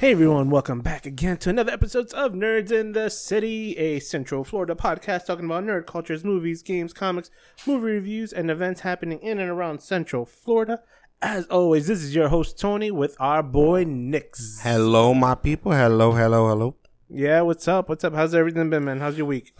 Hey 0.00 0.12
everyone, 0.12 0.48
welcome 0.48 0.80
back 0.80 1.04
again 1.04 1.36
to 1.38 1.50
another 1.50 1.72
episode 1.72 2.10
of 2.14 2.32
Nerds 2.32 2.72
in 2.72 2.92
the 2.92 3.10
City, 3.10 3.76
a 3.76 4.00
Central 4.00 4.44
Florida 4.44 4.74
podcast 4.74 5.26
talking 5.26 5.44
about 5.44 5.64
nerd 5.64 5.84
cultures, 5.86 6.24
movies, 6.24 6.62
games, 6.62 6.94
comics, 6.94 7.30
movie 7.66 7.84
reviews, 7.92 8.32
and 8.32 8.50
events 8.50 8.80
happening 8.80 9.18
in 9.18 9.38
and 9.38 9.50
around 9.50 9.82
Central 9.82 10.24
Florida. 10.24 10.80
As 11.20 11.44
always, 11.48 11.86
this 11.86 12.02
is 12.02 12.14
your 12.14 12.28
host 12.28 12.58
Tony 12.58 12.90
with 12.90 13.14
our 13.20 13.42
boy 13.42 13.84
Nix. 13.86 14.60
Hello, 14.62 15.12
my 15.12 15.34
people. 15.34 15.72
Hello, 15.72 16.12
hello, 16.12 16.48
hello. 16.48 16.76
Yeah, 17.10 17.42
what's 17.42 17.68
up? 17.68 17.90
What's 17.90 18.02
up? 18.02 18.14
How's 18.14 18.34
everything 18.34 18.70
been, 18.70 18.86
man? 18.86 19.00
How's 19.00 19.18
your 19.18 19.26
week? 19.26 19.54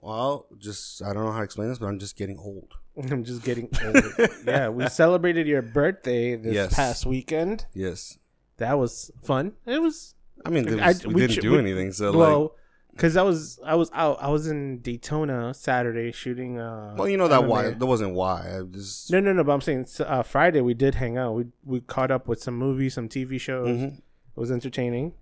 Well, 0.00 0.46
just 0.58 1.02
I 1.02 1.12
don't 1.12 1.24
know 1.24 1.32
how 1.32 1.38
to 1.38 1.44
explain 1.44 1.70
this, 1.70 1.80
but 1.80 1.86
I'm 1.86 1.98
just 1.98 2.16
getting 2.16 2.38
old. 2.38 2.74
I'm 3.10 3.24
just 3.24 3.42
getting 3.42 3.68
older. 3.84 4.28
yeah, 4.46 4.68
we 4.68 4.86
celebrated 4.88 5.48
your 5.48 5.62
birthday 5.62 6.36
this 6.36 6.54
Yes. 6.54 6.72
past 6.72 7.04
weekend. 7.04 7.66
Yes. 7.74 8.16
That 8.60 8.78
was 8.78 9.10
fun. 9.22 9.52
It 9.66 9.80
was 9.82 10.14
I 10.46 10.50
mean, 10.50 10.64
there 10.64 10.80
I- 10.82 10.94
we, 11.06 11.14
we 11.14 11.20
didn't 11.22 11.36
ch- 11.36 11.40
do 11.42 11.52
we- 11.52 11.58
anything, 11.58 11.92
so 11.92 12.10
like, 12.12 12.18
well, 12.28 12.54
because 12.92 13.16
I 13.16 13.22
was 13.22 13.58
I 13.64 13.74
was 13.74 13.90
out. 13.94 14.18
I 14.20 14.28
was 14.28 14.46
in 14.46 14.80
Daytona 14.80 15.52
Saturday 15.54 16.12
shooting. 16.12 16.58
Uh, 16.58 16.94
well, 16.96 17.08
you 17.08 17.16
know 17.16 17.28
that 17.28 17.42
MMA. 17.42 17.48
why 17.48 17.70
that 17.70 17.86
wasn't 17.86 18.14
why. 18.14 18.58
I 18.58 18.62
just 18.70 19.10
No, 19.10 19.18
no, 19.20 19.32
no. 19.32 19.42
But 19.44 19.52
I'm 19.52 19.60
saying 19.60 19.86
uh, 20.00 20.22
Friday 20.22 20.60
we 20.60 20.74
did 20.74 20.94
hang 20.96 21.16
out. 21.18 21.32
We 21.34 21.44
we 21.64 21.80
caught 21.80 22.10
up 22.10 22.28
with 22.28 22.42
some 22.42 22.56
movies, 22.56 22.94
some 22.94 23.08
TV 23.08 23.38
shows. 23.40 23.68
Mhm. 23.68 23.96
It 23.98 24.40
was 24.44 24.50
entertaining, 24.52 25.14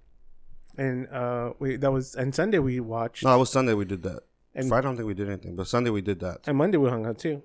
and 0.76 1.08
uh, 1.08 1.52
we 1.58 1.76
that 1.76 1.92
was 1.92 2.14
and 2.14 2.34
Sunday 2.34 2.58
we 2.58 2.80
watched, 2.80 3.24
no, 3.24 3.34
it 3.34 3.38
was 3.38 3.50
Sunday 3.50 3.74
we 3.74 3.84
did 3.84 4.02
that. 4.02 4.20
and 4.54 4.68
Friday 4.68 4.84
I 4.86 4.88
don't 4.88 4.96
think 4.96 5.06
we 5.08 5.14
did 5.14 5.28
anything, 5.28 5.54
but 5.56 5.66
Sunday 5.68 5.90
we 5.90 6.00
did 6.02 6.20
that. 6.20 6.38
and 6.46 6.56
Monday 6.56 6.78
we 6.78 6.88
hung 6.88 7.06
out 7.06 7.18
too. 7.18 7.42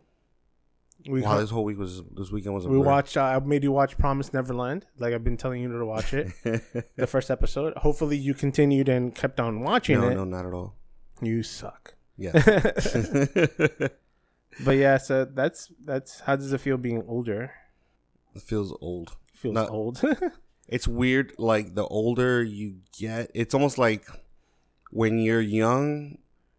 We 1.08 1.22
wow, 1.22 1.38
this 1.40 1.50
whole 1.50 1.64
week 1.66 1.78
was 1.78 2.02
this 2.16 2.32
weekend 2.32 2.56
was 2.56 2.66
a 2.66 2.70
we 2.70 2.78
blur. 2.78 2.86
watched. 2.86 3.18
Uh, 3.18 3.24
I 3.24 3.40
made 3.40 3.64
you 3.64 3.72
watch 3.72 3.98
Promise 3.98 4.34
Neverland, 4.34 4.86
like 4.98 5.14
I've 5.14 5.24
been 5.24 5.38
telling 5.38 5.62
you 5.62 5.78
to 5.78 5.86
watch 5.86 6.14
it. 6.14 6.32
the 6.96 7.08
first 7.08 7.30
episode. 7.30 7.76
Hopefully, 7.78 8.18
you 8.18 8.34
continued 8.34 8.90
and 8.90 9.14
kept 9.14 9.40
on 9.40 9.62
watching 9.62 10.00
no, 10.00 10.10
it. 10.10 10.16
no, 10.16 10.24
not 10.24 10.46
at 10.46 10.54
all. 10.54 10.76
You 11.22 11.44
suck. 11.44 11.96
Yeah. 12.18 12.32
but 14.64 14.72
yeah, 14.72 14.98
so 14.98 15.26
that's 15.26 15.72
that's 15.84 16.22
how 16.22 16.36
does 16.36 16.54
it 16.54 16.62
feel 16.62 16.78
being 16.78 17.04
older? 17.08 17.52
it 18.36 18.42
feels 18.42 18.76
old. 18.82 19.16
Feels 19.34 19.56
No. 19.56 19.68
old. 19.68 20.02
It's 20.68 20.88
weird. 20.88 21.34
Like 21.38 21.76
the 21.76 21.86
older 21.86 22.42
you 22.42 22.78
get, 22.98 23.30
it's 23.34 23.54
almost 23.54 23.78
like 23.78 24.06
when 24.92 25.20
you're 25.20 25.42
young, 25.42 26.18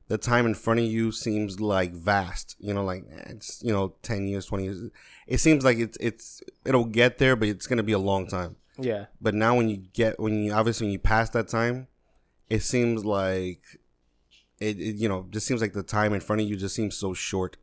the 0.09 0.19
time 0.19 0.47
in 0.47 0.55
front 0.55 0.81
of 0.81 0.87
you 0.87 1.13
seems 1.13 1.61
like 1.61 1.93
vast. 1.93 2.57
You 2.59 2.75
know, 2.75 2.85
like 2.85 3.05
it's 3.27 3.63
you 3.63 3.73
know 3.73 3.95
ten 4.03 4.27
years, 4.27 4.47
twenty 4.47 4.65
years. 4.65 4.91
It 5.27 5.39
seems 5.39 5.65
like 5.65 5.79
it's 5.79 5.97
it's 6.01 6.43
it'll 6.65 6.85
get 6.85 7.19
there, 7.19 7.37
but 7.37 7.49
it's 7.49 7.67
gonna 7.67 7.83
be 7.83 7.93
a 7.93 7.99
long 7.99 8.27
time. 8.27 8.57
yeah, 8.79 9.07
But 9.21 9.35
now 9.35 9.57
when 9.57 9.69
you 9.69 9.77
get 9.79 10.21
when 10.21 10.43
you 10.43 10.53
obviously 10.53 10.87
when 10.87 10.93
you 10.93 10.99
pass 10.99 11.31
that 11.31 11.49
time, 11.49 11.87
it 12.51 12.63
seems 12.63 13.05
like 13.05 13.63
it, 14.61 14.79
it 14.79 14.97
you 14.97 15.09
know 15.09 15.27
just 15.31 15.47
seems 15.47 15.61
like 15.61 15.73
the 15.73 15.83
time 15.83 16.13
in 16.13 16.21
front 16.21 16.43
of 16.43 16.49
you 16.49 16.57
just 16.57 16.75
seems 16.75 16.97
so 16.97 17.15
short. 17.15 17.57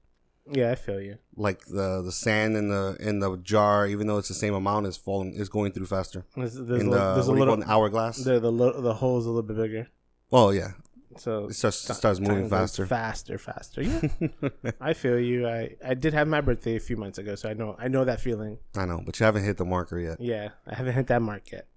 yeah, 0.52 0.72
I 0.72 0.76
feel 0.76 1.00
you. 1.00 1.18
Like 1.36 1.66
the 1.66 2.02
the 2.02 2.12
sand 2.12 2.58
in 2.58 2.70
the 2.70 2.98
in 3.00 3.20
the 3.20 3.38
jar, 3.38 3.88
even 3.88 4.08
though 4.08 4.18
it's 4.18 4.28
the 4.30 4.34
same 4.34 4.56
amount, 4.56 4.88
is 4.88 4.98
falling 4.98 5.34
is 5.34 5.48
going 5.50 5.72
through 5.74 5.86
faster. 5.86 6.26
There's, 6.36 6.56
there's, 6.56 6.82
in 6.82 6.88
a, 6.88 6.92
the 6.92 7.14
there's 7.14 7.28
a 7.28 7.32
you 7.32 7.38
little 7.38 7.54
an 7.54 7.64
hourglass. 7.68 8.18
the 8.24 8.40
the 8.40 8.52
the 8.82 8.94
hole's 8.96 9.26
a 9.26 9.30
little 9.30 9.44
bit 9.44 9.58
bigger, 9.58 9.88
Oh 10.32 10.50
yeah, 10.50 10.72
so 11.18 11.46
it 11.46 11.54
starts 11.56 11.86
ti- 11.86 11.94
starts 11.94 12.20
moving 12.20 12.50
faster. 12.50 12.86
faster, 12.86 13.38
faster. 13.38 13.82
Yeah, 13.82 14.02
I 14.82 14.94
feel 14.94 15.20
you. 15.20 15.48
I 15.48 15.76
I 15.86 15.94
did 15.94 16.14
have 16.14 16.28
my 16.28 16.42
birthday 16.42 16.76
a 16.76 16.80
few 16.80 16.98
months 16.98 17.18
ago, 17.18 17.36
so 17.36 17.50
I 17.50 17.54
know 17.54 17.76
I 17.80 17.88
know 17.88 18.06
that 18.06 18.20
feeling. 18.22 18.58
I 18.76 18.86
know, 18.86 19.02
but 19.06 19.20
you 19.20 19.26
haven't 19.26 19.44
hit 19.44 19.58
the 19.58 19.66
marker 19.66 20.00
yet. 20.00 20.20
Yeah, 20.20 20.50
I 20.68 20.76
haven't 20.76 20.94
hit 20.94 21.08
that 21.08 21.22
mark 21.22 21.52
yet. 21.52 21.68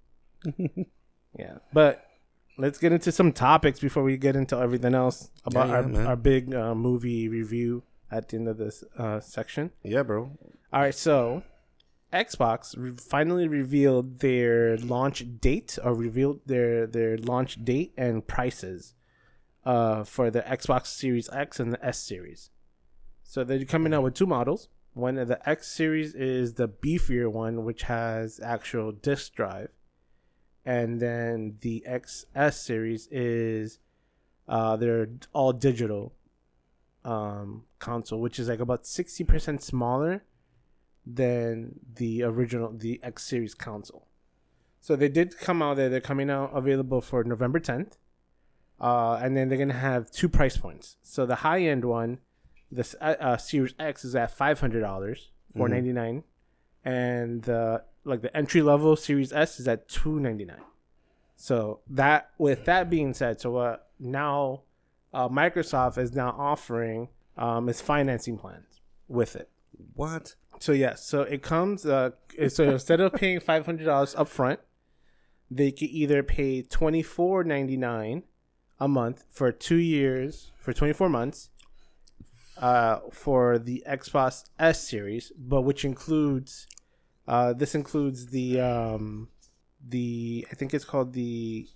yeah, 1.38 1.58
but 1.72 2.06
let's 2.58 2.78
get 2.78 2.92
into 2.92 3.10
some 3.12 3.32
topics 3.32 3.80
before 3.80 4.02
we 4.02 4.16
get 4.16 4.36
into 4.36 4.56
everything 4.56 4.94
else 4.94 5.30
about 5.44 5.68
Yeah, 5.68 5.86
yeah, 5.88 5.98
our 6.00 6.06
our 6.08 6.16
big 6.16 6.54
uh, 6.54 6.74
movie 6.74 7.28
review 7.28 7.82
at 8.10 8.28
the 8.28 8.36
end 8.36 8.48
of 8.48 8.58
this 8.58 8.84
uh, 8.98 9.20
section. 9.20 9.70
Yeah, 9.82 10.02
bro. 10.02 10.30
All 10.72 10.80
right, 10.80 10.94
so 10.94 11.42
Xbox 12.12 12.74
re- 12.76 12.92
finally 12.92 13.48
revealed 13.48 14.20
their 14.20 14.76
launch 14.78 15.24
date 15.40 15.78
or 15.82 15.94
revealed 15.94 16.40
their 16.46 16.86
their 16.86 17.18
launch 17.18 17.64
date 17.64 17.92
and 17.96 18.26
prices 18.26 18.94
uh, 19.64 20.04
for 20.04 20.30
the 20.30 20.42
Xbox 20.42 20.86
Series 20.86 21.28
X 21.32 21.60
and 21.60 21.72
the 21.72 21.84
S 21.84 21.98
Series. 21.98 22.50
So 23.22 23.44
they're 23.44 23.64
coming 23.64 23.94
out 23.94 24.02
with 24.02 24.14
two 24.14 24.26
models. 24.26 24.68
One 24.92 25.18
of 25.18 25.28
the 25.28 25.48
X 25.48 25.68
Series 25.68 26.14
is 26.14 26.54
the 26.54 26.68
beefier 26.68 27.30
one, 27.30 27.64
which 27.64 27.82
has 27.84 28.40
actual 28.42 28.92
disk 28.92 29.34
drive, 29.34 29.70
and 30.64 31.00
then 31.00 31.56
the 31.60 31.84
XS 31.88 32.54
Series 32.54 33.08
is 33.10 33.78
uh, 34.46 34.76
they're 34.76 35.08
all 35.32 35.52
digital 35.52 36.14
um, 37.04 37.64
console, 37.78 38.20
which 38.20 38.38
is 38.38 38.48
like 38.48 38.60
about 38.60 38.86
sixty 38.86 39.24
percent 39.24 39.62
smaller 39.62 40.22
than 41.06 41.80
the 41.96 42.22
original 42.22 42.72
the 42.72 43.00
X 43.02 43.24
series 43.24 43.54
console. 43.54 44.06
So 44.80 44.96
they 44.96 45.08
did 45.08 45.38
come 45.38 45.62
out 45.62 45.76
there. 45.76 45.88
They're 45.88 46.00
coming 46.00 46.30
out 46.30 46.50
available 46.54 47.00
for 47.00 47.24
November 47.24 47.58
10th. 47.58 47.92
Uh, 48.80 49.14
and 49.22 49.36
then 49.36 49.48
they're 49.48 49.58
gonna 49.58 49.72
have 49.72 50.10
two 50.10 50.28
price 50.28 50.56
points. 50.56 50.96
So 51.02 51.26
the 51.26 51.36
high 51.36 51.62
end 51.62 51.84
one, 51.84 52.18
this 52.70 52.94
uh, 53.00 53.14
uh, 53.20 53.36
Series 53.36 53.74
X 53.78 54.04
is 54.04 54.14
at 54.16 54.30
five 54.30 54.60
hundred 54.60 54.80
dollars, 54.80 55.30
four 55.56 55.68
ninety 55.68 55.92
nine, 55.92 56.24
and 56.84 57.42
the 57.42 57.82
like 58.04 58.20
the 58.20 58.36
entry 58.36 58.62
level 58.62 58.96
Series 58.96 59.32
S 59.32 59.60
is 59.60 59.68
at 59.68 59.88
two 59.88 60.18
ninety 60.18 60.44
nine. 60.44 60.64
So 61.36 61.80
that 61.88 62.30
with 62.38 62.64
that 62.64 62.90
being 62.90 63.14
said, 63.14 63.40
so 63.40 63.56
uh, 63.56 63.76
now 63.98 64.62
uh, 65.12 65.28
Microsoft 65.28 65.96
is 65.98 66.12
now 66.12 66.34
offering 66.36 67.08
um, 67.36 67.68
its 67.68 67.80
financing 67.80 68.36
plans 68.38 68.80
with 69.08 69.36
it. 69.36 69.48
What? 69.94 70.34
So 70.58 70.72
yes, 70.72 71.04
so 71.04 71.22
it 71.22 71.42
comes. 71.42 71.86
Uh, 71.86 72.10
so 72.48 72.64
instead 72.64 73.00
of 73.00 73.12
paying 73.12 73.40
five 73.40 73.66
hundred 73.66 73.84
dollars 73.84 74.14
up 74.14 74.28
front, 74.28 74.60
they 75.50 75.70
could 75.70 75.90
either 75.90 76.22
pay 76.22 76.62
twenty 76.62 77.02
four 77.02 77.44
ninety 77.44 77.76
nine 77.76 78.24
a 78.80 78.88
month 78.88 79.24
for 79.30 79.52
two 79.52 79.76
years 79.76 80.50
for 80.58 80.72
24 80.72 81.08
months 81.08 81.50
uh, 82.58 83.00
for 83.12 83.58
the 83.58 83.84
Xbox 83.88 84.44
S 84.58 84.86
series, 84.86 85.32
but 85.36 85.62
which 85.62 85.84
includes 85.84 86.66
uh, 87.26 87.52
this 87.52 87.74
includes 87.74 88.26
the 88.26 88.60
um, 88.60 89.28
the 89.86 90.46
I 90.50 90.54
think 90.54 90.74
it's 90.74 90.84
called 90.84 91.12
the 91.12 91.68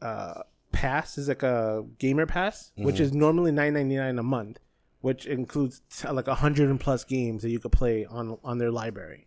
uh, 0.00 0.42
pass 0.72 1.18
is 1.18 1.28
like 1.28 1.42
a 1.42 1.84
gamer 1.98 2.26
pass, 2.26 2.70
mm-hmm. 2.72 2.84
which 2.84 3.00
is 3.00 3.10
mm-hmm. 3.10 3.20
normally 3.20 3.52
9.99 3.52 4.20
a 4.20 4.22
month, 4.22 4.58
which 5.00 5.26
includes 5.26 5.82
t- 5.90 6.08
like 6.08 6.26
100 6.26 6.78
plus 6.80 7.04
games 7.04 7.42
that 7.42 7.50
you 7.50 7.58
could 7.58 7.72
play 7.72 8.04
on 8.06 8.38
on 8.44 8.58
their 8.58 8.70
library. 8.70 9.26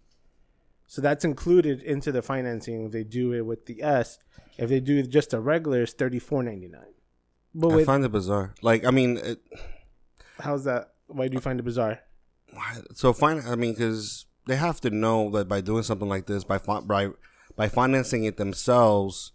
So 0.87 1.01
that's 1.01 1.23
included 1.23 1.83
into 1.83 2.11
the 2.11 2.23
financing 2.23 2.85
if 2.85 2.91
they 2.91 3.03
do 3.03 3.33
it 3.33 3.45
with 3.45 3.67
the 3.67 3.83
S. 3.83 4.17
If 4.57 4.69
they 4.69 4.79
do 4.79 5.03
just 5.03 5.33
a 5.33 5.39
regular, 5.39 5.83
it's 5.83 5.93
34.99. 5.93 6.73
But 7.53 7.69
wait, 7.69 7.81
I 7.81 7.85
find 7.85 8.05
it 8.05 8.11
bizarre. 8.11 8.53
Like, 8.61 8.85
I 8.85 8.91
mean, 8.91 9.17
it, 9.17 9.39
how's 10.39 10.65
that? 10.65 10.91
Why 11.07 11.27
do 11.27 11.35
you 11.35 11.41
find 11.41 11.59
it 11.59 11.63
bizarre? 11.63 11.99
So, 12.93 13.13
fine. 13.13 13.41
I 13.45 13.55
mean, 13.55 13.73
because 13.73 14.25
they 14.47 14.55
have 14.55 14.81
to 14.81 14.89
know 14.89 15.29
that 15.31 15.47
by 15.47 15.61
doing 15.61 15.83
something 15.83 16.09
like 16.09 16.25
this, 16.27 16.43
by 16.43 16.57
by 16.57 17.09
by 17.55 17.67
financing 17.67 18.23
it 18.23 18.37
themselves, 18.37 19.31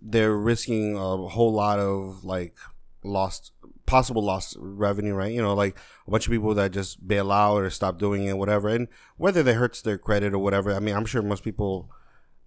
they're 0.00 0.36
risking 0.36 0.96
a 0.96 1.16
whole 1.16 1.52
lot 1.52 1.78
of 1.78 2.24
like 2.24 2.56
lost 3.04 3.52
possible 3.86 4.24
lost 4.24 4.56
revenue, 4.58 5.14
right? 5.14 5.32
You 5.32 5.42
know, 5.42 5.54
like 5.54 5.76
a 6.06 6.10
bunch 6.10 6.26
of 6.26 6.32
people 6.32 6.54
that 6.54 6.72
just 6.72 7.06
bail 7.06 7.30
out 7.30 7.58
or 7.58 7.70
stop 7.70 7.98
doing 7.98 8.24
it, 8.24 8.38
whatever. 8.38 8.68
And 8.68 8.88
whether 9.16 9.42
that 9.42 9.54
hurts 9.54 9.82
their 9.82 9.98
credit 9.98 10.34
or 10.34 10.38
whatever, 10.38 10.72
I 10.72 10.80
mean, 10.80 10.94
I'm 10.94 11.04
sure 11.04 11.22
most 11.22 11.44
people 11.44 11.90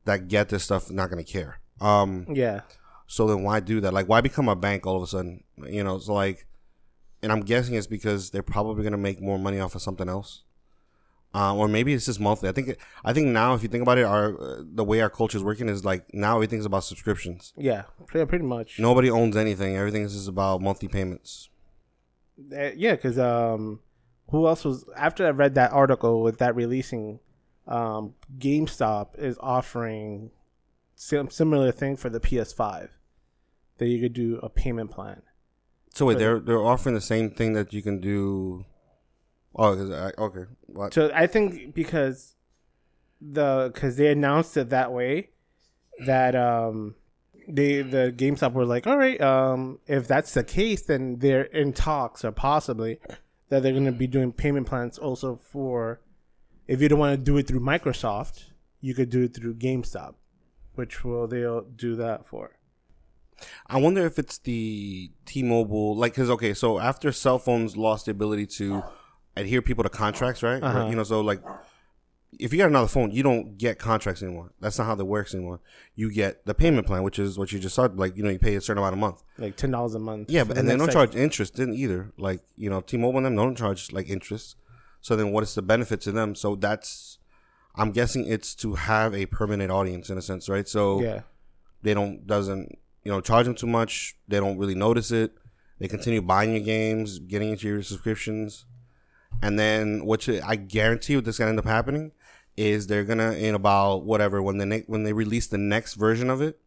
that 0.05 0.27
get 0.27 0.49
this 0.49 0.63
stuff 0.63 0.89
not 0.89 1.09
going 1.09 1.23
to 1.23 1.31
care. 1.31 1.59
Um, 1.81 2.25
yeah. 2.31 2.61
So 3.07 3.27
then 3.27 3.43
why 3.43 3.59
do 3.59 3.79
that? 3.81 3.93
Like 3.93 4.07
why 4.07 4.21
become 4.21 4.49
a 4.49 4.55
bank 4.55 4.85
all 4.85 4.97
of 4.97 5.03
a 5.03 5.07
sudden? 5.07 5.43
You 5.57 5.83
know, 5.83 5.95
it's 5.95 6.07
like 6.07 6.45
and 7.21 7.31
I'm 7.31 7.41
guessing 7.41 7.75
it's 7.75 7.87
because 7.87 8.29
they're 8.29 8.43
probably 8.43 8.83
gonna 8.83 8.97
make 8.97 9.21
more 9.21 9.39
money 9.39 9.59
off 9.59 9.75
of 9.75 9.81
something 9.81 10.09
else. 10.09 10.43
Uh, 11.33 11.53
or 11.53 11.67
maybe 11.67 11.93
it's 11.93 12.05
just 12.05 12.19
monthly. 12.19 12.47
I 12.47 12.53
think 12.53 12.77
I 13.03 13.11
think 13.11 13.27
now 13.27 13.55
if 13.55 13.61
you 13.61 13.67
think 13.67 13.81
about 13.81 13.97
it, 13.97 14.03
our 14.05 14.41
uh, 14.41 14.61
the 14.63 14.85
way 14.85 15.01
our 15.01 15.09
culture 15.09 15.37
is 15.37 15.43
working 15.43 15.67
is 15.67 15.83
like 15.83 16.13
now 16.13 16.35
everything's 16.35 16.65
about 16.65 16.85
subscriptions. 16.85 17.51
yeah, 17.57 17.83
pretty, 18.07 18.25
pretty 18.25 18.45
much. 18.45 18.79
Nobody 18.79 19.09
owns 19.09 19.35
anything. 19.35 19.75
Everything 19.75 20.03
is 20.03 20.13
just 20.13 20.29
about 20.29 20.61
monthly 20.61 20.87
payments. 20.87 21.49
Uh, 22.55 22.71
yeah, 22.75 22.93
because 22.93 23.19
um, 23.19 23.79
who 24.29 24.47
else 24.47 24.63
was 24.63 24.85
after 24.95 25.27
I 25.27 25.31
read 25.31 25.55
that 25.55 25.73
article 25.73 26.21
with 26.21 26.37
that 26.37 26.55
releasing? 26.55 27.19
Um, 27.67 28.13
GameStop 28.37 29.17
is 29.17 29.37
offering 29.41 30.31
some 30.95 31.29
similar 31.29 31.71
thing 31.71 31.97
for 31.97 32.09
the 32.09 32.19
PS5 32.19 32.89
that 33.77 33.87
you 33.87 33.99
could 33.99 34.13
do 34.13 34.39
a 34.41 34.49
payment 34.49 34.91
plan. 34.91 35.21
So 35.93 36.05
wait, 36.05 36.17
they're 36.17 36.39
they're 36.39 36.63
offering 36.63 36.95
the 36.95 37.01
same 37.01 37.29
thing 37.29 37.53
that 37.53 37.73
you 37.73 37.81
can 37.81 37.99
do. 37.99 38.65
Oh, 39.55 39.93
I, 39.93 40.11
okay. 40.21 40.45
What? 40.65 40.93
So 40.93 41.11
I 41.13 41.27
think 41.27 41.73
because 41.73 42.35
the 43.21 43.71
because 43.73 43.95
they 43.95 44.07
announced 44.07 44.57
it 44.57 44.69
that 44.69 44.91
way, 44.91 45.29
that 46.05 46.35
um 46.35 46.95
they 47.47 47.81
the 47.81 48.13
GameStop 48.15 48.53
were 48.53 48.65
like, 48.65 48.87
all 48.87 48.97
right, 48.97 49.19
um, 49.21 49.79
if 49.87 50.07
that's 50.07 50.33
the 50.33 50.43
case, 50.43 50.81
then 50.81 51.19
they're 51.19 51.43
in 51.43 51.73
talks 51.73 52.25
or 52.25 52.31
possibly 52.31 52.99
that 53.49 53.63
they're 53.63 53.71
going 53.71 53.85
to 53.85 53.91
be 53.91 54.07
doing 54.07 54.31
payment 54.31 54.67
plans 54.67 54.97
also 54.97 55.35
for 55.35 56.01
if 56.67 56.81
you 56.81 56.89
don't 56.89 56.99
want 56.99 57.13
to 57.13 57.23
do 57.23 57.37
it 57.37 57.47
through 57.47 57.59
Microsoft, 57.59 58.45
you 58.81 58.95
could 58.95 59.09
do 59.09 59.23
it 59.23 59.35
through 59.35 59.55
GameStop, 59.55 60.15
which 60.75 61.03
will 61.03 61.27
they'll 61.27 61.61
do 61.61 61.95
that 61.95 62.27
for. 62.27 62.51
I 63.67 63.79
wonder 63.79 64.05
if 64.05 64.17
it's 64.17 64.37
the 64.37 65.11
T-Mobile, 65.25 65.95
like, 65.95 66.13
because 66.13 66.29
okay, 66.29 66.53
so 66.53 66.79
after 66.79 67.11
cell 67.11 67.37
phones 67.37 67.75
lost 67.75 68.05
the 68.05 68.11
ability 68.11 68.45
to 68.57 68.83
adhere 69.35 69.61
people 69.61 69.83
to 69.83 69.89
contracts, 69.89 70.41
right? 70.41 70.63
Uh-huh. 70.63 70.79
Right, 70.79 70.89
You 70.89 70.95
know, 70.95 71.03
so 71.03 71.19
like, 71.21 71.41
if 72.39 72.51
you 72.51 72.59
got 72.59 72.69
another 72.69 72.87
phone, 72.87 73.11
you 73.11 73.23
don't 73.23 73.57
get 73.57 73.79
contracts 73.79 74.21
anymore. 74.21 74.51
That's 74.59 74.77
not 74.77 74.85
how 74.85 74.95
that 74.95 75.05
works 75.05 75.33
anymore. 75.33 75.61
You 75.95 76.11
get 76.11 76.45
the 76.45 76.53
payment 76.53 76.87
plan, 76.87 77.03
which 77.03 77.19
is 77.19 77.37
what 77.37 77.51
you 77.51 77.59
just 77.59 77.75
said. 77.75 77.97
Like, 77.97 78.17
you 78.17 78.23
know, 78.23 78.29
you 78.29 78.39
pay 78.39 78.55
a 78.55 78.61
certain 78.61 78.79
amount 78.79 78.93
a 78.93 78.97
month. 78.97 79.23
Like 79.37 79.55
ten 79.55 79.71
dollars 79.71 79.95
a 79.95 79.99
month. 79.99 80.29
Yeah, 80.29 80.43
but 80.43 80.55
the 80.55 80.59
and 80.61 80.69
they 80.69 80.75
don't 80.77 80.91
charge 80.91 81.15
interest 81.15 81.59
in 81.59 81.73
either. 81.73 82.11
Like, 82.17 82.41
you 82.57 82.69
know, 82.69 82.81
T-Mobile 82.81 83.17
and 83.17 83.25
them 83.25 83.35
don't 83.35 83.57
charge 83.57 83.91
like 83.91 84.09
interest. 84.09 84.57
So 85.01 85.15
then, 85.15 85.31
what 85.31 85.43
is 85.43 85.55
the 85.55 85.61
benefit 85.61 86.01
to 86.01 86.11
them? 86.11 86.35
So 86.35 86.55
that's, 86.55 87.14
I'm 87.77 87.91
guessing 87.91 88.25
it's 88.27 88.55
to 88.55 88.75
have 88.75 89.13
a 89.13 89.25
permanent 89.25 89.71
audience 89.71 90.09
in 90.09 90.17
a 90.17 90.21
sense, 90.21 90.47
right? 90.49 90.67
So 90.67 91.01
Yeah, 91.01 91.21
they 91.81 91.93
don't 91.93 92.25
doesn't 92.25 92.77
you 93.03 93.11
know 93.11 93.21
charge 93.21 93.45
them 93.45 93.55
too 93.55 93.67
much. 93.67 94.15
They 94.27 94.37
don't 94.39 94.57
really 94.57 94.75
notice 94.75 95.11
it. 95.11 95.33
They 95.79 95.87
continue 95.87 96.21
buying 96.21 96.51
your 96.55 96.63
games, 96.63 97.19
getting 97.19 97.49
into 97.51 97.67
your 97.67 97.83
subscriptions, 97.83 98.65
and 99.41 99.59
then 99.59 100.05
what 100.05 100.25
you, 100.27 100.41
I 100.45 100.55
guarantee 100.55 101.15
what 101.15 101.25
this 101.25 101.37
gonna 101.37 101.49
end 101.49 101.59
up 101.59 101.65
happening 101.65 102.11
is 102.55 102.87
they're 102.87 103.03
gonna 103.03 103.33
in 103.33 103.53
about 103.53 104.05
whatever 104.05 104.41
when 104.41 104.57
the 104.57 104.65
ne- 104.65 104.85
when 104.87 105.03
they 105.03 105.11
release 105.13 105.47
the 105.47 105.57
next 105.57 105.95
version 105.95 106.29
of 106.29 106.41
it, 106.41 106.59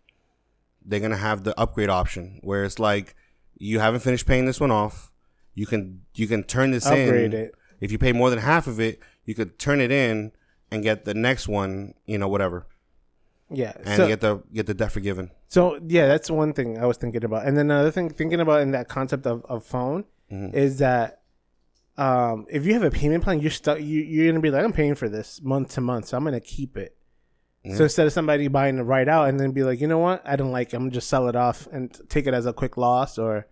they're 0.85 1.01
gonna 1.01 1.17
have 1.17 1.45
the 1.45 1.59
upgrade 1.59 1.89
option 1.89 2.39
where 2.43 2.65
it's 2.65 2.79
like 2.79 3.15
you 3.57 3.81
haven't 3.81 4.01
finished 4.01 4.27
paying 4.27 4.45
this 4.45 4.61
one 4.61 4.71
off, 4.71 5.11
you 5.55 5.65
can 5.67 6.03
you 6.15 6.27
can 6.29 6.45
turn 6.45 6.71
this 6.71 6.85
upgrade 6.87 7.33
in. 7.33 7.41
it. 7.41 7.55
If 7.81 7.91
you 7.91 7.99
pay 7.99 8.13
more 8.13 8.29
than 8.29 8.39
half 8.41 8.67
of 8.67 8.79
it, 8.79 9.01
you 9.25 9.35
could 9.35 9.59
turn 9.59 9.81
it 9.81 9.91
in 9.91 10.33
and 10.71 10.83
get 10.83 11.05
the 11.05 11.15
next 11.15 11.49
one, 11.49 11.95
you 12.07 12.19
know, 12.19 12.29
whatever, 12.29 12.67
Yeah, 13.51 13.73
and 13.85 13.97
so, 13.97 14.07
get 14.09 14.21
the 14.21 14.43
get 14.53 14.67
the 14.67 14.75
debt 14.75 14.93
forgiven. 14.93 15.31
So 15.49 15.79
yeah, 15.87 16.07
that's 16.07 16.31
one 16.31 16.53
thing 16.53 16.79
I 16.79 16.87
was 16.87 16.97
thinking 16.99 17.25
about, 17.25 17.47
and 17.47 17.57
then 17.57 17.71
another 17.71 17.91
thing 17.91 18.11
thinking 18.11 18.41
about 18.41 18.61
in 18.63 18.73
that 18.73 18.89
concept 18.89 19.27
of, 19.27 19.45
of 19.47 19.65
phone 19.65 20.05
Mhm. 20.31 20.53
is 20.55 20.79
that 20.79 21.23
um, 21.97 22.47
if 22.49 22.65
you 22.65 22.75
have 22.75 22.85
a 22.85 22.91
payment 22.91 23.25
plan, 23.25 23.41
you're 23.41 23.51
stuck. 23.51 23.81
You, 23.81 24.01
you're 24.03 24.31
gonna 24.31 24.41
be 24.41 24.51
like, 24.51 24.63
I'm 24.63 24.73
paying 24.73 24.95
for 24.95 25.09
this 25.09 25.41
month 25.43 25.75
to 25.75 25.81
month, 25.81 26.07
so 26.09 26.17
I'm 26.17 26.25
gonna 26.25 26.39
keep 26.41 26.77
it. 26.77 26.97
Yeah. 27.65 27.75
So 27.77 27.83
instead 27.85 28.07
of 28.07 28.13
somebody 28.13 28.47
buying 28.47 28.79
it 28.79 28.83
right 28.83 29.09
out 29.09 29.29
and 29.29 29.41
then 29.41 29.51
be 29.51 29.65
like, 29.65 29.81
you 29.81 29.89
know 29.89 29.99
what, 29.99 30.23
I 30.25 30.37
don't 30.37 30.53
like, 30.53 30.69
it. 30.73 30.77
I'm 30.77 30.83
gonna 30.83 30.93
just 30.93 31.09
sell 31.09 31.29
it 31.29 31.35
off 31.35 31.67
and 31.73 31.93
t- 31.93 32.01
take 32.09 32.27
it 32.29 32.35
as 32.35 32.47
a 32.47 32.53
quick 32.53 32.77
loss 32.77 33.19
or 33.19 33.47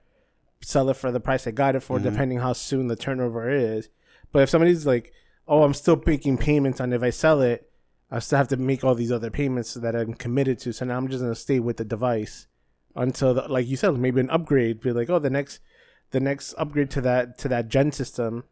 sell 0.62 0.88
it 0.90 0.96
for 0.96 1.10
the 1.10 1.18
price 1.18 1.46
I 1.46 1.50
got 1.50 1.74
it 1.74 1.80
for, 1.82 1.98
Mhm. 1.98 2.04
depending 2.04 2.38
how 2.38 2.52
soon 2.52 2.86
the 2.86 2.94
turnover 2.96 3.50
is. 3.50 3.88
But 4.30 4.42
if 4.42 4.50
somebody's 4.50 4.86
like, 4.86 5.12
oh, 5.48 5.62
I'm 5.62 5.74
still 5.74 6.00
making 6.04 6.38
payments 6.38 6.80
on 6.80 6.92
if 6.92 7.02
I 7.02 7.10
sell 7.10 7.40
it, 7.40 7.70
I 8.10 8.18
still 8.20 8.38
have 8.38 8.48
to 8.48 8.56
make 8.56 8.84
all 8.84 8.94
these 8.94 9.12
other 9.12 9.30
payments 9.30 9.74
that 9.74 9.96
I'm 9.96 10.14
committed 10.14 10.58
to. 10.60 10.72
So 10.72 10.84
now 10.84 10.96
I'm 10.96 11.08
just 11.08 11.22
gonna 11.22 11.34
stay 11.34 11.60
with 11.60 11.76
the 11.76 11.84
device 11.84 12.46
until, 12.94 13.34
the, 13.34 13.42
like 13.48 13.66
you 13.66 13.76
said, 13.76 13.96
maybe 13.98 14.20
an 14.20 14.30
upgrade. 14.30 14.80
Be 14.80 14.92
like, 14.92 15.10
oh, 15.10 15.18
the 15.18 15.30
next, 15.30 15.60
the 16.10 16.20
next 16.20 16.54
upgrade 16.56 16.90
to 16.92 17.00
that 17.02 17.38
to 17.38 17.48
that 17.48 17.68
gen 17.68 17.92
system, 17.92 18.44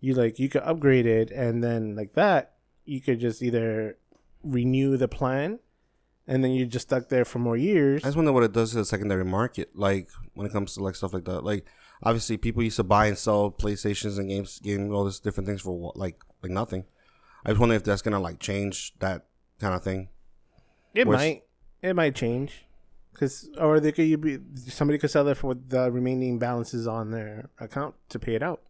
you 0.00 0.14
like 0.14 0.38
you 0.38 0.48
could 0.48 0.62
upgrade 0.62 1.06
it, 1.06 1.30
and 1.30 1.62
then 1.62 1.94
like 1.94 2.14
that, 2.14 2.54
you 2.84 3.00
could 3.00 3.20
just 3.20 3.42
either 3.42 3.96
renew 4.42 4.96
the 4.96 5.08
plan, 5.08 5.60
and 6.26 6.42
then 6.42 6.52
you're 6.52 6.66
just 6.66 6.88
stuck 6.88 7.08
there 7.08 7.24
for 7.24 7.38
more 7.38 7.56
years. 7.56 8.04
I 8.04 8.08
just 8.08 8.16
wonder 8.16 8.32
what 8.32 8.42
it 8.42 8.52
does 8.52 8.70
to 8.72 8.78
the 8.78 8.84
secondary 8.84 9.24
market, 9.24 9.70
like 9.74 10.08
when 10.34 10.46
it 10.46 10.52
comes 10.52 10.74
to 10.74 10.82
like 10.82 10.96
stuff 10.96 11.14
like 11.14 11.24
that. 11.24 11.42
Like 11.42 11.66
obviously, 12.02 12.36
people 12.36 12.62
used 12.62 12.76
to 12.76 12.84
buy 12.84 13.06
and 13.06 13.18
sell 13.18 13.50
PlayStations 13.50 14.18
and 14.18 14.28
games, 14.28 14.58
game 14.60 14.92
all 14.94 15.04
this 15.04 15.20
different 15.20 15.46
things 15.48 15.60
for 15.62 15.92
like 15.94 16.16
like 16.42 16.52
nothing. 16.52 16.84
I 17.44 17.50
just 17.50 17.60
wonder 17.60 17.74
if 17.74 17.84
that's 17.84 18.02
gonna 18.02 18.20
like 18.20 18.38
change 18.40 18.94
that 19.00 19.26
kind 19.60 19.74
of 19.74 19.82
thing. 19.82 20.08
It 20.94 21.06
Where's- 21.06 21.20
might. 21.20 21.42
It 21.82 21.94
might 21.94 22.14
change. 22.14 22.64
Cause, 23.14 23.48
or 23.58 23.80
they 23.80 23.92
could 23.92 24.20
be 24.20 24.38
somebody 24.66 24.98
could 24.98 25.10
sell 25.10 25.26
it 25.28 25.36
for 25.38 25.54
the 25.54 25.90
remaining 25.90 26.38
balances 26.38 26.86
on 26.86 27.12
their 27.12 27.48
account 27.58 27.94
to 28.10 28.18
pay 28.18 28.34
it 28.34 28.42
out, 28.42 28.60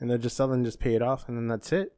and 0.00 0.08
they'll 0.10 0.16
just 0.18 0.36
sell 0.36 0.50
and 0.52 0.64
just 0.64 0.80
pay 0.80 0.94
it 0.94 1.02
off, 1.02 1.28
and 1.28 1.36
then 1.36 1.48
that's 1.48 1.70
it. 1.72 1.92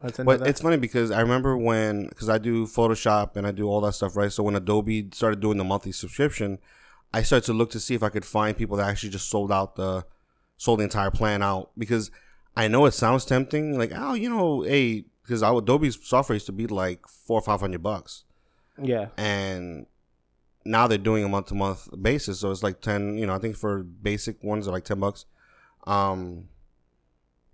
That's 0.00 0.18
the 0.18 0.20
end 0.22 0.28
of 0.28 0.38
But 0.38 0.44
that. 0.44 0.50
it's 0.50 0.60
funny 0.60 0.76
because 0.76 1.10
I 1.10 1.20
remember 1.20 1.56
when 1.56 2.06
because 2.08 2.28
I 2.28 2.38
do 2.38 2.66
Photoshop 2.66 3.36
and 3.36 3.44
I 3.44 3.50
do 3.50 3.66
all 3.68 3.80
that 3.80 3.94
stuff, 3.94 4.16
right? 4.16 4.30
So 4.30 4.44
when 4.44 4.54
Adobe 4.54 5.08
started 5.12 5.40
doing 5.40 5.58
the 5.58 5.64
monthly 5.64 5.90
subscription, 5.92 6.58
I 7.14 7.22
started 7.22 7.46
to 7.46 7.52
look 7.52 7.70
to 7.70 7.80
see 7.80 7.94
if 7.94 8.02
I 8.02 8.08
could 8.08 8.24
find 8.24 8.56
people 8.56 8.76
that 8.76 8.88
actually 8.88 9.10
just 9.10 9.30
sold 9.30 9.52
out 9.52 9.76
the 9.76 10.04
sold 10.56 10.80
the 10.80 10.84
entire 10.84 11.12
plan 11.12 11.44
out 11.44 11.70
because 11.78 12.10
I 12.56 12.66
know 12.66 12.86
it 12.86 12.90
sounds 12.90 13.24
tempting, 13.24 13.78
like 13.78 13.92
oh, 13.94 14.14
you 14.14 14.28
know, 14.28 14.62
hey, 14.62 15.04
because 15.22 15.40
Adobe's 15.40 15.96
software 16.02 16.34
used 16.34 16.46
to 16.46 16.52
be 16.52 16.66
like 16.66 17.06
four 17.06 17.38
or 17.38 17.42
five 17.42 17.60
hundred 17.60 17.84
bucks. 17.84 18.24
yeah, 18.82 19.08
and 19.16 19.86
now 20.64 20.88
they're 20.88 20.98
doing 20.98 21.22
a 21.22 21.28
month 21.28 21.46
to 21.46 21.54
month 21.54 21.88
basis, 22.02 22.40
so 22.40 22.50
it's 22.50 22.64
like 22.64 22.80
ten. 22.80 23.16
You 23.16 23.26
know, 23.26 23.34
I 23.34 23.38
think 23.38 23.56
for 23.56 23.84
basic 23.84 24.42
ones 24.42 24.66
are 24.66 24.72
like 24.72 24.84
ten 24.84 24.98
bucks. 24.98 25.24
Um, 25.86 26.48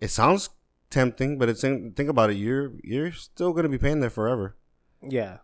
it 0.01 0.09
sounds 0.09 0.49
tempting, 0.89 1.37
but 1.37 1.51
it's 1.51 1.61
think 1.61 2.09
about 2.09 2.31
it. 2.31 2.39
You're 2.39 2.73
you're 2.83 3.13
still 3.13 3.53
gonna 3.53 3.69
be 3.69 3.77
paying 3.77 4.01
there 4.01 4.09
forever, 4.09 4.57
yeah. 5.03 5.39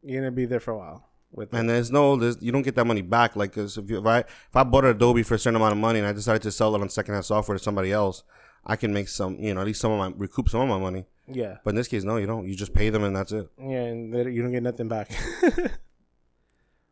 You're 0.00 0.20
gonna 0.20 0.30
be 0.30 0.46
there 0.46 0.60
for 0.60 0.70
a 0.70 0.78
while 0.78 1.11
with 1.32 1.52
and 1.54 1.68
there's 1.68 1.90
no 1.90 2.16
there's, 2.16 2.36
you 2.42 2.52
don't 2.52 2.62
get 2.62 2.74
that 2.76 2.86
money 2.86 3.02
back. 3.02 3.36
Like, 3.36 3.52
'cause 3.54 3.78
if 3.78 3.88
you, 3.90 3.98
if 3.98 4.06
I 4.06 4.18
if 4.20 4.54
I 4.54 4.62
bought 4.64 4.84
Adobe 4.84 5.22
for 5.22 5.34
a 5.34 5.38
certain 5.38 5.56
amount 5.56 5.72
of 5.72 5.78
money 5.78 5.98
and 5.98 6.06
I 6.08 6.12
decided 6.12 6.42
to 6.42 6.52
sell 6.52 6.74
it 6.76 6.80
on 6.80 6.88
secondhand 6.88 7.24
software 7.24 7.56
to 7.56 7.62
somebody 7.62 7.90
else, 7.92 8.22
I 8.66 8.76
can 8.76 8.92
make 8.92 9.08
some. 9.08 9.36
You 9.40 9.54
know, 9.54 9.60
at 9.62 9.66
least 9.66 9.80
some 9.80 9.92
of 9.92 9.98
my 9.98 10.12
recoup 10.16 10.48
some 10.48 10.60
of 10.60 10.68
my 10.68 10.78
money. 10.78 11.06
Yeah, 11.28 11.58
But 11.64 11.70
in 11.70 11.76
this 11.76 11.88
case, 11.88 12.02
no, 12.02 12.16
you 12.16 12.26
don't. 12.26 12.48
You 12.48 12.54
just 12.56 12.74
pay 12.74 12.90
them 12.90 13.04
and 13.04 13.14
that's 13.14 13.30
it. 13.32 13.48
yeah, 13.58 13.82
and 13.84 14.12
you 14.34 14.42
don't 14.42 14.50
get 14.52 14.62
nothing 14.62 14.88
back. 14.88 15.10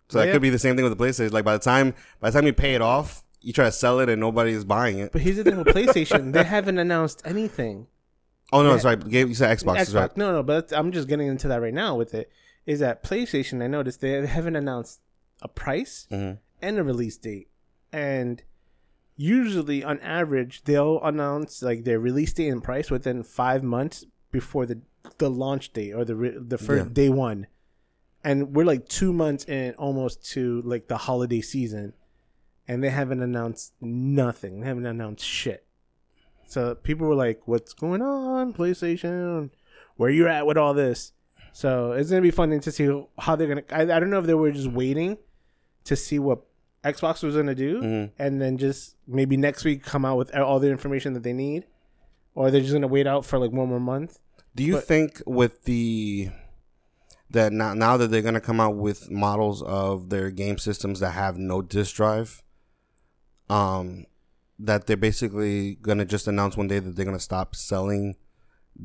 So 0.08 0.18
that 0.18 0.26
Yeah. 0.26 0.32
could 0.32 0.42
be 0.42 0.50
the 0.50 0.58
same 0.58 0.74
thing 0.76 0.84
with 0.84 0.96
the 0.96 1.04
PlayStation. 1.04 1.32
Like 1.32 1.44
by 1.44 1.52
the 1.52 1.62
time 1.62 1.94
by 2.20 2.30
the 2.30 2.38
time 2.38 2.46
you 2.46 2.52
pay 2.52 2.74
it 2.74 2.82
off, 2.82 3.22
you 3.40 3.52
try 3.52 3.66
to 3.66 3.72
sell 3.72 4.00
it 4.00 4.08
and 4.08 4.20
nobody 4.20 4.52
is 4.52 4.64
buying 4.64 4.98
it. 4.98 5.12
but 5.12 5.20
here's 5.20 5.36
the 5.36 5.44
thing 5.44 5.56
with 5.56 5.68
PlayStation: 5.68 6.32
they 6.32 6.42
haven't 6.44 6.78
announced 6.78 7.22
anything. 7.24 7.86
Oh 8.52 8.62
no, 8.62 8.74
Yeah. 8.74 8.80
right. 8.84 9.06
You 9.06 9.34
said 9.34 9.56
Xbox, 9.56 9.76
Xbox. 9.76 9.80
is 9.82 9.94
right. 9.94 10.16
No, 10.16 10.32
no, 10.32 10.42
but 10.42 10.72
I'm 10.72 10.90
just 10.90 11.06
getting 11.06 11.28
into 11.28 11.46
that 11.48 11.60
right 11.62 11.72
now 11.74 11.94
with 11.96 12.14
it. 12.14 12.30
Is 12.66 12.80
that 12.80 13.02
PlayStation? 13.02 13.62
I 13.62 13.66
noticed 13.66 14.00
they 14.00 14.26
haven't 14.26 14.56
announced 14.56 15.00
a 15.42 15.48
price 15.48 16.06
Mhm. 16.10 16.38
and 16.60 16.78
a 16.78 16.84
release 16.84 17.16
date, 17.16 17.48
and 17.92 18.42
usually 19.16 19.82
on 19.84 19.98
average 20.00 20.62
they'll 20.64 21.00
announce 21.02 21.62
like 21.62 21.84
their 21.84 21.98
release 22.00 22.32
date 22.32 22.48
and 22.48 22.62
price 22.62 22.90
within 22.90 23.22
five 23.22 23.62
months 23.62 24.04
before 24.30 24.66
the 24.66 24.80
the 25.18 25.30
launch 25.30 25.72
date 25.72 25.92
or 25.92 26.04
the 26.04 26.14
re- 26.14 26.36
the 26.38 26.58
first 26.58 26.86
Yeah. 26.88 26.92
day 26.92 27.08
one, 27.08 27.46
and 28.22 28.54
we're 28.54 28.64
like 28.66 28.86
two 28.88 29.12
months 29.14 29.44
in 29.46 29.74
almost 29.74 30.24
to 30.32 30.60
like 30.62 30.88
the 30.88 30.98
holiday 30.98 31.40
season, 31.40 31.94
and 32.68 32.84
they 32.84 32.90
haven't 32.90 33.22
announced 33.22 33.72
nothing. 33.80 34.60
They 34.60 34.66
haven't 34.66 34.84
announced 34.86 35.24
shit. 35.24 35.64
So 36.46 36.74
people 36.74 37.06
were 37.06 37.14
like, 37.14 37.48
"What's 37.48 37.72
going 37.72 38.02
on, 38.02 38.52
PlayStation? 38.52 39.50
Where 39.96 40.10
you 40.10 40.28
at 40.28 40.46
with 40.46 40.58
all 40.58 40.74
this?" 40.74 41.12
So 41.52 41.92
it's 41.92 42.10
gonna 42.10 42.22
be 42.22 42.30
fun 42.30 42.58
to 42.58 42.72
see 42.72 42.88
how 43.18 43.36
they're 43.36 43.48
gonna. 43.48 43.62
I, 43.70 43.82
I 43.82 44.00
don't 44.00 44.10
know 44.10 44.18
if 44.20 44.26
they 44.26 44.34
were 44.34 44.52
just 44.52 44.70
waiting 44.70 45.18
to 45.84 45.96
see 45.96 46.18
what 46.18 46.42
Xbox 46.84 47.22
was 47.22 47.34
gonna 47.36 47.54
do, 47.54 47.80
Mhm. 47.82 48.10
and 48.18 48.40
then 48.40 48.56
just 48.58 48.96
maybe 49.06 49.36
next 49.36 49.64
week 49.64 49.82
come 49.82 50.04
out 50.04 50.16
with 50.16 50.34
all 50.34 50.58
the 50.60 50.70
information 50.70 51.12
that 51.14 51.22
they 51.22 51.32
need, 51.32 51.66
or 52.34 52.50
they're 52.50 52.60
just 52.60 52.72
gonna 52.72 52.86
wait 52.86 53.06
out 53.06 53.24
for 53.26 53.38
like 53.38 53.52
one 53.52 53.68
more 53.68 53.80
month. 53.80 54.18
Do 54.54 54.62
you 54.64 54.74
But- 54.74 54.84
think 54.84 55.22
with 55.26 55.64
the 55.64 56.30
that 57.30 57.52
now 57.52 57.74
now 57.74 57.96
that 57.96 58.08
they're 58.10 58.22
gonna 58.22 58.40
come 58.40 58.60
out 58.60 58.76
with 58.76 59.10
models 59.10 59.62
of 59.62 60.08
their 60.10 60.30
game 60.30 60.58
systems 60.58 61.00
that 61.00 61.10
have 61.12 61.36
no 61.36 61.60
disk 61.62 61.94
drive, 61.96 62.42
um, 63.48 64.06
that 64.58 64.86
they're 64.86 64.96
basically 64.96 65.74
gonna 65.76 66.04
just 66.04 66.26
announce 66.26 66.56
one 66.56 66.66
day 66.68 66.78
that 66.78 66.96
they're 66.96 67.04
gonna 67.04 67.18
stop 67.20 67.54
selling 67.54 68.16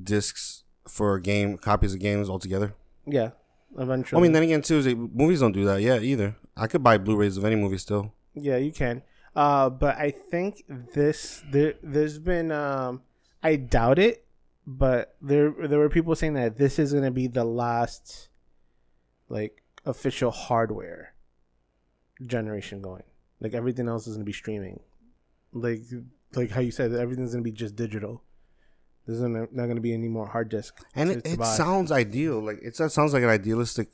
discs 0.03 0.63
for 0.87 1.19
game 1.19 1.57
copies 1.57 1.93
of 1.93 1.99
games 1.99 2.29
altogether? 2.29 2.73
Yeah, 3.05 3.31
eventually. 3.77 4.19
I 4.19 4.21
mean, 4.21 4.31
then 4.31 4.43
again, 4.43 4.61
too, 4.61 4.77
is 4.77 4.87
movies 4.87 5.39
don't 5.39 5.51
do 5.51 5.65
that 5.65 5.81
yet 5.81 6.03
either. 6.03 6.35
I 6.55 6.67
could 6.67 6.83
buy 6.83 6.97
Blu-rays 6.97 7.37
of 7.37 7.45
any 7.45 7.55
movie 7.55 7.77
still. 7.77 8.13
Yeah, 8.33 8.57
you 8.57 8.71
can. 8.71 9.03
Uh, 9.35 9.69
but 9.69 9.97
I 9.97 10.11
think 10.11 10.63
this 10.93 11.43
there 11.51 11.73
there's 11.83 12.17
been 12.19 12.51
um 12.51 13.01
I 13.43 13.57
doubt 13.57 13.99
it, 13.99 14.25
but 14.65 15.15
there 15.21 15.53
there 15.67 15.79
were 15.79 15.89
people 15.89 16.15
saying 16.15 16.35
that 16.35 16.57
this 16.57 16.79
is 16.79 16.93
gonna 16.93 17.11
be 17.11 17.27
the 17.27 17.43
last 17.43 18.29
like 19.27 19.61
official 19.85 20.31
hardware 20.31 21.13
generation 22.25 22.81
going. 22.81 23.03
Like 23.41 23.53
everything 23.53 23.89
else 23.89 24.07
is 24.07 24.15
gonna 24.15 24.23
be 24.23 24.31
streaming. 24.31 24.79
Like 25.51 25.81
like 26.33 26.51
how 26.51 26.61
you 26.61 26.71
said, 26.71 26.93
everything's 26.93 27.31
gonna 27.31 27.43
be 27.43 27.51
just 27.51 27.75
digital. 27.75 28.23
There's 29.07 29.19
not 29.21 29.67
gonna 29.67 29.81
be 29.81 29.93
any 29.93 30.07
more 30.07 30.27
hard 30.27 30.49
disk. 30.49 30.75
And 30.95 31.09
to- 31.11 31.17
it, 31.17 31.23
to 31.25 31.31
it 31.33 31.45
sounds 31.45 31.91
ideal. 31.91 32.39
Like 32.39 32.59
it 32.61 32.75
sounds 32.75 33.13
like 33.13 33.23
an 33.23 33.29
idealistic 33.29 33.89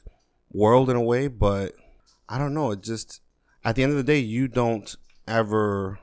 world 0.51 0.89
in 0.89 0.95
a 0.95 1.01
way, 1.01 1.27
but 1.27 1.73
I 2.29 2.37
don't 2.37 2.53
know. 2.53 2.71
It 2.71 2.81
just 2.81 3.21
at 3.63 3.75
the 3.75 3.83
end 3.83 3.91
of 3.91 3.97
the 3.97 4.03
day, 4.03 4.19
you 4.19 4.47
don't 4.47 4.95
ever, 5.27 5.99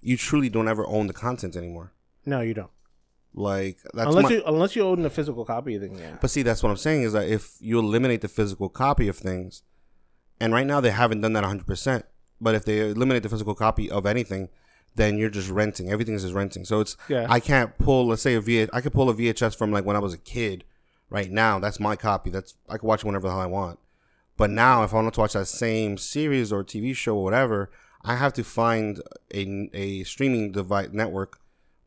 you 0.00 0.16
truly 0.16 0.48
don't 0.48 0.68
ever 0.68 0.86
own 0.86 1.06
the 1.06 1.12
content 1.12 1.54
anymore. 1.56 1.92
No, 2.26 2.40
you 2.40 2.54
don't. 2.54 2.70
Like 3.32 3.78
that's 3.94 4.08
unless 4.08 4.24
my, 4.24 4.30
you 4.30 4.42
unless 4.44 4.74
you 4.74 4.82
own 4.82 5.02
the 5.02 5.10
physical 5.10 5.44
copy, 5.44 5.76
then 5.78 5.96
yeah. 5.96 6.16
But 6.20 6.30
see, 6.30 6.42
that's 6.42 6.62
what 6.62 6.70
I'm 6.70 6.76
saying 6.76 7.02
is 7.02 7.12
that 7.12 7.28
if 7.28 7.56
you 7.60 7.78
eliminate 7.78 8.22
the 8.22 8.28
physical 8.28 8.68
copy 8.68 9.06
of 9.06 9.16
things, 9.16 9.62
and 10.40 10.52
right 10.52 10.66
now 10.66 10.80
they 10.80 10.90
haven't 10.90 11.20
done 11.20 11.34
that 11.34 11.44
100%, 11.44 12.02
but 12.40 12.54
if 12.56 12.64
they 12.64 12.90
eliminate 12.90 13.22
the 13.22 13.28
physical 13.28 13.54
copy 13.54 13.88
of 13.88 14.04
anything, 14.04 14.48
then 14.96 15.16
you're 15.18 15.30
just 15.30 15.50
renting. 15.50 15.90
Everything 15.90 16.14
is 16.14 16.22
just 16.22 16.34
renting. 16.34 16.64
So 16.64 16.80
it's 16.80 16.96
Yeah. 17.08 17.26
I 17.28 17.40
can't 17.40 17.76
pull. 17.78 18.06
Let's 18.06 18.22
say 18.22 18.34
a 18.34 18.40
V. 18.40 18.68
I 18.72 18.80
could 18.80 18.92
pull 18.92 19.08
a 19.08 19.14
VHS 19.14 19.56
from 19.56 19.72
like 19.72 19.84
when 19.84 19.96
I 19.96 20.00
was 20.00 20.14
a 20.14 20.18
kid. 20.18 20.64
Right 21.08 21.30
now, 21.30 21.58
that's 21.58 21.80
my 21.80 21.96
copy. 21.96 22.30
That's 22.30 22.54
I 22.68 22.78
can 22.78 22.86
watch 22.86 23.00
it 23.00 23.06
whenever 23.06 23.26
the 23.26 23.32
hell 23.32 23.42
I 23.42 23.46
want. 23.46 23.80
But 24.36 24.50
now, 24.50 24.84
if 24.84 24.92
I 24.94 24.96
want 24.96 25.12
to 25.12 25.20
watch 25.20 25.32
that 25.32 25.46
same 25.48 25.98
series 25.98 26.52
or 26.52 26.64
TV 26.64 26.94
show 26.94 27.16
or 27.16 27.24
whatever, 27.24 27.70
I 28.02 28.16
have 28.16 28.32
to 28.34 28.44
find 28.44 29.02
a, 29.34 29.68
a 29.74 30.04
streaming 30.04 30.52
device 30.52 30.88
network 30.92 31.40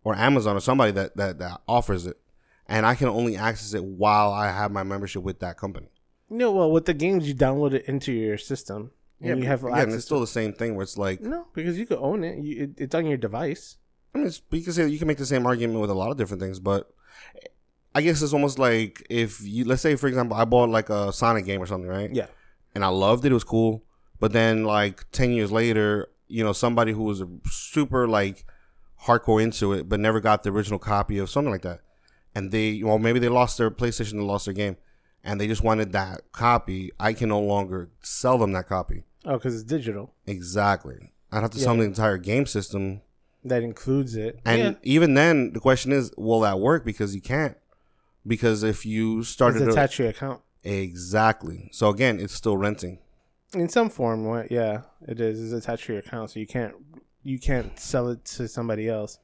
or 0.03 0.15
Amazon 0.15 0.57
or 0.57 0.59
somebody 0.59 0.91
that, 0.91 1.15
that, 1.17 1.39
that 1.39 1.61
offers 1.67 2.05
it. 2.05 2.19
And 2.67 2.85
I 2.85 2.95
can 2.95 3.07
only 3.07 3.35
access 3.35 3.73
it 3.73 3.83
while 3.83 4.31
I 4.31 4.47
have 4.47 4.71
my 4.71 4.83
membership 4.83 5.23
with 5.23 5.39
that 5.39 5.57
company. 5.57 5.87
No, 6.29 6.51
well, 6.51 6.71
with 6.71 6.85
the 6.85 6.93
games 6.93 7.27
you 7.27 7.33
download 7.35 7.73
it 7.73 7.85
into 7.85 8.11
your 8.11 8.37
system, 8.37 8.91
and 9.31 9.39
you 9.41 9.47
have 9.47 9.63
again, 9.63 9.91
it's 9.91 10.05
still 10.05 10.19
the 10.19 10.27
same 10.27 10.53
thing 10.53 10.75
where 10.75 10.83
it's 10.83 10.97
like, 10.97 11.21
no, 11.21 11.47
because 11.53 11.77
you 11.79 11.85
could 11.85 11.99
own 11.99 12.23
it. 12.23 12.39
You, 12.39 12.63
it. 12.63 12.69
It's 12.77 12.95
on 12.95 13.05
your 13.05 13.17
device. 13.17 13.77
I 14.13 14.19
mean, 14.19 14.27
it's, 14.27 14.41
you 14.51 14.61
can 14.61 14.73
say 14.73 14.87
you 14.87 14.99
can 14.99 15.07
make 15.07 15.17
the 15.17 15.25
same 15.25 15.45
argument 15.45 15.79
with 15.79 15.89
a 15.89 15.93
lot 15.95 16.11
of 16.11 16.17
different 16.17 16.41
things, 16.41 16.59
but 16.59 16.93
I 17.95 18.01
guess 18.01 18.21
it's 18.21 18.33
almost 18.33 18.59
like 18.59 19.05
if 19.09 19.41
you, 19.41 19.65
let's 19.65 19.81
say, 19.81 19.95
for 19.95 20.07
example, 20.07 20.35
I 20.37 20.45
bought 20.45 20.69
like 20.69 20.89
a 20.89 21.11
Sonic 21.13 21.45
game 21.45 21.61
or 21.61 21.65
something, 21.65 21.89
right? 21.89 22.13
Yeah. 22.13 22.27
and 22.75 22.83
I 22.83 22.89
loved 22.89 23.25
it. 23.25 23.31
It 23.31 23.33
was 23.33 23.43
cool. 23.43 23.83
But 24.19 24.31
then, 24.31 24.63
like 24.63 25.09
ten 25.11 25.31
years 25.31 25.51
later, 25.51 26.09
you 26.27 26.43
know, 26.43 26.53
somebody 26.53 26.91
who 26.93 27.03
was 27.03 27.23
super 27.45 28.07
like 28.07 28.45
hardcore 29.05 29.41
into 29.43 29.73
it, 29.73 29.89
but 29.89 29.99
never 29.99 30.19
got 30.19 30.43
the 30.43 30.49
original 30.51 30.79
copy 30.79 31.17
of 31.17 31.29
something 31.29 31.51
like 31.51 31.63
that, 31.63 31.81
and 32.33 32.51
they, 32.51 32.81
well, 32.83 32.99
maybe 32.99 33.19
they 33.19 33.29
lost 33.29 33.57
their 33.57 33.69
PlayStation, 33.69 34.13
and 34.13 34.27
lost 34.27 34.45
their 34.45 34.53
game, 34.53 34.77
and 35.23 35.41
they 35.41 35.47
just 35.47 35.63
wanted 35.63 35.91
that 35.91 36.31
copy. 36.31 36.91
I 36.99 37.13
can 37.13 37.29
no 37.29 37.39
longer 37.41 37.89
sell 38.01 38.37
them 38.37 38.53
that 38.53 38.67
copy. 38.67 39.03
Oh, 39.25 39.33
because 39.33 39.55
it's 39.55 39.63
digital. 39.63 40.13
Exactly. 40.27 41.11
I'd 41.31 41.41
have 41.41 41.51
to 41.51 41.59
sell 41.59 41.73
them 41.73 41.79
the 41.79 41.85
entire 41.85 42.17
game 42.17 42.45
system, 42.45 43.01
That 43.43 43.63
includes 43.63 44.15
it. 44.15 44.39
and 44.45 44.59
yeah. 44.59 44.73
even 44.83 45.13
then, 45.15 45.53
the 45.53 45.59
question 45.59 45.91
is, 45.91 46.11
will 46.17 46.41
that 46.41 46.59
work? 46.59 46.85
Because 46.85 47.15
you 47.15 47.21
can't. 47.21 47.57
Because 48.27 48.63
if 48.63 48.85
you 48.85 49.19
It's 49.19 49.29
started 49.29 49.59
to, 49.59 49.69
attached 49.71 49.97
to 49.97 50.03
your 50.03 50.09
account 50.11 50.41
exactly, 50.63 51.69
so 51.73 51.89
again, 51.89 52.19
it's 52.19 52.33
still 52.33 52.55
renting. 52.57 52.99
in 53.53 53.67
some 53.69 53.89
form. 53.89 54.25
What? 54.25 54.51
Yeah, 54.51 54.81
it 55.07 55.19
is. 55.19 55.41
It's 55.53 55.65
attached 55.65 55.85
to 55.87 55.93
your 55.93 55.99
account, 55.99 56.29
so 56.31 56.39
you 56.39 56.47
can't 56.47 56.73
you 57.23 57.39
can't 57.39 57.77
sell 57.79 58.09
it 58.09 58.23
to 58.25 58.47
somebody 58.47 58.87
else. 58.89 59.19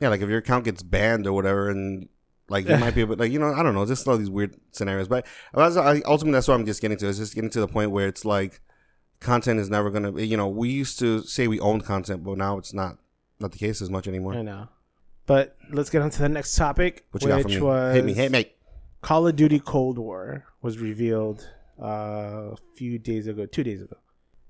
Yeah, 0.00 0.08
like 0.08 0.20
if 0.22 0.28
your 0.28 0.38
account 0.38 0.64
gets 0.64 0.82
banned 0.82 1.26
or 1.26 1.32
whatever, 1.32 1.70
and 1.70 2.08
like 2.48 2.68
you 2.68 2.76
might 2.76 2.94
be 2.94 3.00
able, 3.06 3.16
like 3.16 3.32
you 3.32 3.38
know, 3.38 3.52
I 3.54 3.62
don't 3.62 3.74
know, 3.74 3.86
just 3.86 4.06
all 4.08 4.16
these 4.18 4.30
weird 4.30 4.54
scenarios. 4.72 5.08
But 5.08 5.26
ultimately, 5.54 6.32
that's 6.32 6.48
what 6.48 6.54
I'm 6.54 6.66
just 6.66 6.80
getting 6.82 6.98
to. 6.98 7.08
It's 7.08 7.18
just 7.18 7.34
getting 7.34 7.50
to 7.50 7.60
the 7.60 7.68
point 7.68 7.90
where 7.90 8.06
it's 8.08 8.24
like 8.24 8.60
content 9.20 9.60
is 9.60 9.70
never 9.70 9.90
gonna. 9.90 10.12
Be 10.12 10.26
you 10.26 10.36
know, 10.36 10.48
we 10.48 10.68
used 10.70 10.98
to 10.98 11.22
say 11.22 11.46
we 11.48 11.60
owned 11.60 11.84
content, 11.84 12.24
but 12.24 12.36
now 12.38 12.58
it's 12.58 12.72
not 12.74 12.98
not 13.38 13.52
the 13.52 13.58
case 13.58 13.80
as 13.82 13.90
much 13.90 14.06
anymore. 14.08 14.34
I 14.34 14.42
know. 14.42 14.68
But 15.26 15.56
let's 15.70 15.90
get 15.90 16.02
on 16.02 16.10
to 16.10 16.22
the 16.22 16.28
next 16.28 16.56
topic, 16.56 17.04
What 17.12 17.22
you 17.22 17.28
got 17.28 17.42
for 17.42 17.48
which 17.48 17.56
me? 17.56 17.60
was 17.62 17.94
hit 17.94 18.04
me, 18.04 18.12
hit 18.14 18.32
me. 18.32 18.46
Call 19.02 19.26
of 19.28 19.36
Duty 19.36 19.60
Cold 19.60 19.96
War 19.98 20.44
was 20.60 20.78
revealed 20.78 21.48
uh, 21.80 22.52
a 22.52 22.56
few 22.76 22.98
days 22.98 23.26
ago, 23.28 23.46
two 23.46 23.62
days 23.64 23.80
ago. 23.80 23.96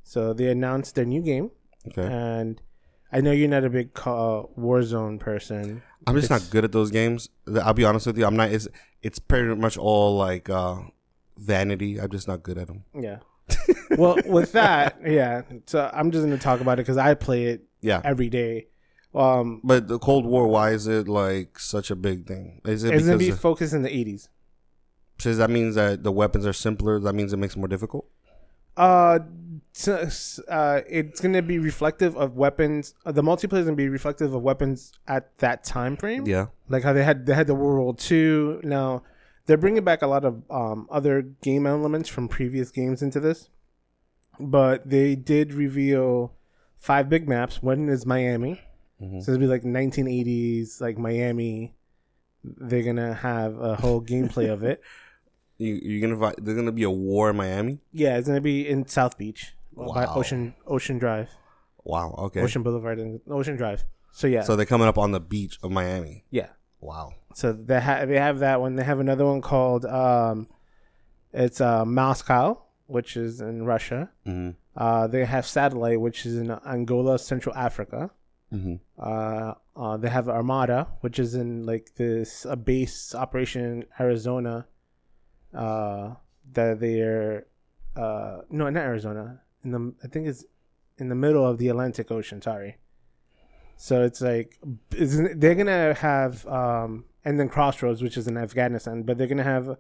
So 0.03 0.33
they 0.33 0.47
announced 0.51 0.95
their 0.95 1.05
new 1.05 1.21
game, 1.23 1.51
Okay, 1.89 2.03
and 2.07 2.61
I 3.13 3.21
know 3.21 3.31
you're 3.31 3.49
not 3.49 3.65
a 3.65 3.71
big 3.71 3.93
Call 3.95 4.51
Warzone 4.59 5.21
person. 5.21 5.83
I'm 6.07 6.15
just 6.17 6.25
It's- 6.27 6.43
not 6.45 6.51
good 6.51 6.65
at 6.65 6.73
those 6.73 6.91
games. 6.91 7.29
I'll 7.63 7.75
be 7.75 7.85
honest 7.85 8.07
with 8.07 8.17
you. 8.19 8.25
I'm 8.25 8.37
not. 8.37 8.51
It's 8.51 8.67
it's 9.03 9.19
pretty 9.19 9.55
much 9.55 9.77
all 9.77 10.17
like 10.17 10.49
uh 10.49 10.79
vanity. 11.37 12.01
I'm 12.01 12.11
just 12.11 12.27
not 12.27 12.43
good 12.43 12.59
at 12.59 12.67
them. 12.69 12.85
Yeah. 12.99 13.19
well, 13.99 14.17
with 14.27 14.53
that, 14.53 14.99
yeah. 15.05 15.43
So 15.67 15.91
I'm 15.93 16.11
just 16.11 16.25
gonna 16.25 16.39
talk 16.39 16.61
about 16.61 16.75
it 16.79 16.83
because 16.83 16.97
I 16.97 17.15
play 17.15 17.47
it 17.47 17.65
Yeah, 17.81 18.01
every 18.05 18.29
day. 18.29 18.67
Um, 19.15 19.61
but 19.65 19.89
the 19.89 19.99
Cold 19.99 20.25
War, 20.25 20.47
why 20.47 20.71
is 20.71 20.87
it 20.87 21.09
like 21.09 21.59
such 21.59 21.91
a 21.91 21.97
big 21.97 22.27
thing? 22.27 22.61
Is 22.65 22.85
it 22.85 22.95
it's 22.95 23.05
gonna 23.05 23.19
be 23.19 23.33
focused 23.33 23.73
in 23.75 23.83
the 23.83 23.89
80s. 23.89 24.29
says 25.19 25.39
that 25.39 25.51
means 25.51 25.75
that 25.75 26.05
the 26.05 26.13
weapons 26.13 26.47
are 26.47 26.53
simpler? 26.53 27.01
That 27.01 27.15
means 27.15 27.33
it 27.33 27.37
makes 27.39 27.57
it 27.57 27.59
more 27.59 27.69
difficult. 27.69 28.07
Uh, 28.77 29.19
so, 29.73 30.09
uh, 30.49 30.81
it's 30.89 31.21
gonna 31.21 31.43
be 31.43 31.59
reflective 31.59 32.17
of 32.17 32.37
weapons. 32.37 32.95
Uh, 33.05 33.13
the 33.13 33.23
multiplayer 33.23 33.59
is 33.59 33.65
gonna 33.65 33.77
be 33.77 33.89
reflective 33.89 34.33
of 34.33 34.43
weapons 34.43 34.93
at 35.09 35.37
that 35.39 35.65
time 35.65 35.97
frame. 35.97 36.27
Yeah. 36.27 36.47
like 36.69 36.85
how 36.85 36.93
they 36.93 37.03
had 37.03 37.27
they 37.27 37.35
had 37.35 37.47
the 37.49 37.55
World 37.55 37.79
War 37.79 37.95
II. 38.11 38.61
Now 38.63 39.03
they're 39.51 39.59
bringing 39.59 39.83
back 39.83 40.01
a 40.03 40.07
lot 40.07 40.25
of 40.25 40.43
um, 40.49 40.87
other 40.91 41.23
game 41.43 41.67
elements 41.67 42.09
from 42.09 42.29
previous 42.29 42.71
games 42.71 43.03
into 43.03 43.19
this, 43.19 43.49
but 44.39 44.89
they 44.89 45.17
did 45.17 45.53
reveal 45.53 46.33
five 46.79 47.09
big 47.09 47.29
maps. 47.29 47.61
One 47.61 47.89
is 47.89 48.07
Miami, 48.07 48.61
Mhm. 49.03 49.25
so 49.25 49.33
it'll 49.33 49.41
be 49.41 49.47
like 49.49 49.65
1980s, 49.65 50.81
like 50.81 50.97
Miami. 50.99 51.75
They're 52.45 52.85
gonna 52.85 53.13
have 53.13 53.59
a 53.59 53.75
whole 53.75 54.01
gameplay 54.01 54.49
of 54.53 54.63
it. 54.63 54.81
You 55.59 55.75
you're 55.83 56.01
gonna 56.01 56.19
fight, 56.19 56.37
there's 56.43 56.57
gonna 56.57 56.73
be 56.73 56.85
a 56.85 56.91
war 56.91 57.29
in 57.29 57.37
Miami. 57.37 57.81
Yeah, 57.93 58.17
it's 58.17 58.27
gonna 58.29 58.41
be 58.41 58.67
in 58.67 58.87
South 58.87 59.19
Beach 59.19 59.53
uh, 59.79 59.93
by 59.93 60.07
Ocean 60.07 60.55
Ocean 60.67 60.97
Drive, 60.99 61.29
Wow. 61.85 62.15
Okay. 62.17 62.41
Ocean 62.41 62.63
Boulevard, 62.63 62.99
and 62.99 63.21
Ocean 63.29 63.57
Drive. 63.57 63.85
So 64.11 64.27
yeah, 64.27 64.41
So 64.43 64.57
they're 64.57 64.65
coming 64.65 64.89
up 64.89 64.97
on 64.97 65.11
the 65.13 65.21
beach 65.21 65.59
of 65.63 65.71
Miami. 65.71 66.25
yeah. 66.31 66.49
Wow. 66.81 67.13
So 67.35 67.53
they 67.53 67.81
have 67.81 68.09
they 68.09 68.19
have 68.19 68.39
that 68.41 68.61
one. 68.61 68.77
They 68.77 68.85
have 68.85 69.01
another 69.01 69.27
one 69.27 69.41
called 69.41 69.85
um, 69.85 70.49
it's 71.33 71.61
uh, 71.61 71.85
Moscow, 71.85 72.63
which 72.87 73.17
is 73.17 73.41
in 73.41 73.65
Russia. 73.65 74.11
hmm 74.25 74.51
Uh, 74.77 75.07
they 75.09 75.25
have 75.25 75.45
Satellite, 75.47 76.01
which 76.01 76.25
is 76.27 76.37
in 76.37 76.51
Angola, 76.67 77.19
Central 77.19 77.55
Africa. 77.55 78.11
hmm 78.51 78.77
Uh, 78.99 79.55
uh, 79.77 79.97
they 79.97 80.09
have 80.09 80.29
Armada, 80.29 80.89
which 81.01 81.19
is 81.19 81.35
in 81.35 81.65
like 81.67 81.95
this 81.97 82.45
a 82.45 82.57
base 82.57 83.15
operation 83.15 83.63
in 83.65 83.85
Arizona. 83.99 84.67
Uh, 85.55 86.15
that 86.53 86.81
they're 86.81 87.47
uh, 87.97 88.43
no, 88.51 88.71
not 88.71 88.83
Arizona. 88.83 89.41
In 89.65 89.71
the 89.73 89.95
I 90.05 90.09
think 90.09 90.27
it's 90.27 90.45
in 90.99 91.09
the 91.09 91.15
middle 91.15 91.45
of 91.47 91.59
the 91.59 91.69
Atlantic 91.69 92.11
Ocean. 92.11 92.41
Sorry. 92.43 92.77
So 93.83 94.03
it's 94.03 94.21
like 94.21 94.59
they're 94.91 95.55
gonna 95.55 95.95
have 95.95 96.47
um, 96.47 97.07
and 97.25 97.41
then 97.41 97.49
Crossroads, 97.49 98.03
which 98.03 98.19
is 98.19 98.29
in 98.29 98.37
Afghanistan, 98.37 99.05
but 99.05 99.17
they're 99.17 99.27
gonna 99.27 99.43
have 99.43 99.79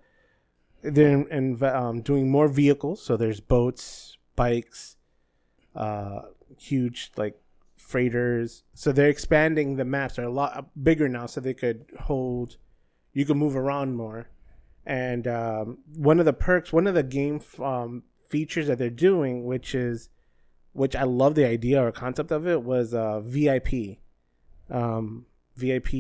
they're 0.80 1.12
in, 1.12 1.28
in, 1.28 1.62
um, 1.62 2.00
doing 2.00 2.30
more 2.30 2.48
vehicles. 2.48 3.02
So 3.02 3.18
there's 3.18 3.40
boats, 3.40 4.16
bikes, 4.36 4.96
uh, 5.76 6.22
huge 6.58 7.12
like 7.18 7.38
freighters. 7.76 8.62
So 8.72 8.90
they're 8.90 9.10
expanding 9.10 9.76
the 9.76 9.84
maps. 9.84 10.16
They're 10.16 10.24
a 10.24 10.32
lot 10.32 10.70
bigger 10.82 11.06
now, 11.06 11.26
so 11.26 11.42
they 11.42 11.52
could 11.52 11.84
hold. 12.00 12.56
You 13.12 13.26
can 13.26 13.36
move 13.36 13.54
around 13.54 13.96
more. 13.96 14.30
And 14.86 15.28
um, 15.28 15.78
one 15.94 16.18
of 16.18 16.24
the 16.24 16.32
perks, 16.32 16.72
one 16.72 16.86
of 16.86 16.94
the 16.94 17.02
game 17.02 17.42
um, 17.62 18.04
features 18.30 18.68
that 18.68 18.78
they're 18.78 18.88
doing, 18.88 19.44
which 19.44 19.74
is, 19.74 20.08
which 20.72 20.94
I 20.94 21.04
love 21.04 21.34
the 21.34 21.46
idea 21.46 21.82
or 21.82 21.92
concept 21.92 22.30
of 22.30 22.46
it, 22.46 22.62
was 22.62 22.94
uh, 22.94 23.20
VIP. 23.20 23.98
Um, 24.70 25.26
VIP. 25.56 25.92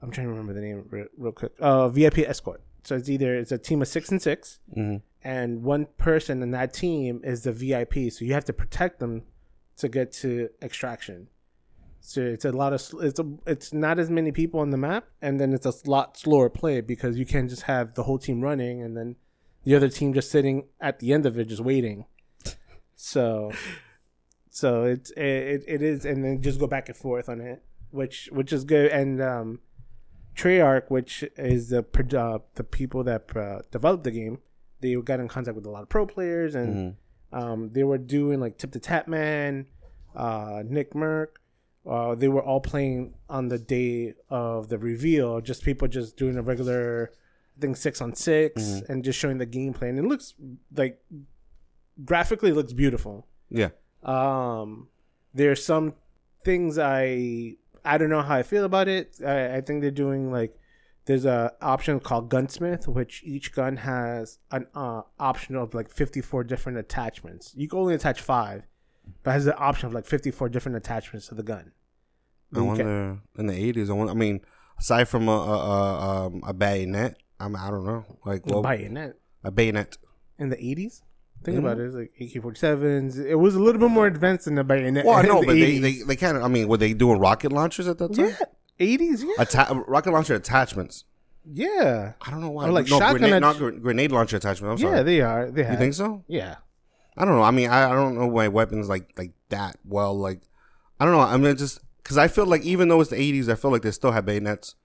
I'm 0.00 0.10
trying 0.10 0.26
to 0.26 0.32
remember 0.32 0.52
the 0.52 0.60
name 0.60 0.86
real, 0.90 1.06
real 1.16 1.32
quick. 1.32 1.52
Uh, 1.60 1.88
VIP 1.88 2.18
escort. 2.18 2.62
So 2.84 2.96
it's 2.96 3.08
either 3.08 3.36
it's 3.36 3.52
a 3.52 3.58
team 3.58 3.82
of 3.82 3.88
six 3.88 4.10
and 4.10 4.20
six, 4.20 4.58
hmm 4.74 4.96
and 5.24 5.62
one 5.62 5.86
person 5.98 6.42
in 6.42 6.50
that 6.50 6.74
team 6.74 7.20
is 7.22 7.44
the 7.44 7.52
VIP. 7.52 8.10
So 8.12 8.24
you 8.24 8.32
have 8.34 8.44
to 8.46 8.52
protect 8.52 8.98
them 8.98 9.22
to 9.76 9.88
get 9.88 10.12
to 10.14 10.48
extraction. 10.60 11.28
So 12.00 12.20
it's 12.20 12.44
a 12.44 12.50
lot 12.50 12.72
of 12.72 12.82
it's 13.00 13.20
a, 13.20 13.32
it's 13.46 13.72
not 13.72 14.00
as 14.00 14.10
many 14.10 14.32
people 14.32 14.58
on 14.58 14.70
the 14.70 14.76
map, 14.76 15.04
and 15.20 15.38
then 15.38 15.52
it's 15.52 15.66
a 15.66 15.72
lot 15.88 16.16
slower 16.16 16.50
play 16.50 16.80
because 16.80 17.16
you 17.16 17.24
can't 17.24 17.48
just 17.48 17.62
have 17.62 17.94
the 17.94 18.02
whole 18.02 18.18
team 18.18 18.40
running 18.40 18.82
and 18.82 18.96
then 18.96 19.14
the 19.62 19.76
other 19.76 19.88
team 19.88 20.12
just 20.12 20.30
sitting 20.30 20.66
at 20.80 20.98
the 20.98 21.12
end 21.12 21.24
of 21.24 21.38
it 21.38 21.44
just 21.44 21.62
waiting. 21.62 22.06
So, 23.04 23.50
so 24.48 24.84
it's 24.84 25.10
it, 25.16 25.64
it 25.66 25.82
is, 25.82 26.04
and 26.04 26.24
then 26.24 26.40
just 26.40 26.60
go 26.60 26.68
back 26.68 26.88
and 26.88 26.96
forth 26.96 27.28
on 27.28 27.40
it, 27.40 27.60
which 27.90 28.28
which 28.30 28.52
is 28.52 28.62
good. 28.62 28.92
And 28.92 29.20
um, 29.20 29.58
Treyarch, 30.36 30.88
which 30.88 31.24
is 31.36 31.70
the 31.70 31.84
uh, 32.16 32.38
the 32.54 32.62
people 32.62 33.02
that 33.02 33.36
uh, 33.36 33.62
developed 33.72 34.04
the 34.04 34.12
game, 34.12 34.38
they 34.80 34.94
got 34.94 35.18
in 35.18 35.26
contact 35.26 35.56
with 35.56 35.66
a 35.66 35.70
lot 35.70 35.82
of 35.82 35.88
pro 35.88 36.06
players, 36.06 36.54
and 36.54 36.94
um, 37.32 37.70
they 37.72 37.82
were 37.82 37.98
doing 37.98 38.38
like 38.38 38.56
TimTheTatman, 38.56 39.66
uh, 40.14 40.62
Nick 40.64 40.92
Merck. 40.94 41.26
Uh, 41.84 42.14
they 42.14 42.28
were 42.28 42.42
all 42.44 42.60
playing 42.60 43.14
on 43.28 43.48
the 43.48 43.58
day 43.58 44.14
of 44.30 44.68
the 44.68 44.78
reveal. 44.78 45.40
Just 45.40 45.64
people 45.64 45.88
just 45.88 46.16
doing 46.16 46.36
a 46.36 46.42
regular 46.42 47.10
I 47.58 47.60
think 47.60 47.76
six 47.76 48.00
on 48.00 48.14
6 48.14 48.62
Mm-hmm. 48.62 48.92
and 48.92 49.02
just 49.04 49.18
showing 49.18 49.38
the 49.38 49.46
gameplay, 49.46 49.88
and 49.88 49.98
it 49.98 50.04
looks 50.04 50.34
like 50.76 51.02
graphically 52.04 52.52
looks 52.52 52.72
beautiful. 52.72 53.26
Yeah. 53.50 53.70
Um, 54.02 54.88
there's 55.34 55.64
some 55.64 55.94
things 56.44 56.78
I 56.78 57.56
I 57.84 57.98
don't 57.98 58.10
know 58.10 58.22
how 58.22 58.36
I 58.36 58.42
feel 58.42 58.64
about 58.64 58.88
it. 58.88 59.16
I, 59.24 59.56
I 59.56 59.60
think 59.60 59.80
they're 59.82 59.90
doing 59.90 60.30
like 60.32 60.56
there's 61.04 61.24
a 61.24 61.52
option 61.60 61.98
called 62.00 62.28
gunsmith, 62.30 62.86
which 62.86 63.22
each 63.24 63.52
gun 63.52 63.76
has 63.78 64.38
an 64.52 64.66
uh, 64.74 65.02
option 65.18 65.56
of 65.56 65.74
like 65.74 65.90
54 65.90 66.44
different 66.44 66.78
attachments. 66.78 67.52
You 67.56 67.68
can 67.68 67.78
only 67.80 67.94
attach 67.94 68.20
five, 68.20 68.62
but 69.24 69.32
has 69.32 69.44
the 69.44 69.56
option 69.56 69.88
of 69.88 69.94
like 69.94 70.06
54 70.06 70.48
different 70.48 70.76
attachments 70.76 71.26
to 71.28 71.34
the 71.34 71.42
gun. 71.42 71.72
I 72.54 72.58
You 72.58 72.62
can- 72.62 72.66
wonder 72.66 73.18
in 73.38 73.46
the 73.46 73.54
eighties. 73.54 73.90
I, 73.90 73.94
wonder, 73.94 74.12
I 74.12 74.14
mean, 74.16 74.40
aside 74.78 75.08
from 75.08 75.28
a 75.28 75.32
a, 75.32 75.58
a, 75.58 76.26
um, 76.26 76.42
a 76.46 76.52
bayonet, 76.52 77.16
I 77.40 77.48
mean, 77.48 77.56
I 77.56 77.70
don't 77.70 77.84
know, 77.84 78.04
like 78.24 78.46
well, 78.46 78.60
a 78.60 78.62
bayonet 78.62 79.14
a 79.42 79.50
bayonet. 79.50 79.96
in 80.38 80.50
the 80.50 80.56
80s. 80.56 81.02
Think 81.44 81.56
Mm-hmm. 81.58 81.66
about 81.66 81.78
it. 81.80 81.86
It's 81.86 81.94
like 81.94 82.12
AK-47s. 82.20 83.24
It 83.24 83.34
was 83.34 83.54
a 83.54 83.60
little 83.60 83.80
bit 83.80 83.90
more 83.90 84.06
advanced 84.06 84.44
than 84.44 84.54
the 84.54 84.64
bayonet. 84.64 85.04
Well, 85.04 85.16
I 85.16 85.22
know, 85.22 85.40
the 85.40 85.46
but 85.46 85.52
they, 85.54 85.78
80s. 85.78 85.82
they 85.82 85.92
they 86.06 86.16
kind 86.16 86.36
of. 86.36 86.42
I 86.44 86.48
mean, 86.48 86.68
were 86.68 86.76
they 86.76 86.94
doing 86.94 87.18
rocket 87.18 87.52
launchers 87.52 87.88
at 87.88 87.98
that 87.98 88.14
time? 88.14 88.28
yeah, 88.78 88.96
80s. 88.96 89.22
Yeah, 89.24 89.32
Atta- 89.42 89.84
rocket 89.88 90.12
launcher 90.12 90.34
attachments. 90.34 91.04
yeah, 91.44 92.12
I 92.20 92.30
don't 92.30 92.40
know 92.40 92.50
why. 92.50 92.68
Or 92.68 92.72
like 92.72 92.88
no, 92.88 92.98
shotgun 92.98 93.18
grenade, 93.18 93.42
att- 93.42 93.60
not 93.60 93.82
grenade 93.82 94.12
launcher 94.12 94.36
attachment. 94.36 94.72
I'm 94.72 94.78
sorry. 94.78 94.96
yeah. 94.98 95.02
They 95.02 95.20
are. 95.20 95.50
They 95.50 95.64
have. 95.64 95.72
you 95.72 95.78
think 95.78 95.94
so? 95.94 96.24
Yeah. 96.28 96.56
I 97.16 97.24
don't 97.24 97.36
know. 97.36 97.42
I 97.42 97.50
mean, 97.50 97.68
I, 97.68 97.90
I 97.90 97.94
don't 97.94 98.16
know 98.16 98.30
my 98.30 98.48
weapons 98.48 98.88
like 98.88 99.12
like 99.18 99.32
that 99.50 99.76
well. 99.84 100.14
Like, 100.18 100.40
I 101.00 101.04
don't 101.04 101.12
know. 101.14 101.20
I 101.20 101.36
mean, 101.36 101.56
just 101.56 101.80
because 102.02 102.16
I 102.16 102.28
feel 102.28 102.46
like 102.46 102.62
even 102.62 102.88
though 102.88 103.00
it's 103.00 103.10
the 103.10 103.16
'80s, 103.16 103.48
I 103.50 103.54
feel 103.56 103.70
like 103.70 103.82
they 103.82 103.90
still 103.90 104.12
have 104.12 104.24
bayonets 104.24 104.76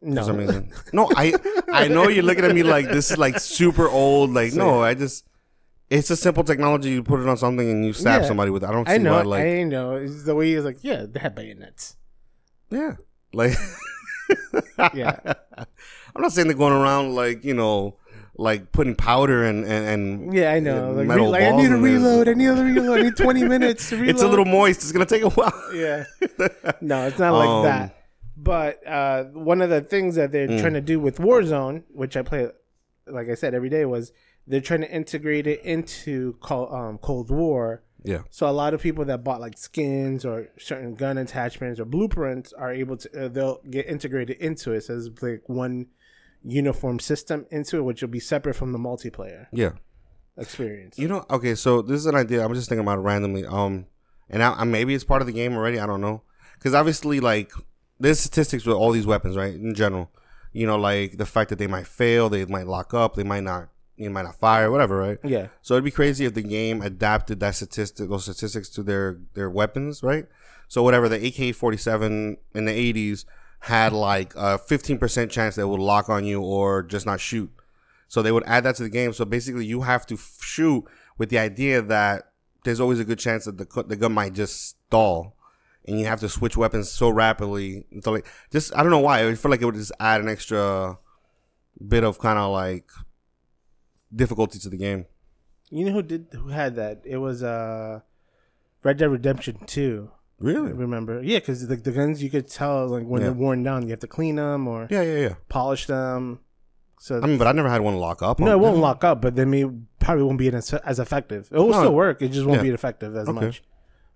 No. 0.00 0.20
for 0.20 0.26
some 0.26 0.36
reason. 0.36 0.70
no, 0.92 1.08
I 1.16 1.32
I 1.72 1.88
know 1.88 2.08
you're 2.08 2.22
looking 2.22 2.44
at 2.44 2.54
me 2.54 2.62
like 2.62 2.88
this 2.88 3.10
is 3.10 3.18
like 3.18 3.40
super 3.40 3.88
old. 3.88 4.30
Like, 4.30 4.52
no, 4.52 4.82
I 4.82 4.94
just 4.94 5.24
it's 5.98 6.10
a 6.10 6.16
simple 6.16 6.44
technology. 6.44 6.90
You 6.90 7.02
put 7.02 7.20
it 7.20 7.28
on 7.28 7.36
something 7.36 7.68
and 7.70 7.84
you 7.84 7.92
stab 7.92 8.22
Yeah. 8.22 8.28
somebody 8.28 8.50
with. 8.50 8.62
it. 8.64 8.68
I 8.68 8.72
don't 8.72 8.88
see 8.88 8.94
I 8.94 8.98
know. 8.98 9.12
why. 9.12 9.22
Like, 9.22 9.44
I 9.44 9.62
know. 9.64 9.94
It's 9.96 10.24
the 10.24 10.34
way 10.34 10.54
he's 10.54 10.64
like, 10.64 10.78
yeah, 10.82 11.04
they 11.08 11.20
have 11.20 11.34
bayonets. 11.34 11.96
yeah, 12.70 12.94
like 13.32 13.52
Yeah. 14.94 15.18
I'm 16.14 16.22
not 16.22 16.32
saying 16.32 16.48
they're 16.48 16.56
going 16.56 16.72
around 16.72 17.14
like 17.14 17.44
you 17.44 17.54
know. 17.54 17.96
Like 18.34 18.72
putting 18.72 18.94
powder 18.96 19.44
and 19.44 19.62
and, 19.62 19.84
and 19.86 20.34
Yeah, 20.34 20.52
I 20.52 20.58
know. 20.58 20.92
Like, 20.92 21.06
metal 21.06 21.26
re- 21.26 21.32
like 21.32 21.42
I 21.42 21.50
balls 21.50 21.62
need 21.62 21.66
in 21.66 21.82
there. 21.82 21.92
reload. 21.92 22.28
I 22.28 22.32
need 22.32 22.46
to 22.46 22.64
reload. 22.64 23.00
I 23.00 23.02
need 23.02 23.16
20 23.16 23.44
minutes 23.54 23.90
to 23.90 23.96
reload. 23.96 24.08
It's 24.08 24.22
a 24.22 24.26
little 24.28 24.46
moist. 24.46 24.80
It's 24.82 24.90
gonna 24.90 25.04
take 25.04 25.22
a 25.22 25.28
while. 25.28 25.52
Yeah. 25.74 26.04
No, 26.80 27.06
it's 27.08 27.18
not 27.18 27.34
like 27.34 27.48
Um, 27.48 27.64
that. 27.64 27.94
But 28.34 28.86
uh, 28.88 29.24
one 29.24 29.60
of 29.60 29.68
the 29.68 29.82
things 29.82 30.14
that 30.14 30.32
they're 30.32 30.46
trying 30.46 30.72
to 30.72 30.80
do 30.80 30.98
with 30.98 31.18
Warzone, 31.18 31.82
which 31.92 32.16
I 32.16 32.22
play, 32.22 32.48
like 33.06 33.28
I 33.28 33.34
said, 33.34 33.52
every 33.54 33.68
day, 33.68 33.84
was 33.84 34.12
they're 34.46 34.60
trying 34.60 34.80
to 34.80 34.90
integrate 34.90 35.46
it 35.46 35.60
into 35.62 36.34
Col- 36.40 36.74
um, 36.74 36.98
Cold 36.98 37.30
War. 37.30 37.82
Yeah. 38.04 38.22
So 38.30 38.48
a 38.48 38.50
lot 38.50 38.74
of 38.74 38.80
people 38.82 39.04
that 39.04 39.22
bought 39.22 39.40
like 39.40 39.56
skins 39.56 40.24
or 40.24 40.48
certain 40.58 40.94
gun 40.96 41.18
attachments 41.18 41.78
or 41.78 41.84
blueprints 41.84 42.52
are 42.52 42.72
able 42.72 42.96
to 42.96 43.26
uh, 43.26 43.28
they'll 43.28 43.60
get 43.70 43.86
integrated 43.86 44.38
into 44.38 44.72
it. 44.72 44.82
So 44.82 44.96
it's 44.96 45.22
like 45.22 45.42
one 45.46 45.86
uniform 46.44 46.98
system 46.98 47.46
into 47.50 47.76
it, 47.76 47.82
which 47.82 48.02
will 48.02 48.08
be 48.08 48.18
separate 48.18 48.54
from 48.54 48.72
the 48.72 48.78
multiplayer 48.78 49.46
Yeah. 49.52 49.72
experience. 50.36 50.98
You 50.98 51.06
know, 51.08 51.24
okay, 51.30 51.54
so 51.54 51.82
this 51.82 51.98
is 51.98 52.06
an 52.06 52.16
idea. 52.16 52.44
I'm 52.44 52.54
just 52.54 52.68
thinking 52.68 52.84
about 52.84 52.98
it 52.98 53.02
randomly. 53.02 53.46
Um, 53.46 53.86
and 54.28 54.42
I, 54.42 54.52
I, 54.54 54.64
maybe 54.64 54.94
it's 54.94 55.04
part 55.04 55.22
of 55.22 55.26
the 55.26 55.32
game 55.32 55.54
already. 55.54 55.78
I 55.78 55.86
don't 55.86 56.00
know, 56.00 56.22
because 56.54 56.74
obviously, 56.74 57.20
like, 57.20 57.52
there's 58.00 58.18
statistics 58.18 58.66
with 58.66 58.74
all 58.76 58.90
these 58.90 59.06
weapons, 59.06 59.36
right? 59.36 59.54
In 59.54 59.74
general, 59.74 60.10
you 60.52 60.66
know, 60.66 60.76
like 60.76 61.18
the 61.18 61.26
fact 61.26 61.50
that 61.50 61.58
they 61.60 61.68
might 61.68 61.86
fail, 61.86 62.28
they 62.28 62.44
might 62.46 62.66
lock 62.66 62.92
up, 62.94 63.14
they 63.14 63.22
might 63.22 63.44
not, 63.44 63.68
you 63.96 64.10
might 64.10 64.22
not 64.22 64.36
fire, 64.36 64.70
whatever, 64.70 64.96
right? 64.96 65.18
Yeah. 65.22 65.48
So 65.60 65.74
it'd 65.74 65.84
be 65.84 65.90
crazy 65.90 66.24
if 66.24 66.34
the 66.34 66.42
game 66.42 66.82
adapted 66.82 67.40
that 67.40 67.54
statistic, 67.54 68.08
those 68.08 68.24
statistics 68.24 68.68
to 68.70 68.82
their 68.82 69.18
their 69.34 69.50
weapons, 69.50 70.02
right? 70.02 70.26
So 70.68 70.82
whatever 70.82 71.08
the 71.08 71.16
AK-47 71.16 72.36
in 72.54 72.64
the 72.64 72.92
80s 72.92 73.24
had 73.60 73.92
like 73.92 74.34
a 74.34 74.58
15% 74.58 75.30
chance 75.30 75.54
that 75.54 75.62
it 75.62 75.66
would 75.66 75.80
lock 75.80 76.08
on 76.08 76.24
you 76.24 76.40
or 76.40 76.82
just 76.82 77.06
not 77.06 77.20
shoot. 77.20 77.50
So 78.08 78.22
they 78.22 78.32
would 78.32 78.44
add 78.46 78.64
that 78.64 78.76
to 78.76 78.82
the 78.82 78.88
game. 78.88 79.12
So 79.12 79.24
basically, 79.24 79.66
you 79.66 79.82
have 79.82 80.06
to 80.06 80.14
f- 80.14 80.38
shoot 80.40 80.84
with 81.18 81.28
the 81.28 81.38
idea 81.38 81.80
that 81.82 82.32
there's 82.64 82.80
always 82.80 83.00
a 83.00 83.04
good 83.04 83.18
chance 83.18 83.44
that 83.44 83.58
the 83.58 83.84
the 83.84 83.96
gun 83.96 84.12
might 84.12 84.34
just 84.34 84.76
stall, 84.86 85.36
and 85.86 85.98
you 85.98 86.06
have 86.06 86.20
to 86.20 86.28
switch 86.28 86.56
weapons 86.56 86.90
so 86.90 87.08
rapidly. 87.08 87.84
So 88.02 88.12
like, 88.12 88.26
just 88.50 88.74
I 88.76 88.82
don't 88.82 88.90
know 88.90 88.98
why. 88.98 89.26
I 89.26 89.34
feel 89.34 89.50
like 89.50 89.62
it 89.62 89.64
would 89.66 89.74
just 89.74 89.92
add 90.00 90.20
an 90.20 90.28
extra 90.28 90.98
bit 91.86 92.04
of 92.04 92.18
kind 92.18 92.38
of 92.38 92.50
like 92.50 92.90
difficulty 94.14 94.58
to 94.58 94.68
the 94.68 94.76
game. 94.76 95.06
You 95.70 95.86
know 95.86 95.92
who 95.92 96.02
did 96.02 96.26
who 96.32 96.48
had 96.48 96.76
that? 96.76 97.02
It 97.04 97.16
was 97.18 97.42
uh 97.42 98.00
Red 98.82 98.98
Dead 98.98 99.10
Redemption 99.10 99.58
2. 99.66 100.10
Really? 100.38 100.72
Remember? 100.72 101.22
Yeah, 101.22 101.38
because 101.38 101.66
the, 101.68 101.76
the 101.76 101.92
guns 101.92 102.22
you 102.22 102.28
could 102.28 102.48
tell 102.48 102.88
like 102.88 103.04
when 103.04 103.20
Yeah. 103.22 103.28
they're 103.28 103.34
worn 103.38 103.62
down, 103.62 103.82
you 103.84 103.90
have 103.90 104.00
to 104.00 104.06
clean 104.08 104.36
them 104.36 104.66
or 104.68 104.88
Yeah, 104.90 105.02
yeah, 105.02 105.18
yeah. 105.18 105.34
polish 105.48 105.86
them. 105.86 106.40
So 106.98 107.20
I 107.22 107.26
mean, 107.26 107.38
but 107.38 107.46
I 107.46 107.52
never 107.52 107.68
had 107.68 107.80
one 107.80 107.96
lock 107.96 108.22
up. 108.22 108.38
no, 108.40 108.52
it 108.52 108.58
won't 108.60 108.78
lock 108.78 109.02
up, 109.04 109.22
but 109.22 109.34
then 109.34 109.50
may 109.50 109.64
probably 109.98 110.24
won't 110.24 110.38
be 110.38 110.48
as, 110.48 110.72
as 110.74 110.98
effective. 110.98 111.48
It 111.50 111.58
will 111.58 111.68
No. 111.70 111.78
still 111.80 111.94
work. 111.94 112.22
It 112.22 112.28
just 112.28 112.44
won't 112.46 112.58
Yeah. 112.58 112.62
be 112.64 112.70
effective 112.70 113.16
as 113.16 113.28
Okay. 113.28 113.40
much. 113.46 113.62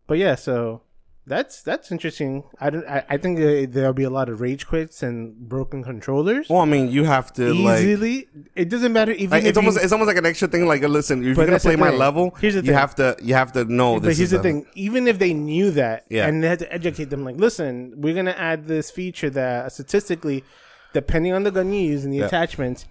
But 0.06 0.18
yeah, 0.18 0.34
so 0.36 0.82
that's 1.26 1.62
that's 1.62 1.90
interesting. 1.90 2.44
I 2.60 2.70
don't. 2.70 2.86
I, 2.86 3.04
I 3.08 3.16
think 3.16 3.38
uh, 3.40 3.66
there'll 3.68 3.92
be 3.92 4.04
a 4.04 4.10
lot 4.10 4.28
of 4.28 4.40
rage 4.40 4.66
quits 4.66 5.02
and 5.02 5.36
broken 5.48 5.82
controllers. 5.82 6.48
Well, 6.48 6.60
I 6.60 6.64
mean, 6.66 6.88
you 6.90 7.02
have 7.04 7.32
to 7.34 7.52
like. 7.52 7.82
Easily, 7.82 8.28
it 8.54 8.68
doesn't 8.68 8.92
matter 8.92 9.10
even 9.12 9.30
Like, 9.30 9.42
if 9.42 9.48
it's 9.50 9.58
almost 9.58 9.78
it's 9.82 9.92
almost 9.92 10.06
like 10.06 10.16
an 10.18 10.26
extra 10.26 10.46
thing. 10.48 10.66
Like, 10.66 10.82
listen, 10.82 11.20
if 11.20 11.26
you're 11.26 11.34
gonna 11.34 11.50
that's 11.50 11.64
the 11.64 11.70
play 11.70 11.76
my 11.76 11.90
thing. 11.90 11.98
level, 11.98 12.36
Here's 12.40 12.54
the 12.54 12.60
you 12.60 12.66
thing. 12.66 12.74
have 12.74 12.94
to 12.96 13.16
you 13.20 13.34
have 13.34 13.52
to 13.52 13.64
know 13.64 13.94
But 13.94 14.04
this. 14.04 14.18
here's 14.18 14.28
is 14.28 14.30
the 14.32 14.38
a- 14.38 14.42
thing: 14.42 14.66
even 14.74 15.08
if 15.08 15.18
they 15.18 15.34
knew 15.34 15.72
that, 15.72 16.06
Yeah. 16.08 16.26
and 16.28 16.42
they 16.44 16.48
had 16.48 16.60
to 16.60 16.72
educate 16.72 17.10
them, 17.10 17.24
like, 17.24 17.36
listen, 17.36 17.94
we're 17.96 18.14
gonna 18.14 18.30
add 18.38 18.68
this 18.68 18.90
feature 18.92 19.30
that 19.30 19.72
statistically, 19.72 20.44
depending 20.92 21.32
on 21.32 21.42
the 21.42 21.50
gun 21.50 21.72
you 21.72 21.82
use 21.90 22.04
and 22.04 22.12
the 22.14 22.18
Yeah. 22.18 22.26
attachments, 22.26 22.86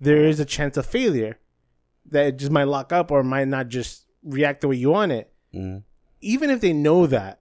there 0.00 0.24
is 0.24 0.40
a 0.40 0.44
chance 0.44 0.76
of 0.76 0.86
failure 0.86 1.38
that 2.10 2.26
it 2.26 2.36
just 2.36 2.50
might 2.50 2.64
lock 2.64 2.92
up 2.92 3.10
or 3.12 3.22
might 3.22 3.46
not 3.48 3.68
just 3.68 4.06
react 4.24 4.60
the 4.60 4.68
way 4.68 4.76
you 4.76 4.90
want 4.90 5.12
it. 5.12 5.30
Mhm. 5.54 5.84
Even 6.20 6.50
if 6.50 6.60
they 6.60 6.72
know 6.72 7.06
that, 7.06 7.40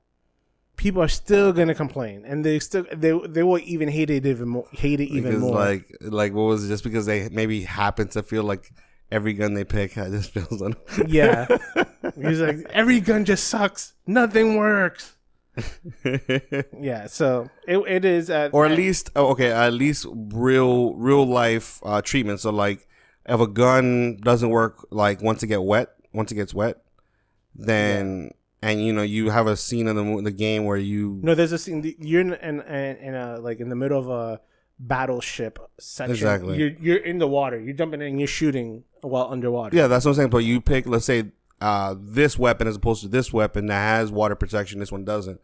people 0.75 1.01
are 1.01 1.07
still 1.07 1.53
gonna 1.53 1.75
complain, 1.75 2.23
and 2.25 2.43
they 2.45 2.59
still 2.59 2.85
they 2.91 3.17
they 3.27 3.43
will 3.43 3.59
even 3.59 3.89
hate 3.89 4.09
it 4.09 4.25
even 4.25 4.49
more. 4.49 4.67
Hate 4.71 4.99
it 4.99 5.09
even 5.09 5.31
because 5.31 5.41
more. 5.41 5.55
like 5.55 5.97
like 6.01 6.33
what 6.33 6.43
was 6.43 6.65
it? 6.65 6.67
Just 6.67 6.83
because 6.83 7.05
they 7.05 7.29
maybe 7.29 7.63
happen 7.63 8.07
to 8.09 8.23
feel 8.23 8.43
like 8.43 8.71
every 9.11 9.33
gun 9.33 9.53
they 9.53 9.63
pick 9.63 9.93
just 9.93 10.31
feels 10.31 10.61
on. 10.61 10.75
yeah, 11.07 11.47
he's 12.15 12.39
like 12.39 12.57
every 12.69 12.99
gun 12.99 13.25
just 13.25 13.47
sucks. 13.47 13.93
Nothing 14.05 14.55
works. 14.55 15.15
Yeah, 16.81 17.07
so 17.07 17.49
it, 17.67 17.77
it 17.87 18.05
is 18.05 18.29
at 18.29 18.53
or 18.53 18.65
at 18.65 18.73
least 18.73 19.09
oh, 19.15 19.27
okay, 19.27 19.51
at 19.51 19.73
least 19.73 20.05
real 20.11 20.93
real 20.95 21.25
life 21.25 21.79
uh, 21.83 22.01
treatment. 22.01 22.41
So 22.41 22.51
like, 22.51 22.87
if 23.25 23.39
a 23.39 23.47
gun 23.47 24.17
doesn't 24.17 24.49
work, 24.49 24.85
like 24.91 25.21
once 25.21 25.43
it 25.43 25.47
get 25.47 25.63
wet, 25.63 25.89
once 26.13 26.31
it 26.31 26.35
gets 26.35 26.53
wet, 26.53 26.83
then 27.55 28.31
and 28.65 28.83
you 28.83 28.91
know 28.91 29.03
you 29.03 29.29
have 29.29 29.45
a 29.45 29.55
scene 29.55 29.87
in 29.87 29.95
the 29.95 30.21
the 30.23 30.31
game 30.31 30.65
where 30.65 30.77
you 30.77 31.19
No, 31.21 31.35
there's 31.35 31.51
a 31.51 31.57
scene. 31.59 31.95
You're 31.99 32.21
in, 32.21 32.33
in, 32.33 32.61
in, 32.61 32.97
in 32.97 33.13
a 33.13 33.39
like 33.39 33.59
in 33.59 33.69
the 33.69 33.75
middle 33.75 33.99
of 33.99 34.09
a 34.09 34.41
battleship 34.79 35.59
section. 35.79 36.11
Exactly. 36.11 36.57
You're 36.57 36.71
you're 36.79 36.97
in 36.97 37.19
the 37.19 37.27
water. 37.27 37.59
You're 37.59 37.75
jumping 37.75 38.01
in. 38.01 38.07
and 38.07 38.19
You're 38.19 38.27
shooting 38.27 38.83
while 39.01 39.27
underwater. 39.31 39.75
yeah, 39.77 39.87
that's 39.87 40.03
what 40.03 40.11
I'm 40.11 40.15
saying. 40.15 40.29
But 40.31 40.39
you 40.39 40.61
pick, 40.61 40.87
let's 40.87 41.05
say, 41.05 41.25
uh, 41.61 41.93
this 41.97 42.39
weapon 42.39 42.67
as 42.67 42.75
opposed 42.75 43.03
to 43.03 43.07
this 43.07 43.31
weapon 43.31 43.67
that 43.67 43.81
has 43.99 44.11
water 44.11 44.35
protection. 44.35 44.79
This 44.79 44.91
one 44.91 45.05
doesn't. 45.05 45.39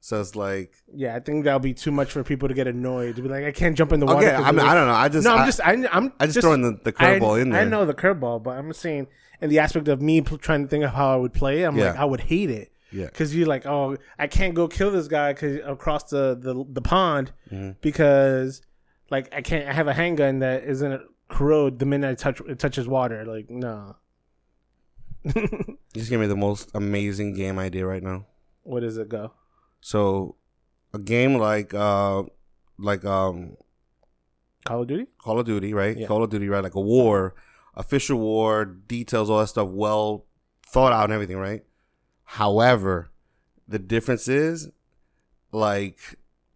So 0.00 0.20
it's 0.20 0.34
like 0.36 0.74
Yeah, 0.92 1.14
I 1.14 1.20
think 1.20 1.44
that'll 1.44 1.60
be 1.60 1.74
too 1.74 1.92
much 1.92 2.10
for 2.10 2.24
people 2.24 2.48
to 2.48 2.54
get 2.54 2.66
annoyed. 2.66 3.16
To 3.16 3.22
be 3.22 3.28
like, 3.28 3.44
I 3.44 3.52
can't 3.52 3.76
jump 3.76 3.92
in 3.92 4.00
the 4.00 4.06
water. 4.06 4.26
okay. 4.26 4.34
I 4.34 4.50
mean, 4.50 4.58
of 4.60 4.66
I 4.66 4.74
don't 4.74 4.86
know. 4.88 4.94
I 4.94 5.08
just 5.08 5.24
no, 5.24 5.32
I'm 5.34 5.40
I, 5.42 5.46
just 5.46 5.60
I, 5.60 5.72
I'm 5.92 6.12
I 6.20 6.26
just 6.26 6.40
throwing 6.40 6.60
the, 6.62 6.78
the 6.82 6.92
curveball 6.92 7.40
in 7.40 7.50
there. 7.50 7.62
I 7.62 7.64
know 7.64 7.86
the 7.86 7.94
curveball, 7.94 8.42
but 8.42 8.58
I'm 8.58 8.72
saying 8.72 9.06
in 9.40 9.50
the 9.50 9.58
aspect 9.58 9.88
of 9.88 10.00
me 10.00 10.20
trying 10.20 10.62
to 10.62 10.68
think 10.68 10.84
of 10.84 10.90
how 10.92 11.12
I 11.12 11.16
would 11.16 11.32
play. 11.32 11.62
I'm 11.64 11.76
like, 11.76 11.96
I 11.96 12.04
would 12.04 12.20
hate 12.20 12.50
it. 12.50 12.70
Yeah. 12.92 13.06
because 13.06 13.34
you're 13.34 13.48
like, 13.48 13.66
oh, 13.66 13.96
I 14.20 14.28
can't 14.28 14.54
go 14.54 14.68
kill 14.68 14.92
this 14.92 15.08
guy 15.08 15.32
cause, 15.34 15.58
across 15.64 16.04
the 16.10 16.36
the, 16.40 16.64
the 16.68 16.80
pond 16.80 17.32
Mm-hmm. 17.50 17.72
because 17.80 18.62
like 19.10 19.34
I 19.34 19.42
can't. 19.42 19.68
I 19.68 19.72
have 19.72 19.88
a 19.88 19.92
handgun 19.92 20.38
that 20.40 20.62
isn't 20.64 21.02
corrode 21.28 21.78
the 21.80 21.86
minute 21.86 22.08
I 22.10 22.14
touch 22.14 22.40
it 22.48 22.58
touches 22.60 22.86
water. 22.86 23.24
Like 23.24 23.50
no. 23.50 23.96
You 25.34 26.00
just 26.00 26.10
gave 26.10 26.20
me 26.20 26.26
the 26.26 26.36
most 26.36 26.70
amazing 26.74 27.34
game 27.34 27.58
idea 27.58 27.86
right 27.86 28.02
now. 28.02 28.26
What 28.62 28.80
does 28.80 28.96
it 28.98 29.08
go? 29.08 29.32
So, 29.80 30.36
a 30.92 30.98
game 30.98 31.36
like 31.36 31.72
uh, 31.74 32.24
like 32.78 33.04
um, 33.04 33.56
Call 34.64 34.82
of 34.82 34.88
Duty. 34.88 35.06
Call 35.18 35.38
of 35.38 35.46
Duty, 35.46 35.72
right? 35.72 35.96
Yeah. 35.96 36.06
Call 36.06 36.22
of 36.24 36.30
Duty, 36.30 36.48
right? 36.48 36.62
Like 36.62 36.74
a 36.74 36.80
war, 36.80 37.34
official 37.76 38.18
war, 38.18 38.64
details, 38.64 39.30
all 39.30 39.40
that 39.40 39.48
stuff, 39.48 39.68
well 39.68 40.26
thought 40.66 40.92
out 40.92 41.04
and 41.04 41.12
everything, 41.12 41.36
right? 41.36 41.62
However, 42.24 43.10
the 43.68 43.78
difference 43.78 44.28
is, 44.28 44.70
like, 45.52 45.98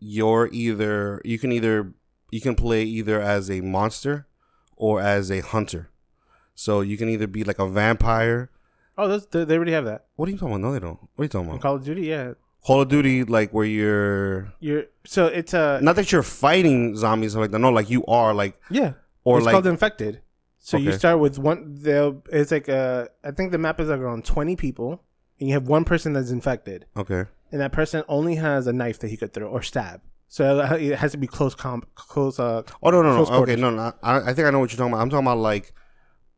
you're 0.01 0.49
either 0.53 1.21
you 1.25 1.39
can 1.39 1.53
either 1.53 1.93
you 2.31 2.41
can 2.41 2.55
play 2.55 2.83
either 2.83 3.21
as 3.21 3.51
a 3.51 3.61
monster 3.61 4.27
or 4.77 5.01
as 5.01 5.31
a 5.31 5.41
hunter. 5.41 5.91
So 6.55 6.81
you 6.81 6.97
can 6.97 7.09
either 7.09 7.27
be 7.27 7.45
like 7.45 7.59
a 7.59 7.69
vampire. 7.69 8.51
Oh, 8.97 9.07
those, 9.09 9.27
they 9.27 9.45
they 9.45 9.57
already 9.57 9.73
have 9.73 9.85
that. 9.85 10.07
What 10.17 10.29
are 10.29 10.33
you 10.33 10.39
talking 10.39 10.55
about? 10.55 10.61
No, 10.61 10.73
they 10.73 10.81
don't. 10.81 10.99
What 11.01 11.23
are 11.23 11.25
you 11.25 11.29
talking 11.29 11.47
In 11.47 11.53
about? 11.53 11.63
Call 11.63 11.75
of 11.77 11.85
Duty, 11.85 12.03
yeah. 12.03 12.33
Call 12.65 12.81
of 12.83 12.89
Duty, 12.89 13.25
like 13.25 13.53
where 13.53 13.65
you're 13.65 14.53
You're 14.61 14.85
so 15.05 15.27
it's 15.27 15.55
a 15.55 15.79
not 15.83 15.97
that 15.97 16.11
you're 16.11 16.23
fighting 16.23 16.97
zombies 16.97 17.37
or 17.37 17.41
like 17.41 17.53
that. 17.53 17.61
No, 17.61 17.71
like 17.71 17.91
you 17.91 18.05
are 18.07 18.35
like 18.35 18.61
yeah. 18.71 18.95
or 19.25 19.39
it's 19.39 19.47
like 19.47 19.53
called 19.53 19.67
infected. 19.67 20.21
So 20.69 20.77
you 20.77 20.93
start 20.93 21.19
with 21.19 21.39
one. 21.39 21.79
They'll 21.81 22.23
it's 22.31 22.51
like 22.51 22.69
a. 22.69 23.09
I 23.25 23.31
think 23.31 23.53
the 23.53 23.59
map 23.59 23.81
is 23.81 23.89
like 23.89 24.01
around 24.01 24.27
twenty 24.27 24.55
people, 24.55 25.03
and 25.41 25.49
you 25.49 25.55
have 25.55 25.67
one 25.67 25.85
person 25.87 26.13
that's 26.13 26.31
infected, 26.31 26.85
okay. 26.95 27.25
and 27.51 27.61
that 27.63 27.73
person 27.73 28.05
only 28.07 28.35
has 28.35 28.67
a 28.67 28.73
knife 28.75 28.99
that 28.99 29.09
he 29.09 29.17
could 29.17 29.33
throw 29.33 29.49
or 29.49 29.63
stab. 29.63 30.03
So 30.27 30.61
it 30.79 30.99
has 30.99 31.13
to 31.13 31.17
be 31.17 31.27
close 31.27 31.55
comp, 31.55 31.95
close. 31.95 32.39
Uh, 32.39 32.65
Oh 32.83 32.91
no 32.91 33.01
no 33.01 33.17
no. 33.17 33.43
Okay, 33.43 33.57
no 33.57 33.71
no. 33.71 33.95
I, 34.03 34.19
I 34.19 34.35
think 34.35 34.47
I 34.47 34.51
know 34.51 34.59
what 34.59 34.71
you're 34.71 34.77
talking 34.77 34.93
about. 34.93 35.01
I'm 35.01 35.09
talking 35.09 35.27
about 35.27 35.39
like 35.39 35.73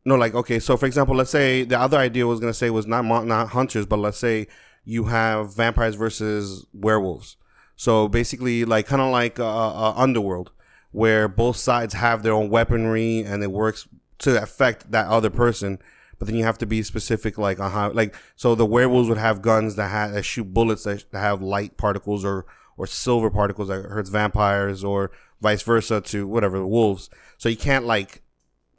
no 0.05 0.15
like 0.15 0.33
okay. 0.33 0.59
So 0.59 0.77
for 0.77 0.85
example, 0.85 1.13
let's 1.13 1.29
say 1.29 1.63
the 1.65 1.77
other 1.77 1.97
idea 1.97 2.25
was 2.25 2.39
gonna 2.39 2.53
say 2.53 2.69
was 2.69 2.87
not 2.87 3.03
not 3.03 3.49
hunters, 3.49 3.85
but 3.85 3.99
let's 3.99 4.17
say 4.17 4.47
you 4.85 5.05
have 5.05 5.53
vampires 5.53 5.95
versus 5.95 6.65
werewolves. 6.71 7.35
So 7.75 8.07
basically, 8.07 8.63
like 8.63 8.87
kind 8.87 9.01
of 9.01 9.11
like 9.11 9.41
uh, 9.41 9.45
uh, 9.45 9.93
Underworld, 9.97 10.53
where 10.91 11.27
both 11.27 11.57
sides 11.57 11.95
have 11.95 12.23
their 12.23 12.31
own 12.31 12.49
weaponry 12.49 13.23
and 13.23 13.43
it 13.43 13.51
works 13.51 13.89
to 14.21 14.41
affect 14.41 14.91
that 14.91 15.07
other 15.07 15.29
person. 15.29 15.79
But 16.17 16.27
then 16.27 16.37
you 16.37 16.43
have 16.43 16.59
to 16.59 16.67
be 16.67 16.83
specific, 16.83 17.37
like 17.37 17.59
on 17.59 17.71
how, 17.71 17.91
like 17.91 18.15
so 18.35 18.53
the 18.53 18.65
werewolves 18.65 19.09
would 19.09 19.17
have 19.17 19.41
guns 19.41 19.75
that 19.75 19.89
have 19.89 20.13
that 20.13 20.23
shoot 20.23 20.53
bullets 20.53 20.83
that, 20.83 21.11
that 21.11 21.19
have 21.19 21.41
light 21.41 21.77
particles 21.77 22.23
or 22.23 22.45
or 22.77 22.87
silver 22.87 23.29
particles 23.29 23.67
that 23.67 23.83
hurts 23.83 24.09
vampires 24.09 24.83
or 24.83 25.11
vice 25.41 25.63
versa 25.63 25.99
to 26.01 26.27
whatever 26.27 26.65
wolves. 26.65 27.09
So 27.37 27.49
you 27.49 27.57
can't 27.57 27.85
like 27.85 28.21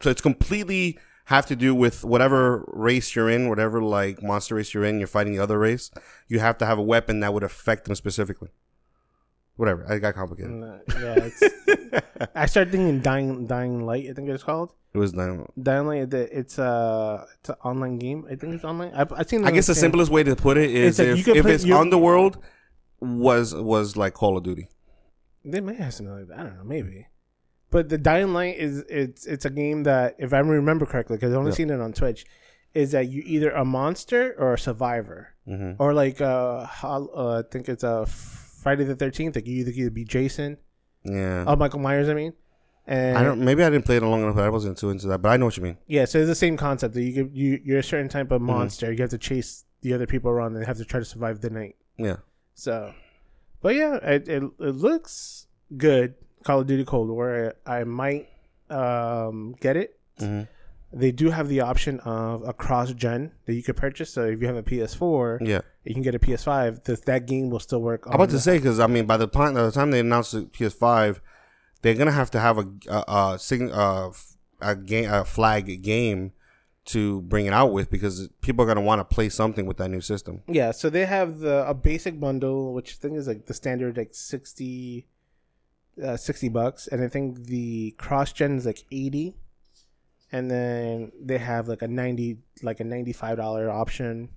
so 0.01 0.11
it's 0.11 0.21
completely 0.21 0.99
have 1.27 1.47
to 1.47 1.57
do 1.57 1.75
with 1.75 2.05
whatever 2.05 2.65
race 2.69 3.15
you're 3.15 3.31
in, 3.31 3.49
whatever 3.49 3.83
like 3.83 4.23
monster 4.23 4.57
race 4.57 4.75
you're 4.75 4.85
in, 4.85 4.99
you're 4.99 5.07
fighting 5.07 5.33
the 5.33 5.43
other 5.43 5.59
race. 5.59 5.91
You 6.29 6.41
have 6.41 6.59
to 6.59 6.67
have 6.67 6.79
a 6.79 6.83
weapon 6.83 7.21
that 7.21 7.33
would 7.33 7.45
affect 7.45 7.85
them 7.85 7.95
specifically. 7.95 8.51
Whatever. 9.57 9.85
I 9.89 9.99
got 9.99 10.15
complicated. 10.15 10.63
uh, 10.63 10.79
yeah, 10.99 11.29
it's, 11.29 11.43
I 12.35 12.47
started 12.47 12.71
thinking 12.73 13.01
dying 13.01 13.47
dying 13.47 13.85
light. 13.85 14.09
I 14.09 14.13
think 14.15 14.29
it's 14.31 14.43
called 14.43 14.73
It 14.95 14.99
was 14.99 15.13
done. 15.13 15.47
dying 15.63 15.87
light. 15.87 16.11
the- 16.11 16.29
It's 16.39 16.59
a 16.59 17.27
it's 17.39 17.51
an 17.51 17.57
online 17.65 17.99
game. 17.99 18.25
I 18.31 18.35
think 18.37 18.55
it's 18.55 18.65
online. 18.65 18.93
I've, 18.95 19.13
I've 19.13 19.29
seen. 19.29 19.45
I 19.45 19.51
guess 19.51 19.67
the 19.67 19.75
simplest. 19.75 20.09
simplest 20.09 20.11
way 20.13 20.23
to 20.25 20.35
put 20.37 20.57
it 20.57 20.71
is 20.71 20.99
It's 20.99 21.19
if, 21.21 21.25
could 21.27 21.37
if 21.37 21.43
play- 21.45 21.55
it's 21.55 21.65
you- 21.65 21.77
Underworld 21.77 22.39
was 23.01 23.55
was 23.55 23.97
like 23.97 24.15
Call 24.15 24.37
of 24.37 24.43
Duty. 24.45 24.69
They 25.45 25.61
may 25.61 25.75
have 25.75 25.93
something 25.93 26.15
like 26.17 26.29
that. 26.29 26.39
I 26.39 26.43
don't 26.45 26.57
know, 26.57 26.65
maybe. 26.65 27.09
But 27.71 27.89
the 27.89 27.99
Dying 27.99 28.33
Light 28.33 28.57
is 28.59 28.85
it's 28.89 29.27
it's 29.27 29.45
a 29.45 29.51
game 29.51 29.83
that, 29.85 30.15
if 30.19 30.33
I 30.33 30.39
remember 30.39 30.87
correctly, 30.87 31.17
because 31.17 31.33
I've 31.33 31.39
only 31.39 31.51
Yeah. 31.53 31.57
seen 31.57 31.71
it 31.71 31.81
on 31.81 31.93
Twitch, 31.93 32.25
is 32.75 32.93
that 32.93 33.09
you 33.09 33.23
either 33.27 33.51
a 33.51 33.65
monster 33.65 34.35
or 34.39 34.55
a 34.55 34.59
survivor, 34.59 35.29
hmm 35.47 35.73
or 35.79 35.93
like 35.95 36.21
uh, 36.21 36.65
hol- 36.67 37.11
uh 37.15 37.41
I 37.41 37.43
think 37.51 37.69
it's 37.69 37.83
a 37.83 38.07
Friday 38.63 38.85
the 38.85 38.97
Thirteenth. 38.97 39.35
Like 39.37 39.47
you 39.47 39.65
think 39.65 39.77
either 39.77 39.83
either 39.83 39.91
be 39.91 40.05
Jason, 40.05 40.57
Yeah. 41.05 41.45
oh 41.47 41.57
Michael 41.57 41.81
Myers, 41.81 42.09
I 42.09 42.15
mean, 42.15 42.33
and 42.87 43.19
I 43.19 43.23
don't. 43.25 43.41
Maybe 43.45 43.63
I 43.65 43.71
didn't 43.71 43.85
play 43.85 43.97
it 43.97 44.03
long 44.03 44.23
enough. 44.23 44.37
But 44.37 44.45
I 44.45 44.49
wasn't 44.49 44.79
too 44.79 44.91
into 44.91 45.07
that. 45.09 45.19
But 45.19 45.31
I 45.31 45.37
know 45.37 45.47
what 45.47 45.57
you 45.57 45.63
mean. 45.63 45.77
yeah, 45.87 46.05
so 46.05 46.19
it's 46.21 46.29
the 46.29 46.35
same 46.35 46.57
concept 46.57 46.95
that 46.95 47.03
you 47.03 47.13
could, 47.25 47.37
you 47.37 47.61
you're 47.65 47.79
a 47.81 47.83
certain 47.83 48.09
type 48.09 48.31
of 48.31 48.41
Mm-hmm. 48.41 48.47
monster. 48.51 48.93
You 48.93 49.01
have 49.03 49.11
to 49.11 49.19
chase 49.19 49.65
the 49.83 49.93
other 49.95 50.07
people 50.07 50.31
around 50.31 50.57
and 50.57 50.65
have 50.67 50.79
to 50.79 50.85
try 50.85 51.01
to 51.01 51.07
survive 51.07 51.41
the 51.41 51.51
night. 51.51 51.77
Yeah. 51.99 52.17
So, 52.55 52.93
but 53.63 53.75
yeah, 53.75 53.97
it, 53.97 54.29
it, 54.29 54.43
it 54.61 54.75
looks 54.77 55.47
good. 55.77 56.15
Call 56.45 56.61
of 56.61 56.67
Duty 56.67 56.85
Cold 56.85 57.09
War. 57.09 57.55
I, 57.67 57.79
I 57.81 57.85
might 57.85 58.29
um, 58.71 59.55
get 59.61 59.77
it. 59.77 59.99
hmm 60.19 60.43
They 60.93 61.11
do 61.11 61.31
have 61.31 61.49
the 61.49 61.61
option 61.61 62.01
of 62.01 62.47
a 62.47 62.53
cross 62.53 62.93
gen 62.93 63.33
that 63.47 63.55
you 63.55 63.63
could 63.63 63.77
purchase. 63.77 64.13
So 64.13 64.25
if 64.27 64.41
you 64.41 64.47
have 64.47 64.57
a 64.57 64.63
PS4, 64.63 65.39
Yeah. 65.41 65.61
you 65.85 65.95
can 65.95 66.03
get 66.03 66.15
a 66.15 66.19
PS5. 66.19 66.85
That 66.85 67.05
that 67.07 67.27
game 67.27 67.49
will 67.51 67.61
still 67.61 67.81
work. 67.81 68.07
I'm 68.07 68.15
about 68.15 68.31
to 68.31 68.39
say 68.41 68.59
because 68.59 68.79
I 68.79 68.87
mean, 68.87 69.07
by 69.07 69.17
the 69.17 69.27
time 69.27 69.55
by 69.55 69.63
the 69.63 69.73
time 69.73 69.91
they 69.91 70.01
announce 70.01 70.33
the 70.33 70.43
PS5, 70.43 71.21
they're 71.81 71.95
gonna 71.95 72.13
have 72.13 72.31
to 72.33 72.41
have 72.41 72.59
a 72.59 72.67
a, 72.89 73.39
a, 73.81 74.13
uh, 74.61 74.75
game 74.75 75.11
a 75.11 75.25
flag 75.25 75.83
game 75.83 76.33
to 76.85 77.23
bring 77.23 77.47
it 77.47 77.53
out 77.53 77.73
with 77.73 77.91
because 77.91 78.29
people 78.41 78.65
are 78.65 78.69
gonna 78.69 78.81
want 78.81 78.99
to 79.01 79.05
play 79.05 79.29
something 79.29 79.67
with 79.67 79.77
that 79.79 79.89
new 79.89 80.01
system. 80.01 80.43
Yeah, 80.47 80.73
so 80.73 80.91
they 80.91 81.07
have 81.07 81.39
the 81.39 81.67
a 81.69 81.75
basic 81.75 82.19
bundle, 82.21 82.75
which 82.75 82.93
I 82.93 82.97
think 83.01 83.17
is 83.17 83.27
like 83.29 83.47
the 83.47 83.55
standard 83.55 83.97
like 83.97 84.11
60, 84.13 85.07
uh, 86.03 86.17
60 86.17 86.49
bucks, 86.49 86.87
and 86.89 87.03
I 87.03 87.09
think 87.09 87.45
the 87.47 87.93
cross 87.99 88.33
gen 88.33 88.57
is 88.57 88.67
like 88.67 88.85
eighty, 88.91 89.37
and 90.33 90.51
then 90.51 91.13
they 91.21 91.39
have 91.39 91.69
like 91.69 91.83
a 91.83 91.89
ninety 91.89 92.39
like 92.63 92.81
a 92.81 92.85
ninety 92.85 93.13
five 93.13 93.37
dollar 93.37 93.71
option, 93.71 94.31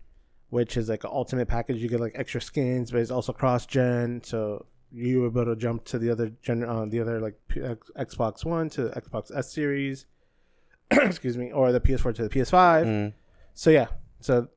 which 0.50 0.78
is 0.78 0.90
like 0.90 1.04
an 1.04 1.10
ultimate 1.14 1.48
package. 1.48 1.78
You 1.78 1.90
get 1.90 2.00
like 2.00 2.14
extra 2.16 2.42
skins, 2.42 2.92
but 2.92 3.00
it's 3.02 3.12
also 3.12 3.34
cross 3.34 3.66
gen, 3.66 4.22
so 4.24 4.66
you 4.92 5.22
were 5.22 5.28
able 5.28 5.46
to 5.46 5.56
jump 5.56 5.84
to 5.86 6.00
the 6.00 6.10
other 6.10 6.32
gen, 6.42 6.64
uh, 6.64 6.86
the 6.86 7.00
other 7.00 7.20
like 7.20 7.36
P- 7.48 7.60
Xbox 7.62 8.46
One 8.46 8.70
to 8.72 8.90
Xbox 8.90 9.36
S 9.36 9.52
series, 9.52 10.06
excuse 10.92 11.38
me, 11.38 11.52
or 11.52 11.72
the 11.72 11.80
PS4 11.82 12.14
to 12.16 12.24
the 12.24 12.30
PS5. 12.30 12.86
Mm. 12.86 13.14
So 13.54 13.70
yeah, 13.72 13.88
so 14.20 14.48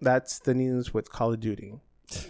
that's 0.00 0.38
the 0.40 0.54
news 0.54 0.92
with 0.94 1.10
Call 1.10 1.32
of 1.32 1.40
Duty. 1.40 1.74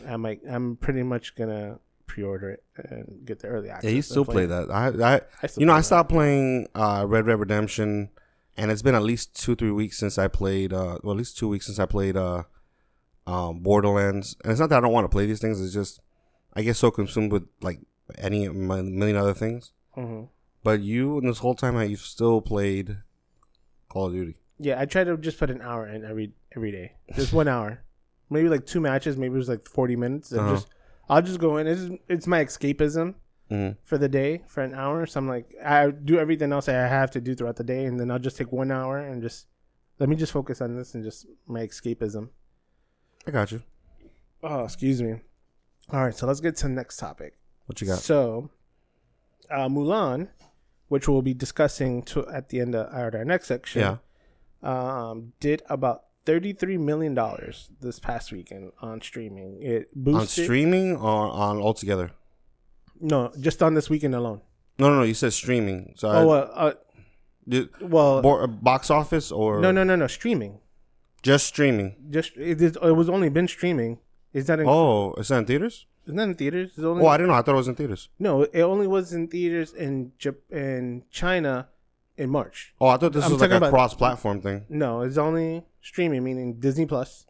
i'm 0.06 0.22
like 0.22 0.40
I'm 0.48 0.76
pretty 0.76 1.02
much 1.02 1.34
gonna 1.34 1.78
pre-order 2.06 2.50
it 2.50 2.62
and 2.76 3.22
get 3.24 3.40
the 3.40 3.48
early 3.48 3.68
access. 3.70 3.90
Yeah, 3.90 3.96
you 3.96 4.02
still 4.02 4.24
play 4.24 4.44
it. 4.44 4.46
that. 4.48 4.70
I, 4.70 4.86
I 4.86 5.14
I 5.42 5.48
you 5.56 5.66
know, 5.66 5.72
play 5.72 5.78
I 5.78 5.78
that. 5.78 5.84
stopped 5.84 6.10
playing 6.10 6.68
uh, 6.74 7.04
Red 7.08 7.26
Red 7.26 7.40
Redemption, 7.40 8.10
and 8.56 8.70
it's 8.70 8.82
been 8.82 8.94
at 8.94 9.02
least 9.02 9.34
two 9.34 9.54
three 9.56 9.70
weeks 9.70 9.98
since 9.98 10.18
I 10.18 10.28
played. 10.28 10.72
Uh, 10.72 10.98
well, 11.02 11.12
at 11.12 11.18
least 11.18 11.36
two 11.38 11.48
weeks 11.48 11.66
since 11.66 11.78
I 11.78 11.86
played 11.86 12.16
uh, 12.16 12.44
um, 13.26 13.60
Borderlands. 13.60 14.36
And 14.42 14.50
it's 14.50 14.60
not 14.60 14.68
that 14.70 14.78
I 14.78 14.80
don't 14.80 14.92
want 14.92 15.04
to 15.04 15.08
play 15.14 15.26
these 15.26 15.40
things. 15.40 15.60
It's 15.60 15.72
just 15.74 16.00
I 16.54 16.62
get 16.62 16.76
so 16.76 16.90
consumed 16.90 17.32
with 17.32 17.44
like 17.60 17.80
any 18.18 18.48
million 18.48 19.16
other 19.16 19.34
things. 19.34 19.72
Mhm. 19.96 20.28
But 20.62 20.80
you, 20.80 21.18
in 21.18 21.26
this 21.26 21.38
whole 21.38 21.54
time, 21.54 21.80
you've 21.88 22.00
still 22.00 22.40
played 22.40 22.98
Call 23.88 24.06
of 24.06 24.12
Duty. 24.12 24.36
Yeah, 24.58 24.80
I 24.80 24.86
try 24.86 25.04
to 25.04 25.16
just 25.16 25.38
put 25.38 25.50
an 25.50 25.60
hour 25.60 25.86
in 25.88 26.04
every 26.04 26.32
every 26.56 26.70
day, 26.70 26.92
just 27.16 27.32
one 27.32 27.48
hour, 27.48 27.80
maybe 28.30 28.48
like 28.48 28.64
two 28.66 28.80
matches, 28.80 29.16
maybe 29.16 29.34
it 29.34 29.38
was 29.38 29.48
like 29.48 29.68
forty 29.68 29.96
minutes, 29.96 30.30
and 30.32 30.40
Uh-huh. 30.40 30.54
just 30.54 30.68
I'll 31.08 31.22
just 31.22 31.38
go 31.40 31.56
in. 31.58 31.66
It's 31.66 31.90
it's 32.08 32.26
my 32.26 32.44
escapism 32.44 33.14
hmm 33.54 33.70
for 33.84 33.98
the 33.98 34.08
day 34.08 34.42
for 34.46 34.62
an 34.62 34.74
hour. 34.74 35.06
So 35.06 35.18
I'm 35.18 35.28
like, 35.28 35.54
I 35.64 35.90
do 35.90 36.18
everything 36.18 36.52
else 36.52 36.68
I 36.68 36.72
have 36.74 37.10
to 37.12 37.20
do 37.20 37.34
throughout 37.34 37.56
the 37.56 37.64
day, 37.64 37.84
and 37.86 37.98
then 38.00 38.10
I'll 38.10 38.18
just 38.18 38.36
take 38.36 38.52
one 38.52 38.70
hour 38.70 38.98
and 38.98 39.22
just 39.22 39.46
let 39.98 40.08
me 40.08 40.16
just 40.16 40.32
focus 40.32 40.60
on 40.60 40.76
this 40.76 40.94
and 40.94 41.04
just 41.04 41.26
my 41.46 41.60
escapism. 41.66 42.30
I 43.26 43.30
got 43.30 43.52
you. 43.52 43.62
Oh, 44.42 44.64
excuse 44.64 45.00
me. 45.02 45.20
All 45.90 46.02
right, 46.04 46.14
so 46.14 46.26
let's 46.26 46.40
get 46.40 46.56
to 46.56 46.64
the 46.68 46.74
next 46.74 46.96
topic. 46.98 47.38
What 47.66 47.80
you 47.80 47.86
got? 47.86 47.98
So, 47.98 48.50
uh, 49.50 49.68
Mulan, 49.68 50.28
which 50.88 51.08
we'll 51.08 51.22
be 51.22 51.34
discussing 51.34 52.02
to 52.04 52.26
at 52.28 52.48
the 52.48 52.60
end 52.60 52.74
of 52.74 52.92
our, 52.92 53.14
our 53.16 53.24
next 53.24 53.46
section, 53.46 53.80
Yeah. 53.82 53.96
um, 54.62 55.32
did 55.40 55.62
about 55.68 56.04
thirty-three 56.26 56.78
million 56.78 57.14
dollars 57.14 57.70
this 57.80 57.98
past 57.98 58.32
weekend 58.32 58.72
on 58.80 59.00
streaming. 59.00 59.62
It 59.62 59.88
boosted 59.94 60.20
On 60.42 60.44
streaming 60.46 60.96
or 60.96 61.30
on 61.30 61.58
altogether? 61.60 62.10
No, 63.00 63.33
just 63.40 63.62
on 63.62 63.74
this 63.74 63.88
weekend 63.90 64.14
alone. 64.14 64.40
No, 64.78 64.88
no, 64.90 64.96
no. 64.96 65.02
You 65.02 65.14
said 65.14 65.33
streaming. 65.33 65.94
So 65.96 66.09
Oh, 66.09 66.30
I, 66.30 66.38
uh, 66.38 66.40
uh, 66.54 66.72
did, 67.48 67.68
well, 67.80 68.22
bo- 68.22 68.40
uh, 68.42 68.46
box 68.46 68.90
office 68.90 69.30
or 69.30 69.61
no, 69.61 69.70
no, 69.70 69.85
no, 69.85 69.96
no, 69.96 70.07
streaming. 70.07 70.61
just 71.22 71.46
streaming? 71.46 71.96
Just 72.11 72.37
it, 72.37 72.61
is- 72.61 72.76
it 72.76 72.96
was 72.96 73.09
only 73.09 73.28
been 73.28 73.48
streaming. 73.48 73.98
Is 74.33 74.46
that 74.46 74.59
in, 74.61 74.66
Oh, 74.68 75.14
is 75.14 75.28
that 75.28 75.38
in 75.38 75.44
theaters? 75.46 75.87
It's 76.07 76.12
not 76.14 76.24
in 76.24 76.35
theaters. 76.35 76.70
It's 76.76 76.80
only 76.85 77.02
Oh, 77.04 77.07
I 77.09 77.16
didn't 77.16 77.28
know. 77.28 77.35
I 77.35 77.42
thought 77.42 77.52
it 77.54 77.57
was 77.64 77.68
in 77.68 77.76
theaters. 77.76 78.09
no. 78.18 78.42
It 78.42 78.61
only 78.62 78.87
was 78.87 79.12
in 79.12 79.28
theaters 79.28 79.72
in 79.72 80.12
Jap- 80.18 80.50
in 80.50 81.04
China 81.11 81.68
in 82.16 82.30
March. 82.30 82.74
Oh, 82.80 82.88
I 82.88 82.96
thought 82.96 83.12
this 83.12 83.24
I'm 83.24 83.33
was 83.33 83.40
like 83.40 83.50
a 83.52 83.57
about- 83.57 83.70
cross-platform 83.70 84.40
thing. 84.40 84.66
No, 84.68 85.00
it's 85.02 85.16
only 85.18 85.64
streaming, 85.80 86.22
meaning 86.24 86.54
Disney 86.61 86.85
Plus. 86.87 87.26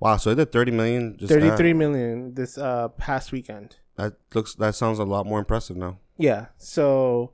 Wow, 0.00 0.16
so 0.16 0.30
it 0.30 0.34
did 0.36 0.50
thirty 0.52 0.70
million. 0.72 1.16
Just 1.18 1.28
that. 1.32 1.40
Thirty-three 1.40 1.72
million 1.74 2.34
this 2.34 2.56
uh 2.58 2.88
past 2.88 3.32
weekend. 3.32 3.76
That 4.00 4.14
looks. 4.34 4.54
That 4.54 4.74
sounds 4.74 4.98
a 4.98 5.04
lot 5.04 5.26
more 5.26 5.38
impressive 5.38 5.76
now. 5.76 5.98
Yeah. 6.16 6.46
So, 6.58 7.32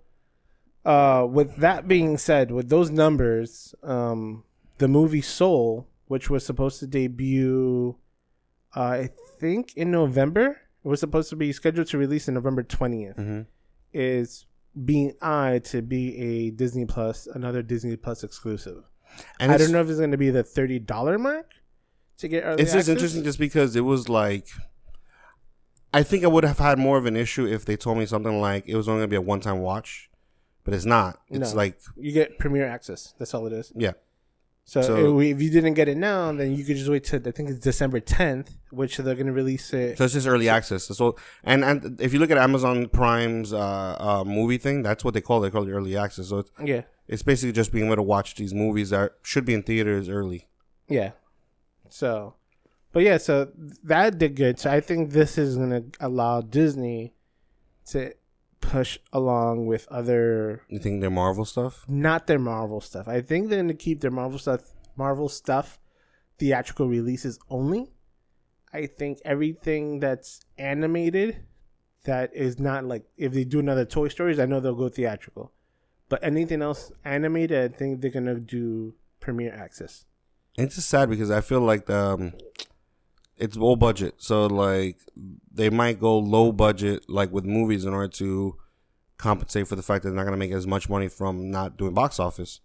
uh, 0.85 1.27
with 1.31 1.57
that 1.57 1.87
being 1.87 2.19
said, 2.19 2.51
with 2.51 2.69
those 2.69 2.91
numbers, 2.91 3.75
um, 3.83 4.45
the 4.79 4.89
movie 4.89 5.21
Soul, 5.21 5.87
which 6.07 6.29
was 6.31 6.45
supposed 6.45 6.81
to 6.81 6.87
debut, 6.87 7.97
uh, 8.75 8.81
I 8.81 9.11
think 9.39 9.77
in 9.77 9.91
November, 9.91 10.61
it 10.85 10.89
was 10.89 11.01
supposed 11.01 11.31
to 11.31 11.37
be 11.37 11.53
scheduled 11.53 11.89
to 11.89 11.99
release 11.99 12.29
in 12.29 12.35
November 12.35 12.63
20th, 12.63 13.17
hmm 13.17 13.41
is 13.93 14.45
being 14.85 15.15
eyed 15.23 15.65
to 15.65 15.81
be 15.81 16.19
a 16.19 16.51
Disney 16.51 16.85
Plus, 16.85 17.27
another 17.29 17.63
Disney 17.63 17.97
Plus 17.97 18.23
exclusive. 18.23 18.85
And 19.41 19.51
I 19.51 19.57
don't 19.57 19.73
know 19.73 19.81
if 19.81 19.89
it's 19.89 19.99
going 19.99 20.11
to 20.11 20.19
be 20.19 20.29
the 20.29 20.43
thirty 20.43 20.79
dollar 20.79 21.19
mark 21.19 21.51
to 22.19 22.29
get 22.29 22.43
early 22.43 22.63
it's 22.63 22.73
just 22.73 22.89
interesting 22.89 23.25
just 23.25 23.39
because 23.39 23.75
it 23.77 23.83
was 23.83 24.09
like. 24.09 24.49
I 25.99 26.03
think 26.03 26.25
I 26.25 26.29
would 26.35 26.45
have 26.45 26.59
had 26.69 26.79
more 26.79 26.97
of 26.99 27.07
an 27.07 27.17
issue 27.17 27.47
if 27.57 27.65
they 27.69 27.77
told 27.77 27.97
me 27.99 28.07
something 28.07 28.41
like 28.49 28.63
it 28.73 28.77
was 28.77 28.87
only 28.89 29.01
gonna 29.01 29.09
be 29.17 29.23
a 29.25 29.29
one-time 29.35 29.61
watch, 29.71 30.11
but 30.65 30.75
it's 30.75 30.85
not. 30.97 31.13
It's 31.31 31.53
No. 31.53 31.57
like 31.63 31.75
You 31.97 32.13
get 32.13 32.39
premiere 32.39 32.67
access. 32.77 33.01
That's 33.19 33.33
all 33.35 33.47
it 33.47 33.53
is. 33.53 33.73
yeah, 33.87 33.93
So, 34.65 34.83
So- 34.83 35.21
if 35.21 35.41
you 35.45 35.51
didn't 35.57 35.75
get 35.81 35.89
it 35.89 35.97
now, 35.97 36.33
then 36.33 36.49
you 36.57 36.65
could 36.67 36.77
just 36.77 36.91
wait 36.91 37.05
till 37.05 37.21
I 37.27 37.31
think 37.37 37.47
it's 37.51 37.61
December 37.71 38.01
10th, 38.01 38.49
which 38.81 38.97
they're 38.97 39.15
gonna 39.21 39.33
release 39.43 39.73
it. 39.73 39.97
so 39.97 40.05
it's 40.05 40.15
just 40.15 40.27
early 40.35 40.49
access. 40.59 40.83
So 41.01 41.15
and 41.45 41.61
and 41.69 41.79
if 42.07 42.11
you 42.13 42.19
look 42.19 42.33
at 42.33 42.39
Amazon 42.49 42.79
Prime's 43.01 43.53
uh, 43.53 43.97
uh 44.09 44.25
movie 44.39 44.59
thing, 44.67 44.83
that's 44.83 45.03
what 45.05 45.15
they 45.15 45.21
call 45.29 45.39
it. 45.39 45.43
They 45.47 45.53
call 45.57 45.67
it 45.69 45.73
early 45.79 45.97
access. 45.97 46.27
So 46.33 46.39
it's, 46.43 46.51
Yeah, 46.73 46.83
it's 47.13 47.23
basically 47.31 47.53
just 47.53 47.71
being 47.73 47.87
able 47.87 47.97
to 48.05 48.09
watch 48.15 48.35
these 48.41 48.53
movies 48.65 48.89
that 48.91 49.09
should 49.31 49.45
be 49.51 49.55
in 49.55 49.63
theaters 49.63 50.09
early. 50.19 50.41
yeah. 50.89 51.13
So, 51.89 52.35
but 52.97 53.05
yeah, 53.05 53.19
so 53.19 53.53
that 53.85 54.17
did 54.17 54.37
good. 54.37 54.59
So 54.59 54.71
I 54.71 54.81
think 54.81 55.11
this 55.11 55.37
is 55.37 55.59
gonna 55.59 55.83
allow 56.01 56.41
Disney 56.41 57.13
to 57.89 58.15
push 58.63 58.99
along 59.13 59.67
with 59.67 59.87
other 59.89 60.63
You 60.71 60.79
think 60.79 61.03
they're 61.03 61.11
Marvel 61.11 61.45
stuff? 61.45 61.85
not 61.89 62.27
their 62.27 62.39
Marvel 62.39 62.81
stuff. 62.81 63.07
I 63.07 63.21
think 63.21 63.51
they're 63.51 63.61
gonna 63.61 63.75
keep 63.75 64.01
their 64.01 64.11
Marvel 64.11 64.39
stuff 64.39 64.73
Marvel 64.97 65.29
stuff 65.29 65.79
theatrical 66.39 66.89
releases 66.89 67.39
only. 67.51 67.93
I 68.73 68.87
think 68.87 69.19
everything 69.27 70.01
that's 70.01 70.41
animated 70.57 71.45
that 72.05 72.35
is 72.35 72.59
not 72.59 72.87
like 72.87 73.05
if 73.19 73.35
they 73.35 73.45
do 73.45 73.59
another 73.59 73.85
Toy 73.85 74.09
Stories, 74.09 74.39
I 74.39 74.47
know 74.47 74.59
they'll 74.59 74.75
go 74.75 74.89
theatrical. 74.89 75.53
But 76.09 76.25
anything 76.25 76.63
else 76.63 76.93
animated, 77.05 77.63
I 77.63 77.77
think 77.77 78.01
they're 78.01 78.11
gonna 78.11 78.41
do 78.41 78.95
premiere 79.21 79.53
access. 79.53 80.07
It's 80.57 80.77
just 80.77 80.89
sad 80.89 81.11
because 81.11 81.31
I 81.31 81.43
feel 81.43 81.61
like 81.61 81.91
um, 81.91 82.33
it's 83.39 83.57
low 83.57 83.77
budget. 83.77 84.15
So 84.19 84.47
like 84.47 84.99
they 85.53 85.71
might 85.71 85.99
go 86.01 86.19
low 86.19 86.53
budget 86.53 87.09
like 87.09 87.33
with 87.33 87.45
movies 87.45 87.85
in 87.85 87.93
order 87.95 88.09
to 88.15 88.57
compensate 89.19 89.67
for 89.69 89.77
the 89.77 89.83
fact 89.83 90.03
that 90.03 90.11
they're 90.11 90.17
not 90.17 90.25
gonna 90.25 90.37
make 90.37 90.53
as 90.53 90.67
much 90.67 90.89
money 90.89 91.09
from 91.09 91.51
not 91.51 91.77
doing 91.77 91.95
box 91.95 92.19
office. 92.19 92.61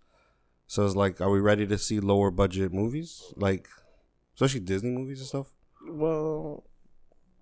So 0.67 0.86
it's 0.86 0.95
like, 0.95 1.19
are 1.19 1.29
we 1.29 1.39
ready 1.39 1.67
to 1.67 1.77
see 1.77 1.99
lower 1.99 2.31
budget 2.31 2.73
movies? 2.73 3.34
Like 3.36 3.67
especially 4.36 4.62
Disney 4.62 4.91
movies 4.91 5.19
and 5.19 5.27
stuff? 5.27 5.47
Well, 5.88 6.63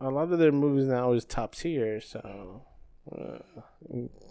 a 0.02 0.10
lot 0.10 0.32
of 0.32 0.40
their 0.40 0.52
movies 0.52 0.86
now 0.88 1.12
is 1.14 1.26
top 1.26 1.56
tier, 1.56 2.00
so 2.02 2.64
uh, 3.12 3.40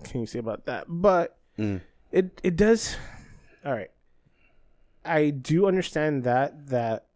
can 0.05 0.21
you 0.21 0.27
say 0.27 0.39
about 0.39 0.67
that? 0.67 0.87
But 0.89 1.37
Mm. 1.59 1.81
it 2.13 2.41
it 2.45 2.55
does. 2.57 2.97
All 3.65 3.73
right, 3.73 3.91
I 5.05 5.31
do 5.31 5.67
understand 5.67 6.23
that 6.25 6.69
that 6.69 7.08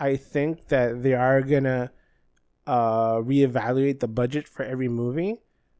I 0.00 0.16
think 0.16 0.68
that 0.68 1.02
they 1.02 1.14
are 1.14 1.42
gonna 1.42 1.92
uh 2.66 3.16
reevaluate 3.16 4.00
the 4.00 4.08
budget 4.08 4.48
for 4.48 4.64
every 4.64 4.88
movie, 4.88 5.36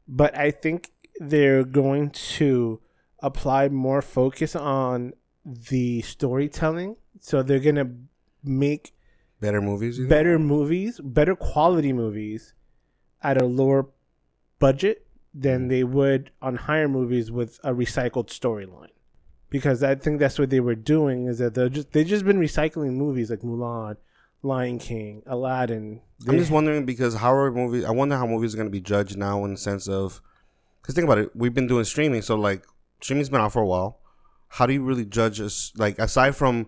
but 0.06 0.37
I 0.37 0.50
think 0.50 0.92
they're 1.18 1.64
going 1.64 2.11
to 2.11 2.80
apply 3.22 3.68
more 3.68 4.02
focus 4.02 4.54
on 4.56 5.12
the 5.44 6.02
storytelling. 6.02 6.96
So 7.20 7.42
they're 7.42 7.61
gonna 7.61 7.90
make 8.42 8.92
Better 9.40 9.62
movies? 9.62 9.98
better 9.98 10.38
movies, 10.38 11.00
better 11.02 11.35
quality 11.35 11.92
movies 11.92 12.52
at 13.22 13.40
a 13.40 13.46
lower 13.46 13.88
budget 14.59 15.06
than 15.33 15.68
they 15.68 15.85
would 15.85 16.30
on 16.42 16.56
higher 16.56 16.88
movies 16.88 17.30
with 17.30 17.59
a 17.64 17.72
recycled 17.72 18.28
storyline. 18.28 18.90
Because 19.48 19.83
I 19.83 19.94
think 19.94 20.20
that's 20.20 20.38
what 20.38 20.50
they 20.50 20.61
were 20.61 20.74
doing 20.74 21.26
is 21.26 21.38
that 21.38 21.54
they're 21.54 21.68
just 21.68 21.92
they 21.92 22.04
just 22.04 22.24
been 22.24 22.38
recycling 22.38 22.92
movies 22.92 23.30
like 23.30 23.40
Mulan, 23.40 23.96
Lion 24.42 24.79
King, 24.79 25.22
Aladdin. 25.26 26.00
I'm 26.29 26.38
just 26.38 26.50
wondering 26.50 26.85
because 26.85 27.14
how 27.14 27.33
are 27.35 27.50
movies? 27.50 27.85
I 27.85 27.90
wonder 27.90 28.16
how 28.16 28.26
movies 28.26 28.55
are 28.55 28.57
going 28.57 28.68
to 28.68 28.72
be 28.72 28.81
judged 28.81 29.16
now 29.16 29.44
in 29.44 29.53
the 29.53 29.57
sense 29.59 29.88
of, 29.88 30.20
because 30.81 30.94
think 30.94 31.05
about 31.05 31.18
it, 31.18 31.35
we've 31.35 31.55
been 31.55 31.66
doing 31.66 31.85
streaming, 31.85 32.22
so 32.22 32.37
like 32.37 32.64
streaming's 33.00 33.29
been 33.29 33.40
out 33.40 33.53
for 33.53 33.62
a 33.62 33.66
while. 33.66 34.00
How 34.48 34.66
do 34.66 34.72
you 34.72 34.83
really 34.83 35.05
judge 35.05 35.40
us? 35.40 35.72
Like 35.76 35.98
aside 35.98 36.37
from 36.37 36.66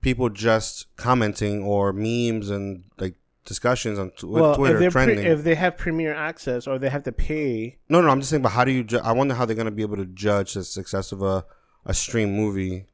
people 0.00 0.28
just 0.30 0.94
commenting 0.96 1.62
or 1.62 1.92
memes 1.92 2.50
and 2.50 2.84
like 2.98 3.14
discussions 3.44 3.98
on 3.98 4.10
tw- 4.12 4.24
well, 4.24 4.54
Twitter 4.54 4.74
if, 4.74 4.80
they're 4.80 4.90
pre- 4.90 5.04
trending. 5.14 5.26
if 5.26 5.44
they 5.44 5.54
have 5.54 5.76
premiere 5.76 6.14
access 6.14 6.66
or 6.66 6.78
they 6.78 6.88
have 6.88 7.02
to 7.04 7.12
pay, 7.12 7.78
no, 7.88 8.00
no, 8.00 8.08
I'm 8.08 8.20
just 8.20 8.30
saying. 8.30 8.42
But 8.42 8.50
how 8.50 8.64
do 8.64 8.72
you? 8.72 8.82
Ju- 8.84 9.00
I 9.02 9.12
wonder 9.12 9.34
how 9.34 9.44
they're 9.44 9.56
going 9.56 9.66
to 9.66 9.70
be 9.70 9.82
able 9.82 9.96
to 9.96 10.06
judge 10.06 10.54
the 10.54 10.64
success 10.64 11.12
of 11.12 11.22
a 11.22 11.44
a 11.86 11.94
stream 11.94 12.34
movie 12.36 12.86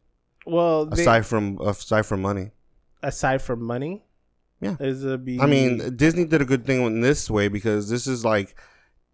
well, 0.47 0.87
they, 0.87 1.03
aside 1.03 1.27
from 1.27 1.59
aside 1.61 2.03
from 2.07 2.23
money. 2.23 2.51
aside 3.03 3.43
from 3.43 3.63
money, 3.63 4.05
Yeah. 4.61 4.77
is 4.81 5.05
a 5.05 5.19
be. 5.19 5.41
I 5.41 5.47
mean, 5.47 5.97
Disney 5.97 6.25
did 6.25 6.41
a 6.41 6.45
good 6.47 6.65
thing 6.65 6.83
in 6.85 7.01
this 7.01 7.29
way 7.31 7.49
because 7.49 7.89
this 7.91 8.07
is 8.07 8.25
like 8.25 8.55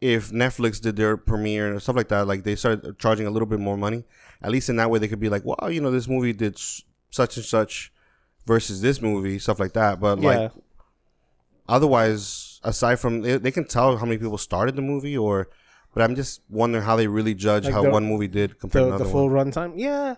if 0.00 0.31
Netflix 0.31 0.81
did 0.81 0.96
their 0.96 1.16
premiere 1.16 1.70
and 1.70 1.83
stuff 1.83 1.96
like 1.96 2.09
that, 2.09 2.26
like 2.26 2.44
they 2.44 2.55
started 2.57 2.98
charging 2.98 3.26
a 3.26 3.31
little 3.31 3.46
bit 3.46 3.61
more 3.61 3.76
money. 3.76 4.05
At 4.42 4.50
least 4.50 4.68
in 4.68 4.76
that 4.76 4.90
way, 4.90 4.98
they 4.98 5.09
could 5.09 5.20
be 5.20 5.28
like, 5.28 5.44
"Wow, 5.44 5.68
you 5.68 5.81
know, 5.81 5.90
this 5.90 6.09
movie 6.09 6.33
did 6.33 6.59
such 7.11 7.37
and 7.37 7.44
such 7.46 7.92
versus 8.46 8.81
this 8.83 9.00
movie, 9.02 9.38
stuff 9.38 9.59
like 9.61 9.72
that." 9.74 10.00
But 10.00 10.20
yeah, 10.20 10.28
like 10.28 10.52
otherwise, 11.68 12.61
aside 12.64 12.96
from 12.96 13.22
they, 13.22 13.38
they 13.38 13.50
can 13.50 13.64
tell 13.64 13.96
how 13.96 14.05
many 14.05 14.18
people 14.18 14.38
started 14.38 14.76
the 14.76 14.83
movie, 14.83 15.16
or 15.16 15.48
but 15.94 16.02
I'm 16.02 16.14
just 16.16 16.40
wondering 16.48 16.85
how 16.85 16.96
they 16.96 17.07
really 17.07 17.35
judge 17.35 17.64
Like 17.64 17.74
how 17.74 17.83
the- 17.83 17.90
one 17.90 18.05
movie 18.07 18.28
did 18.28 18.59
compared 18.59 18.85
the, 18.85 18.87
to 18.87 18.90
the 18.90 18.96
another 19.05 19.11
full 19.11 19.28
one. 19.28 19.52
runtime. 19.52 19.72
Yeah, 19.76 20.16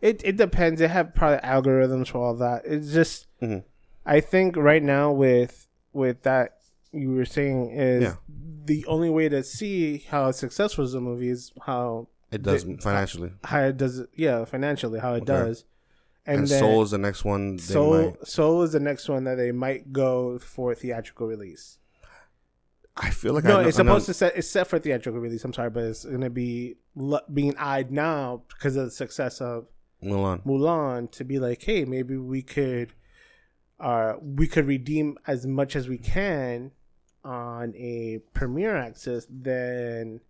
it 0.00 0.20
it 0.24 0.36
depends. 0.36 0.80
They 0.80 0.88
have 0.88 1.14
probably 1.14 1.38
algorithms 1.38 2.08
for 2.08 2.18
all 2.18 2.34
that. 2.36 2.62
It's 2.64 2.92
just 2.92 3.26
Mhm. 3.42 3.64
I 4.06 4.20
think 4.20 4.56
right 4.56 4.82
now 4.82 5.12
with 5.12 5.66
with 5.92 6.22
that 6.22 6.58
you 6.92 7.10
were 7.12 7.24
saying 7.24 7.70
is 7.70 8.02
Yeah. 8.04 8.14
the 8.64 8.84
only 8.86 9.10
way 9.10 9.28
to 9.28 9.42
see 9.42 9.98
how 10.08 10.30
successful 10.30 10.84
is 10.84 10.94
a 10.94 11.00
movie 11.00 11.28
is 11.28 11.52
how 11.62 12.08
It 12.30 12.42
does 12.42 12.64
the- 12.64 12.76
financially, 12.76 13.32
how 13.44 13.60
it 13.62 13.76
does 13.76 13.98
it 14.00 14.10
yeah 14.14 14.44
financially 14.44 15.00
how 15.00 15.14
it 15.14 15.22
Okay. 15.22 15.26
does 15.26 15.64
and, 16.26 16.40
and, 16.40 16.48
then 16.48 16.58
Soul 16.60 16.82
is 16.82 16.90
the 16.92 16.98
next 16.98 17.22
one. 17.24 17.56
They 17.56 17.62
Soul 17.62 18.02
might. 18.02 18.26
Soul 18.26 18.62
is 18.62 18.72
the 18.72 18.80
next 18.80 19.08
one 19.10 19.24
that 19.24 19.34
they 19.34 19.52
might 19.52 19.92
go 19.92 20.38
for 20.38 20.74
theatrical 20.74 21.26
release. 21.26 21.76
I 22.96 23.10
feel 23.10 23.34
like 23.34 23.44
no, 23.44 23.58
I 23.58 23.62
know, 23.62 23.68
it's 23.68 23.76
supposed 23.76 24.06
to 24.06 24.14
set 24.14 24.36
it's 24.36 24.48
set 24.48 24.66
for 24.68 24.78
theatrical 24.78 25.20
release. 25.20 25.44
I'm 25.44 25.52
sorry, 25.52 25.68
but 25.70 25.82
it's 25.84 26.04
gonna 26.04 26.30
be 26.30 26.76
being 27.32 27.54
eyed 27.58 27.90
now 27.90 28.42
because 28.48 28.76
of 28.76 28.86
the 28.86 28.90
success 28.90 29.40
of 29.40 29.66
Mulan. 30.02 30.42
Mulan 30.46 31.10
to 31.12 31.24
be 31.24 31.38
like, 31.38 31.62
hey, 31.62 31.84
maybe 31.84 32.16
we 32.16 32.40
could, 32.40 32.92
uh, 33.80 34.14
we 34.20 34.46
could 34.46 34.66
redeem 34.66 35.18
as 35.26 35.46
much 35.46 35.76
as 35.76 35.88
we 35.88 35.98
can 35.98 36.70
on 37.24 37.74
a 37.76 38.20
premiere 38.32 38.76
access 38.76 39.26
than 39.30 40.20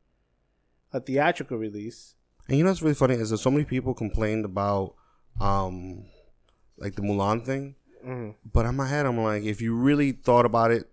a 0.92 1.00
theatrical 1.00 1.58
release. 1.58 2.14
And 2.48 2.58
you 2.58 2.64
know 2.64 2.70
what's 2.70 2.82
really 2.82 2.94
funny 2.94 3.14
is 3.14 3.30
that 3.30 3.38
so 3.38 3.50
many 3.50 3.64
people 3.64 3.94
complained 3.94 4.44
about, 4.44 4.94
um, 5.40 6.04
like 6.76 6.94
the 6.94 7.02
Mulan 7.02 7.44
thing. 7.44 7.74
Mm. 8.06 8.34
But 8.52 8.66
in 8.66 8.76
my 8.76 8.86
head, 8.86 9.06
I'm 9.06 9.18
like, 9.18 9.44
if 9.44 9.60
you 9.60 9.74
really 9.74 10.12
thought 10.12 10.44
about 10.44 10.70
it 10.70 10.88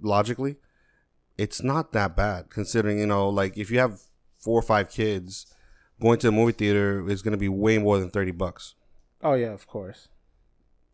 logically, 0.00 0.56
it's 1.36 1.62
not 1.62 1.92
that 1.92 2.16
bad. 2.16 2.48
Considering 2.50 2.98
you 2.98 3.06
know, 3.06 3.28
like 3.28 3.56
if 3.58 3.70
you 3.70 3.78
have 3.78 4.00
four 4.38 4.58
or 4.58 4.62
five 4.62 4.90
kids, 4.90 5.46
going 6.00 6.18
to 6.20 6.28
the 6.28 6.32
movie 6.32 6.52
theater 6.52 7.08
is 7.08 7.22
going 7.22 7.32
to 7.32 7.38
be 7.38 7.48
way 7.48 7.78
more 7.78 7.98
than 7.98 8.10
thirty 8.10 8.30
bucks. 8.30 8.74
Oh 9.22 9.34
yeah, 9.34 9.52
of 9.52 9.66
course. 9.66 10.08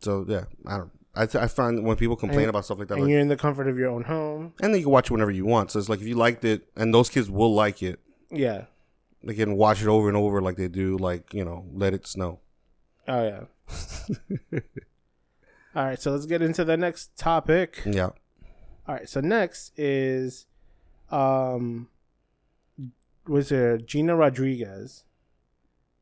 So 0.03 0.25
yeah, 0.29 0.45
I 0.67 0.79
don't. 0.79 0.91
I, 1.15 1.27
th- 1.27 1.45
I 1.45 1.47
find 1.47 1.85
when 1.85 1.97
people 1.97 2.17
complain 2.17 2.41
And- 2.41 2.49
about 2.51 2.65
stuff 2.65 2.79
like 2.79 2.88
that, 2.88 2.95
And 2.95 3.03
like, 3.05 3.11
you're 3.11 3.21
in 3.21 3.29
the 3.29 3.37
comfort 3.37 3.69
of 3.69 3.77
your 3.79 3.91
own 3.91 4.05
home. 4.05 4.55
and 4.62 4.73
then 4.73 4.79
you 4.81 4.87
can 4.87 4.93
watch 4.93 5.11
it 5.11 5.12
whenever 5.12 5.31
you 5.31 5.45
want. 5.45 5.71
So 5.71 5.79
it's 5.79 5.88
like 5.91 6.01
if 6.01 6.07
you 6.07 6.15
liked 6.15 6.43
it, 6.45 6.69
and 6.75 6.93
those 6.95 7.11
kids 7.11 7.29
will 7.31 7.55
like 7.55 7.83
it, 7.83 8.01
Yeah. 8.31 8.65
they 9.23 9.35
can 9.35 9.57
watch 9.57 9.83
it 9.83 9.88
over 9.88 10.09
and 10.09 10.17
over 10.17 10.41
like 10.41 10.57
they 10.57 10.69
do, 10.69 10.97
like 10.97 11.35
you 11.35 11.45
know, 11.45 11.67
Let 11.73 11.93
It 11.93 12.07
Snow. 12.07 12.41
Oh 13.07 13.23
yeah. 13.25 14.61
All 15.75 15.85
right, 15.85 16.01
so 16.01 16.11
let's 16.12 16.27
get 16.27 16.43
into 16.43 16.65
the 16.65 16.77
next 16.77 17.17
topic. 17.17 17.81
Yeah. 17.87 18.11
All 18.87 18.95
right, 18.95 19.09
so 19.09 19.21
next 19.21 19.73
is, 19.79 20.47
um, 21.11 21.88
was 23.27 23.49
there 23.51 23.79
Gina 23.79 24.15
Rodriguez 24.17 25.05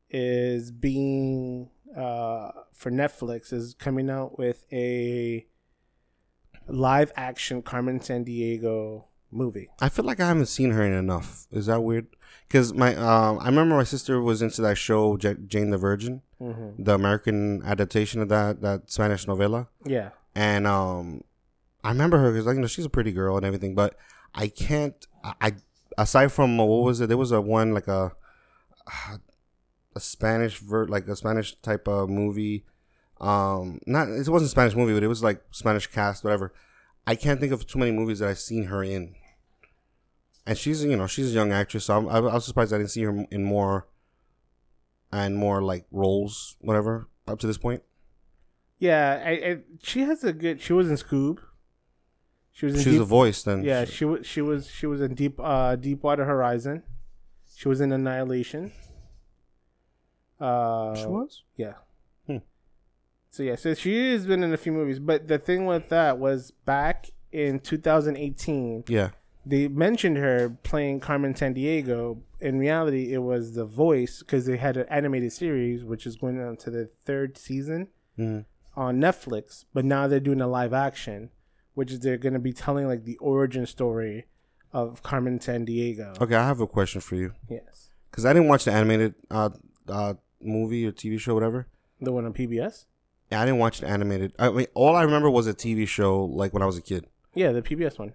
is 0.09 0.71
being 0.71 1.69
uh 1.97 2.51
for 2.73 2.89
Netflix 2.91 3.51
is 3.53 3.73
coming 3.77 4.09
out 4.09 4.37
with 4.39 4.65
a 4.71 5.45
live 6.67 7.11
action 7.15 7.61
Carmen 7.61 7.99
Sandiego 7.99 9.05
movie. 9.31 9.69
I 9.79 9.89
feel 9.89 10.05
like 10.05 10.19
I 10.19 10.27
haven't 10.27 10.45
seen 10.47 10.71
her 10.71 10.83
in 10.83 10.93
enough. 10.93 11.47
Is 11.51 11.65
that 11.67 11.81
weird? 11.81 12.07
Because 12.47 12.73
my, 12.73 12.95
um, 12.95 13.39
I 13.39 13.45
remember 13.45 13.75
my 13.77 13.83
sister 13.85 14.21
was 14.21 14.41
into 14.41 14.61
that 14.61 14.77
show, 14.77 15.15
J- 15.17 15.37
Jane 15.47 15.69
the 15.69 15.77
Virgin, 15.77 16.21
Mm-hmm. 16.41 16.83
the 16.83 16.93
American 16.95 17.61
adaptation 17.63 18.19
of 18.19 18.29
that 18.29 18.61
that 18.61 18.89
Spanish 18.89 19.27
novella, 19.27 19.67
Yeah, 19.85 20.09
and 20.33 20.65
um, 20.65 21.23
I 21.83 21.89
remember 21.89 22.17
her 22.17 22.31
because 22.31 22.47
like 22.47 22.55
you 22.55 22.61
know 22.61 22.67
she's 22.67 22.85
a 22.85 22.89
pretty 22.89 23.11
girl 23.11 23.37
and 23.37 23.45
everything, 23.45 23.75
but 23.75 23.95
I 24.33 24.47
can't. 24.47 24.95
I, 25.23 25.33
I 25.39 25.51
aside 25.99 26.31
from 26.31 26.57
what 26.57 26.65
was 26.65 26.99
it? 26.99 27.07
There 27.09 27.17
was 27.17 27.31
a 27.31 27.39
one 27.39 27.73
like 27.75 27.87
a 27.87 28.13
a 29.95 29.99
Spanish 29.99 30.59
ver 30.59 30.87
like 30.87 31.07
a 31.07 31.15
Spanish 31.15 31.55
type 31.61 31.87
of 31.87 32.09
movie. 32.09 32.65
Um, 33.19 33.79
not 33.85 34.07
it 34.09 34.27
wasn't 34.27 34.47
a 34.47 34.49
Spanish 34.49 34.75
movie, 34.75 34.93
but 34.93 35.03
it 35.03 35.07
was 35.07 35.23
like 35.23 35.41
Spanish 35.51 35.87
cast, 35.87 36.23
whatever. 36.23 36.53
I 37.05 37.15
can't 37.15 37.39
think 37.39 37.51
of 37.51 37.65
too 37.67 37.79
many 37.79 37.91
movies 37.91 38.19
that 38.19 38.29
I've 38.29 38.39
seen 38.39 38.65
her 38.65 38.83
in. 38.83 39.15
and 40.45 40.57
she's 40.57 40.83
you 40.83 40.95
know 40.95 41.07
she's 41.07 41.31
a 41.31 41.33
young 41.35 41.51
actress, 41.51 41.85
so 41.85 41.97
I'm, 41.97 42.07
I 42.09 42.19
was 42.19 42.45
surprised 42.45 42.73
I 42.73 42.77
didn't 42.77 42.91
see 42.91 43.03
her 43.03 43.25
in 43.31 43.43
more 43.43 43.87
and 45.11 45.35
more 45.35 45.61
like 45.61 45.85
roles, 45.91 46.55
whatever, 46.61 47.07
up 47.27 47.39
to 47.39 47.47
this 47.47 47.57
point. 47.57 47.83
Yeah, 48.79 49.21
I, 49.23 49.29
I 49.31 49.57
she 49.83 50.01
has 50.01 50.23
a 50.23 50.33
good. 50.33 50.61
She 50.61 50.73
was 50.73 50.89
in 50.89 50.95
Scoob. 50.97 51.39
She 52.53 52.65
was 52.65 52.75
in 52.75 52.81
She's 52.81 52.93
Deep, 52.93 53.01
a 53.01 53.05
voice 53.05 53.43
then. 53.43 53.63
yeah. 53.63 53.85
She 53.85 54.03
was 54.05 54.25
she 54.25 54.41
was 54.41 54.67
she 54.67 54.87
was 54.87 55.01
in 55.01 55.13
Deep 55.15 55.39
uh 55.39 55.75
Deepwater 55.75 56.25
Horizon. 56.25 56.81
She 57.55 57.67
was 57.69 57.79
in 57.81 57.91
Annihilation. 57.91 58.71
Uh, 60.41 60.95
she 60.95 61.05
was. 61.05 61.43
Yeah. 61.55 61.73
Hmm. 62.27 62.37
So 63.29 63.43
yeah, 63.43 63.55
so 63.55 63.73
she 63.73 64.11
has 64.11 64.25
been 64.25 64.43
in 64.43 64.53
a 64.53 64.57
few 64.57 64.71
movies, 64.71 64.99
but 64.99 65.27
the 65.27 65.37
thing 65.37 65.65
with 65.65 65.89
that 65.89 66.17
was 66.17 66.51
back 66.65 67.11
in 67.31 67.59
2018, 67.59 68.83
Yeah. 68.87 69.11
they 69.45 69.67
mentioned 69.67 70.17
her 70.17 70.49
playing 70.63 70.99
Carmen 70.99 71.33
Sandiego. 71.33 72.21
In 72.39 72.57
reality, 72.59 73.13
it 73.13 73.19
was 73.19 73.53
the 73.53 73.65
voice 73.65 74.19
because 74.19 74.45
they 74.45 74.57
had 74.57 74.75
an 74.77 74.87
animated 74.89 75.31
series, 75.31 75.83
which 75.85 76.05
is 76.05 76.15
going 76.17 76.41
on 76.41 76.57
to 76.57 76.69
the 76.71 76.85
third 77.05 77.37
season 77.37 77.87
Mhm. 78.17 78.45
on 78.75 78.99
Netflix. 78.99 79.65
But 79.73 79.85
now 79.85 80.07
they're 80.07 80.19
doing 80.19 80.41
a 80.41 80.47
live 80.47 80.73
action, 80.73 81.29
which 81.73 81.91
is 81.91 81.99
they're 82.01 82.17
going 82.17 82.33
to 82.33 82.39
be 82.39 82.51
telling 82.53 82.87
like 82.87 83.05
the 83.05 83.17
origin 83.17 83.65
story 83.65 84.25
of 84.73 85.03
Carmen 85.03 85.39
Sandiego. 85.39 86.19
Okay, 86.21 86.35
I 86.35 86.45
have 86.47 86.59
a 86.61 86.67
question 86.67 86.99
for 87.01 87.15
you 87.15 87.33
Yes, 87.49 87.89
because 88.09 88.25
I 88.25 88.33
didn't 88.33 88.47
watch 88.49 88.65
the 88.65 88.71
animated 88.71 89.15
uh, 89.29 89.49
uh, 89.87 90.13
movie 90.43 90.85
or 90.85 90.91
TV 90.91 91.19
show, 91.19 91.33
whatever. 91.33 91.67
the 91.99 92.11
one 92.11 92.25
on 92.25 92.33
PBS. 92.33 92.85
Yeah, 93.31 93.41
I 93.41 93.45
didn't 93.45 93.59
watch 93.59 93.79
the 93.79 93.87
animated. 93.87 94.33
I 94.37 94.49
mean, 94.49 94.67
all 94.73 94.95
I 94.95 95.03
remember 95.03 95.29
was 95.29 95.47
a 95.47 95.53
TV 95.53 95.87
show, 95.87 96.25
like 96.25 96.53
when 96.53 96.61
I 96.61 96.65
was 96.65 96.77
a 96.77 96.81
kid. 96.81 97.05
Yeah, 97.33 97.51
the 97.51 97.61
PBS 97.61 97.97
one. 97.97 98.13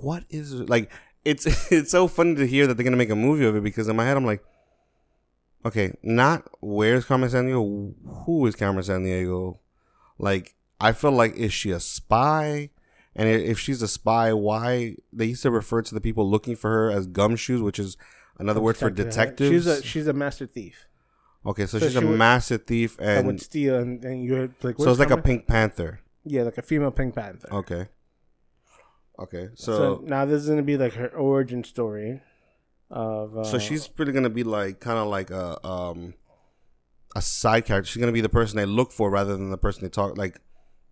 What 0.00 0.24
is 0.30 0.52
it? 0.52 0.68
like? 0.68 0.90
It's 1.24 1.46
it's 1.72 1.90
so 1.90 2.06
funny 2.08 2.34
to 2.36 2.46
hear 2.46 2.66
that 2.66 2.76
they're 2.76 2.84
gonna 2.84 2.96
make 2.96 3.10
a 3.10 3.16
movie 3.16 3.46
of 3.46 3.56
it 3.56 3.62
because 3.62 3.88
in 3.88 3.96
my 3.96 4.04
head 4.04 4.16
I'm 4.16 4.26
like, 4.26 4.44
okay, 5.64 5.92
not 6.02 6.48
where's 6.60 7.04
Carmen 7.04 7.28
Sandiego? 7.28 7.94
Who 8.24 8.46
is 8.46 8.54
Carmen 8.54 8.84
Sandiego? 8.84 9.58
Like, 10.18 10.54
I 10.80 10.92
feel 10.92 11.12
like 11.12 11.34
is 11.36 11.52
she 11.52 11.70
a 11.70 11.80
spy? 11.80 12.70
And 13.14 13.28
if 13.28 13.58
she's 13.58 13.80
a 13.80 13.88
spy, 13.88 14.34
why 14.34 14.96
they 15.10 15.26
used 15.26 15.42
to 15.42 15.50
refer 15.50 15.80
to 15.80 15.94
the 15.94 16.02
people 16.02 16.28
looking 16.28 16.54
for 16.54 16.70
her 16.70 16.90
as 16.90 17.06
gumshoes, 17.06 17.62
which 17.62 17.78
is 17.78 17.96
another 18.38 18.60
word 18.60 18.76
for 18.76 18.90
detectives. 18.90 19.50
She's 19.50 19.66
a 19.66 19.82
she's 19.82 20.06
a 20.06 20.12
master 20.12 20.46
thief. 20.46 20.86
Okay, 21.46 21.66
so, 21.66 21.78
so 21.78 21.86
she's 21.86 21.92
she 21.96 22.04
a 22.04 22.06
would- 22.06 22.18
master 22.18 22.58
thief, 22.58 22.96
and 23.00 23.26
would 23.26 23.40
steal 23.40 23.76
and, 23.76 24.04
and 24.04 24.24
you're 24.24 24.48
like 24.62 24.76
so 24.78 24.90
it's 24.90 24.98
like 24.98 25.10
a 25.10 25.16
Pink 25.20 25.46
Panther. 25.46 26.00
yeah 26.24 26.42
like 26.42 26.58
a 26.58 26.62
female 26.62 26.90
Pink 26.90 27.14
Panther. 27.14 27.48
Okay. 27.52 27.88
Okay, 29.18 29.48
So, 29.54 29.72
so 29.78 30.02
now 30.04 30.26
this 30.26 30.42
is 30.42 30.48
gonna 30.48 30.62
be 30.62 30.76
like 30.76 30.92
her 30.94 31.08
origin 31.08 31.64
story 31.64 32.20
of. 32.90 33.36
Uh, 33.38 33.44
So 33.44 33.58
she's 33.58 33.88
pretty 33.88 34.12
gonna 34.12 34.28
be 34.28 34.44
like 34.44 34.78
kind 34.80 34.98
of 34.98 35.06
like 35.08 35.30
a 35.30 35.64
um 35.66 36.12
a 37.14 37.22
side 37.22 37.64
character. 37.64 37.88
She's 37.90 38.00
gonna 38.00 38.12
be 38.12 38.20
the 38.20 38.28
person 38.28 38.58
they 38.58 38.66
look 38.66 38.92
for 38.92 39.10
rather 39.10 39.34
than 39.34 39.50
the 39.50 39.56
person 39.56 39.82
they 39.84 39.88
talk 39.88 40.18
like 40.18 40.40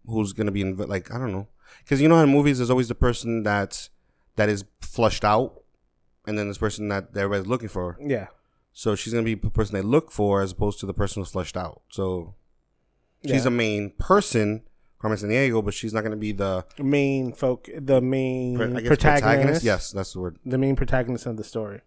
who's 0.06 0.32
gonna 0.32 0.52
be 0.52 0.62
in 0.62 0.74
like 0.76 1.12
I 1.14 1.18
don't 1.18 1.32
know 1.32 1.48
because 1.80 2.00
you 2.00 2.08
know 2.08 2.18
in 2.22 2.30
movies 2.30 2.56
there's 2.58 2.70
always 2.70 2.88
the 2.88 2.94
person 2.94 3.42
that 3.42 3.90
that 4.36 4.48
is 4.48 4.64
flushed 4.80 5.24
out 5.24 5.62
and 6.26 6.38
then 6.38 6.48
this 6.48 6.56
person 6.58 6.88
that 6.88 7.08
everybody's 7.14 7.46
looking 7.46 7.68
for. 7.68 7.98
yeah 8.00 8.28
So 8.76 8.96
she's 8.96 9.12
gonna 9.12 9.24
be 9.24 9.36
the 9.36 9.50
person 9.50 9.74
they 9.74 9.82
look 9.82 10.10
for 10.10 10.42
as 10.42 10.50
opposed 10.50 10.80
to 10.80 10.86
the 10.86 10.92
person 10.92 11.22
who's 11.22 11.30
flushed 11.30 11.56
out. 11.56 11.82
So 11.90 12.34
she's 13.24 13.44
yeah. 13.44 13.48
a 13.48 13.50
main 13.50 13.92
person, 13.98 14.62
Carmen 14.98 15.16
Sandiego, 15.16 15.64
but 15.64 15.72
she's 15.72 15.94
not 15.94 16.02
gonna 16.02 16.16
be 16.16 16.32
the 16.32 16.66
main 16.78 17.32
folk 17.32 17.68
the 17.76 18.00
main 18.00 18.60
I 18.60 18.80
guess, 18.80 18.88
protagonist, 18.88 19.62
Yes, 19.62 19.92
that's 19.92 20.12
the 20.12 20.20
word. 20.20 20.38
the 20.44 20.58
main 20.58 20.74
protagonist 20.74 21.24
of 21.26 21.36
the 21.36 21.44
story. 21.44 21.82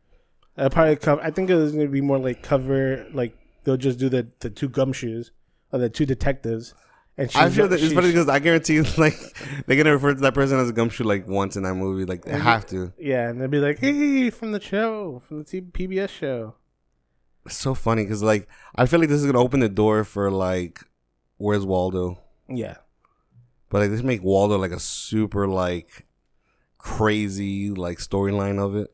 Uh, 0.58 0.70
probably. 0.70 0.98
I 1.22 1.30
think 1.30 1.50
it 1.50 1.56
was 1.56 1.74
gonna 1.74 1.90
be 1.90 2.02
more 2.02 2.20
like 2.20 2.42
cover 2.42 3.06
like 3.14 3.38
they'll 3.66 3.76
just 3.76 4.00
do 4.00 4.08
the 4.08 4.28
the 4.40 4.50
two 4.50 4.70
gumshoes 4.70 5.32
or 5.74 5.80
the 5.80 5.90
two 5.90 6.06
detectives. 6.06 6.74
And 7.18 7.30
she's, 7.30 7.42
I 7.42 7.50
feel 7.50 7.68
that 7.68 7.82
it's 7.82 7.94
funny 7.94 8.10
because 8.10 8.30
I 8.30 8.40
guarantee 8.40 8.80
like 8.98 9.20
they're 9.66 9.76
gonna 9.76 9.92
refer 9.92 10.14
to 10.14 10.22
that 10.22 10.34
person 10.34 10.58
as 10.58 10.70
a 10.70 10.74
gumshoe 10.74 11.04
like 11.04 11.28
once 11.28 11.58
in 11.58 11.64
that 11.64 11.76
movie. 11.76 12.06
Like 12.06 12.24
they 12.24 12.40
have 12.40 12.66
to. 12.68 12.94
Yeah, 12.98 13.28
and 13.28 13.42
they'll 13.42 13.50
be 13.50 13.60
like, 13.60 13.80
"Hey, 13.80 14.30
from 14.30 14.54
the 14.54 14.62
show, 14.62 15.22
from 15.28 15.40
the 15.40 15.44
T- 15.44 15.62
PBS 15.62 16.10
show." 16.10 16.56
It's 17.48 17.58
so 17.58 17.74
funny 17.74 18.04
because 18.04 18.22
like 18.22 18.48
I 18.76 18.86
feel 18.86 19.00
like 19.00 19.10
this 19.10 19.22
is 19.22 19.26
gonna 19.26 19.42
open 19.42 19.60
the 19.60 19.70
door 19.70 20.04
for 20.04 20.30
like 20.30 20.82
where's 21.38 21.66
Waldo, 21.66 22.20
Yeah, 22.50 22.76
but 23.70 23.82
like 23.82 23.90
this 23.90 24.04
make 24.04 24.22
Waldo 24.22 24.58
like 24.58 24.72
a 24.72 24.80
super 24.80 25.48
like 25.48 26.06
crazy 26.78 27.72
like 27.72 28.00
storyline 28.00 28.60
of 28.60 28.76
it. 28.76 28.94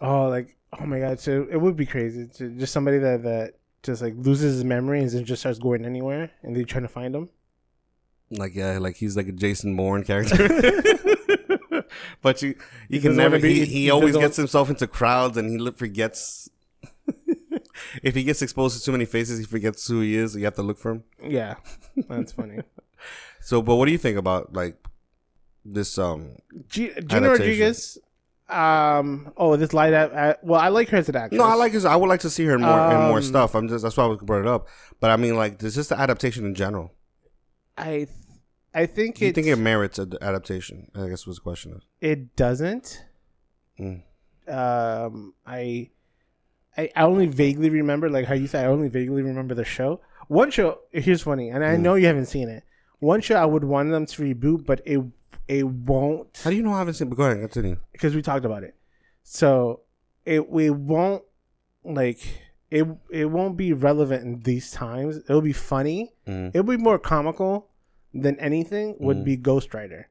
Oh, 0.00 0.28
like 0.28 0.56
oh 0.80 0.86
my 0.86 0.98
god! 0.98 1.20
So 1.20 1.46
it 1.50 1.60
would 1.60 1.76
be 1.76 1.86
crazy 1.86 2.26
to 2.36 2.50
just 2.50 2.72
somebody 2.72 2.98
that 2.98 3.22
that 3.24 3.54
just 3.82 4.02
like 4.02 4.14
loses 4.16 4.54
his 4.54 4.64
memory 4.64 5.00
and 5.00 5.10
then 5.10 5.24
just 5.24 5.40
starts 5.40 5.58
going 5.58 5.84
anywhere, 5.84 6.30
and 6.42 6.56
they're 6.56 6.64
trying 6.64 6.84
to 6.84 6.88
find 6.88 7.14
him. 7.14 7.28
Like 8.30 8.54
yeah, 8.54 8.78
like 8.78 8.96
he's 8.96 9.16
like 9.16 9.28
a 9.28 9.32
Jason 9.32 9.76
Bourne 9.76 10.04
character. 10.04 10.48
but 12.22 12.42
you 12.42 12.54
you 12.88 13.00
can 13.00 13.16
never 13.16 13.38
be- 13.38 13.52
he, 13.52 13.64
he 13.64 13.80
he 13.82 13.90
always 13.90 14.16
gets 14.16 14.36
himself 14.36 14.70
into 14.70 14.86
crowds 14.86 15.36
and 15.36 15.50
he 15.50 15.70
forgets 15.72 16.48
if 18.02 18.14
he 18.14 18.24
gets 18.24 18.42
exposed 18.42 18.78
to 18.78 18.84
too 18.84 18.92
many 18.92 19.04
faces 19.04 19.38
he 19.38 19.44
forgets 19.44 19.86
who 19.88 20.00
he 20.00 20.16
is 20.16 20.34
you 20.36 20.44
have 20.44 20.54
to 20.54 20.62
look 20.62 20.78
for 20.78 20.92
him 20.92 21.04
Yeah, 21.22 21.54
that's 22.08 22.32
funny. 22.32 22.58
so 23.40 23.62
but 23.62 23.76
what 23.76 23.86
do 23.86 23.92
you 23.92 23.98
think 23.98 24.18
about 24.18 24.52
like 24.52 24.76
this 25.64 25.98
um 25.98 26.36
G- 26.68 26.92
Gina 27.06 27.30
Rodriguez. 27.30 27.98
Um. 28.50 29.30
Oh, 29.36 29.56
this 29.56 29.74
light 29.74 29.92
up. 29.92 30.10
Uh, 30.14 30.32
well, 30.42 30.58
I 30.58 30.68
like 30.68 30.88
her 30.88 30.96
as 30.96 31.08
an 31.10 31.16
actress. 31.16 31.38
no 31.38 31.44
i 31.44 31.52
like 31.54 31.72
his 31.72 31.84
i 31.84 31.94
would 31.94 32.08
like 32.08 32.20
to 32.20 32.30
see 32.30 32.46
her 32.46 32.54
in 32.54 32.62
more 32.62 32.90
in 32.92 33.00
more 33.08 33.18
Um, 33.18 33.22
stuff 33.22 33.54
i'm 33.54 33.68
just 33.68 33.82
that's 33.84 33.94
why 33.98 34.04
i 34.04 34.06
was 34.06 34.18
brought 34.22 34.40
it 34.40 34.46
up 34.46 34.68
but 35.00 35.10
i 35.10 35.16
mean 35.16 35.36
like 35.36 35.58
this 35.58 35.76
is 35.76 35.88
the 35.88 35.98
adaptation 36.00 36.46
in 36.46 36.54
general 36.54 36.94
I. 37.76 37.84
th- 37.84 38.08
I 38.74 38.86
think 38.86 39.16
do 39.16 39.26
you 39.26 39.32
think 39.32 39.48
it 39.48 39.56
merits 39.56 39.98
an 39.98 40.14
adaptation 40.22 40.90
i 40.94 41.08
guess 41.08 41.26
was 41.26 41.36
the 41.36 41.42
question 41.42 41.72
is 41.76 41.82
it 42.00 42.36
doesn't. 42.36 43.04
Mm. 43.78 44.02
Um. 44.48 45.34
I. 45.46 45.90
I, 46.76 46.90
I 46.94 47.02
only 47.02 47.26
vaguely 47.26 47.70
remember, 47.70 48.08
like 48.08 48.26
how 48.26 48.34
you 48.34 48.46
said, 48.46 48.64
I 48.64 48.68
only 48.68 48.88
vaguely 48.88 49.22
remember 49.22 49.54
the 49.54 49.64
show. 49.64 50.00
One 50.28 50.50
show, 50.50 50.80
here's 50.92 51.22
funny, 51.22 51.48
and 51.50 51.64
I 51.64 51.76
Mm. 51.76 51.80
know 51.80 51.94
you 51.94 52.06
haven't 52.06 52.26
seen 52.26 52.48
it. 52.48 52.62
One 53.00 53.20
show 53.20 53.36
I 53.36 53.44
would 53.46 53.64
want 53.64 53.90
them 53.90 54.06
to 54.06 54.22
reboot, 54.22 54.66
but 54.66 54.80
it 54.84 55.00
it 55.46 55.66
won't 55.66 56.40
how 56.44 56.50
do 56.50 56.56
you 56.56 56.62
know 56.62 56.74
i 56.74 56.78
haven't 56.78 56.92
seen 56.94 57.08
but 57.08 57.16
go 57.16 57.22
ahead 57.24 57.38
continue 57.40 57.76
because 57.92 58.14
we 58.14 58.20
talked 58.20 58.44
about 58.44 58.62
it. 58.64 58.74
So 59.22 59.80
it 60.26 60.50
we 60.50 60.68
won't 60.68 61.22
like 61.84 62.18
it 62.70 62.86
it 63.10 63.26
won't 63.26 63.56
be 63.56 63.72
relevant 63.72 64.22
in 64.24 64.40
these 64.40 64.70
times. 64.70 65.16
It'll 65.28 65.40
be 65.40 65.54
funny. 65.54 66.12
Mm. 66.26 66.48
It'll 66.50 66.64
be 66.64 66.76
more 66.76 66.98
comical 66.98 67.70
than 68.12 68.38
anything 68.40 68.96
would 69.00 69.18
Mhm. 69.18 69.24
be 69.24 69.36
Ghostwriter. 69.38 70.04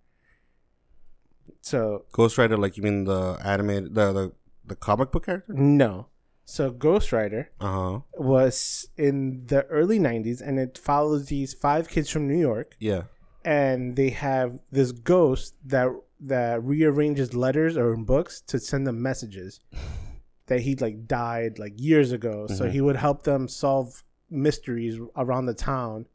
So 1.62 2.06
ghost 2.12 2.38
rider 2.38 2.58
like 2.58 2.78
you 2.78 2.84
mean 2.84 3.04
the 3.04 3.38
animated 3.44 3.94
the 3.94 4.12
the, 4.14 4.32
the 4.66 4.76
comic 4.76 5.12
book 5.12 5.26
character 5.26 5.54
no. 5.54 6.08
So 6.50 6.72
Ghostwriter 6.72 7.48
uh-huh. 7.60 8.00
was 8.14 8.88
in 8.96 9.46
the 9.48 9.66
early 9.66 10.00
90s 10.00 10.40
and 10.42 10.58
it 10.58 10.78
follows 10.78 11.26
these 11.26 11.54
five 11.54 11.90
kids 11.90 12.10
from 12.10 12.26
New 12.26 12.40
York. 12.40 12.78
Yeah. 12.80 13.04
And 13.44 13.98
they 13.98 14.12
have 14.12 14.58
this 14.72 14.94
ghost 14.94 15.56
that 15.66 15.90
that 16.22 16.64
rearranges 16.64 17.36
letters 17.36 17.76
or 17.76 17.98
books 17.98 18.40
to 18.48 18.60
send 18.60 18.88
them 18.88 19.02
messages 19.02 19.60
that 20.48 20.62
he 20.62 20.76
like 20.76 21.06
died 21.06 21.60
like 21.60 21.74
years 21.76 22.14
ago. 22.14 22.48
So 22.48 22.64
Mhm. 22.64 22.72
he 22.72 22.80
would 22.82 22.96
help 22.96 23.24
them 23.24 23.50
solve 23.50 24.06
mysteries 24.30 24.98
around 25.18 25.48
the 25.48 25.54
town. 25.54 26.06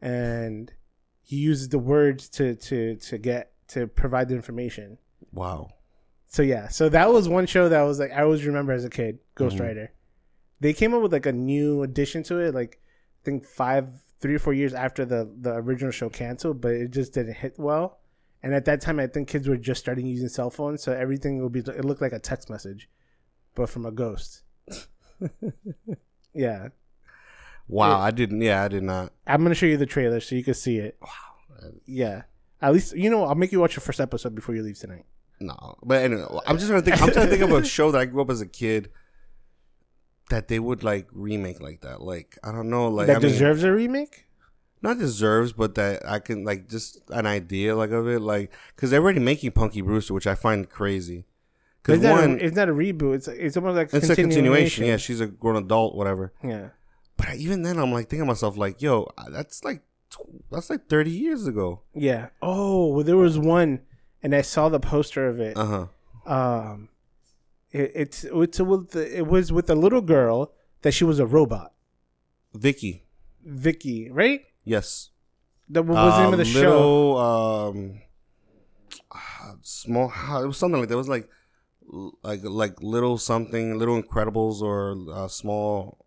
And 0.00 0.72
he 1.20 1.36
uses 1.36 1.68
the 1.68 1.78
words 1.78 2.30
to 2.30 2.54
to 2.54 2.96
to 2.96 3.18
get 3.18 3.52
to 3.68 3.86
provide 3.86 4.30
the 4.30 4.34
information. 4.36 4.96
Wow 5.32 5.68
so 6.32 6.42
yeah. 6.42 6.68
So 6.68 6.88
that 6.88 7.12
was 7.12 7.28
one 7.28 7.44
show 7.46 7.68
that 7.68 7.82
was 7.82 7.98
like 7.98 8.12
i 8.12 8.22
always 8.22 8.44
remember 8.46 8.72
as 8.72 8.84
a 8.84 8.90
kid 8.90 9.18
ghost 9.34 9.56
Mhm. 9.56 9.60
rider. 9.66 9.92
They 10.60 10.72
came 10.72 10.94
up 10.94 11.02
with 11.02 11.12
like 11.12 11.26
a 11.26 11.32
new 11.32 11.82
addition 11.82 12.22
to 12.24 12.38
it 12.38 12.54
like 12.54 12.80
i 12.82 13.20
think 13.24 13.44
five 13.44 13.86
three 14.20 14.34
or 14.34 14.38
four 14.38 14.52
years 14.54 14.72
after 14.74 15.04
the 15.04 15.28
the 15.40 15.54
original 15.54 15.90
show 15.90 16.08
canceled 16.08 16.60
but 16.60 16.72
it 16.72 16.90
just 16.90 17.12
didn't 17.14 17.34
hit 17.34 17.58
well. 17.58 17.98
And 18.42 18.54
at 18.54 18.64
that 18.64 18.80
time 18.80 18.98
i 19.00 19.06
think 19.06 19.28
kids 19.28 19.46
were 19.48 19.56
just 19.58 19.80
starting 19.80 20.06
using 20.06 20.28
cell 20.28 20.50
phones 20.50 20.82
so 20.82 20.92
everything 20.92 21.42
would 21.42 21.52
be 21.52 21.60
it 21.60 21.84
looked 21.84 22.00
like 22.00 22.12
a 22.14 22.18
text 22.18 22.48
message 22.48 22.88
but 23.54 23.68
from 23.68 23.84
a 23.84 23.90
ghost. 23.92 24.42
Yeah. 26.32 26.68
Wow 27.68 27.98
i 28.00 28.10
didn't 28.10 28.40
yeah 28.40 28.62
i 28.64 28.68
did 28.68 28.82
not. 28.82 29.12
I'm 29.26 29.42
gonna 29.42 29.54
show 29.54 29.66
you 29.66 29.76
the 29.76 29.86
trailer 29.86 30.20
so 30.20 30.34
you 30.34 30.44
can 30.44 30.54
see 30.54 30.78
it. 30.78 30.96
Wow. 31.02 31.70
Yeah. 31.86 32.22
At 32.62 32.72
least 32.72 32.96
you 32.96 33.10
know 33.10 33.24
i'll 33.24 33.34
make 33.34 33.52
you 33.52 33.60
watch 33.60 33.74
the 33.74 33.80
first 33.80 34.00
episode 34.00 34.34
before 34.34 34.54
you 34.54 34.62
leave 34.62 34.78
tonight 34.78 35.04
No, 35.40 35.76
but 35.82 36.02
anyway, 36.02 36.24
I'm 36.46 36.58
just 36.58 36.68
trying 36.68 36.82
to 36.82 36.90
think. 36.90 37.02
I'm 37.02 37.12
trying 37.12 37.26
to 37.28 37.36
think 37.36 37.42
of 37.42 37.52
a 37.52 37.64
show 37.76 37.90
that 37.92 38.00
I 38.00 38.04
grew 38.04 38.22
up 38.22 38.30
as 38.30 38.40
a 38.40 38.46
kid 38.46 38.90
that 40.28 40.48
they 40.48 40.58
would 40.58 40.84
like 40.84 41.08
remake 41.12 41.60
like 41.60 41.80
that. 41.80 42.02
Like 42.02 42.38
I 42.44 42.52
don't 42.52 42.68
know, 42.68 42.88
like 42.88 43.06
that 43.06 43.16
I 43.16 43.20
mean, 43.20 43.32
deserves 43.32 43.64
a 43.64 43.72
remake 43.72 44.26
not 44.82 44.98
deserves, 44.98 45.52
but 45.52 45.74
that 45.74 46.06
I 46.08 46.18
can 46.18 46.44
like 46.44 46.68
just 46.68 46.98
an 47.10 47.26
idea 47.26 47.76
like 47.76 47.90
of 47.90 48.08
it, 48.08 48.20
like 48.20 48.52
because 48.74 48.90
they're 48.90 49.02
already 49.02 49.20
making 49.20 49.52
Punky 49.52 49.80
Brewster, 49.80 50.14
which 50.14 50.26
I 50.26 50.34
find 50.34 50.68
crazy. 50.68 51.26
Because 51.82 52.00
one, 52.00 52.32
a, 52.32 52.44
it's 52.44 52.56
not 52.56 52.68
a 52.68 52.72
reboot. 52.72 53.16
It's 53.16 53.28
it's 53.28 53.56
almost 53.56 53.76
like 53.76 53.92
it's 53.92 54.08
a 54.08 54.16
continuation. 54.16 54.84
Yeah, 54.84 54.96
she's 54.96 55.20
a 55.20 55.26
grown 55.26 55.56
adult, 55.56 55.94
whatever. 55.94 56.32
yeah. 56.42 56.70
But 57.16 57.36
even 57.36 57.62
then, 57.62 57.78
I'm 57.78 57.92
like 57.92 58.08
thinking 58.08 58.24
to 58.24 58.26
myself, 58.26 58.56
like, 58.56 58.80
yo, 58.80 59.10
that's 59.28 59.62
like 59.62 59.82
that's 60.50 60.70
like 60.70 60.88
30 60.88 61.10
years 61.10 61.46
ago. 61.46 61.82
Yeah. 61.94 62.28
Oh, 62.40 62.88
well, 62.94 63.04
there 63.04 63.16
was 63.16 63.38
one, 63.38 63.80
and 64.22 64.34
I 64.34 64.42
saw 64.42 64.68
the 64.68 64.80
poster 64.80 65.28
of 65.28 65.40
it. 65.40 65.56
Uh 65.56 65.86
huh. 66.26 66.32
Um, 66.32 66.88
it, 67.72 67.92
it's 67.94 68.24
it's 68.24 68.60
with 68.60 68.94
it 68.96 69.26
was 69.26 69.52
with 69.52 69.68
a 69.70 69.74
little 69.74 70.00
girl 70.02 70.52
that 70.82 70.92
she 70.92 71.04
was 71.04 71.18
a 71.18 71.26
robot, 71.26 71.72
Vicky. 72.54 73.04
Vicky, 73.44 74.10
right? 74.10 74.42
Yes. 74.64 75.10
That 75.68 75.82
what 75.84 75.96
was 75.96 76.14
the 76.14 76.20
name 76.20 76.28
Uh, 76.28 76.32
of 76.32 76.38
the 76.38 76.44
show? 76.44 76.60
little, 76.60 77.18
Um, 77.18 78.00
ah, 79.12 79.54
small. 79.62 80.12
It 80.42 80.46
was 80.46 80.56
something 80.58 80.80
like 80.80 80.88
that. 80.88 80.94
It 80.94 80.98
was 80.98 81.08
like, 81.08 81.28
like, 82.22 82.40
like 82.42 82.82
little 82.82 83.18
something, 83.18 83.78
little 83.78 84.00
Incredibles 84.02 84.60
or 84.62 84.96
uh, 85.12 85.28
small, 85.28 86.04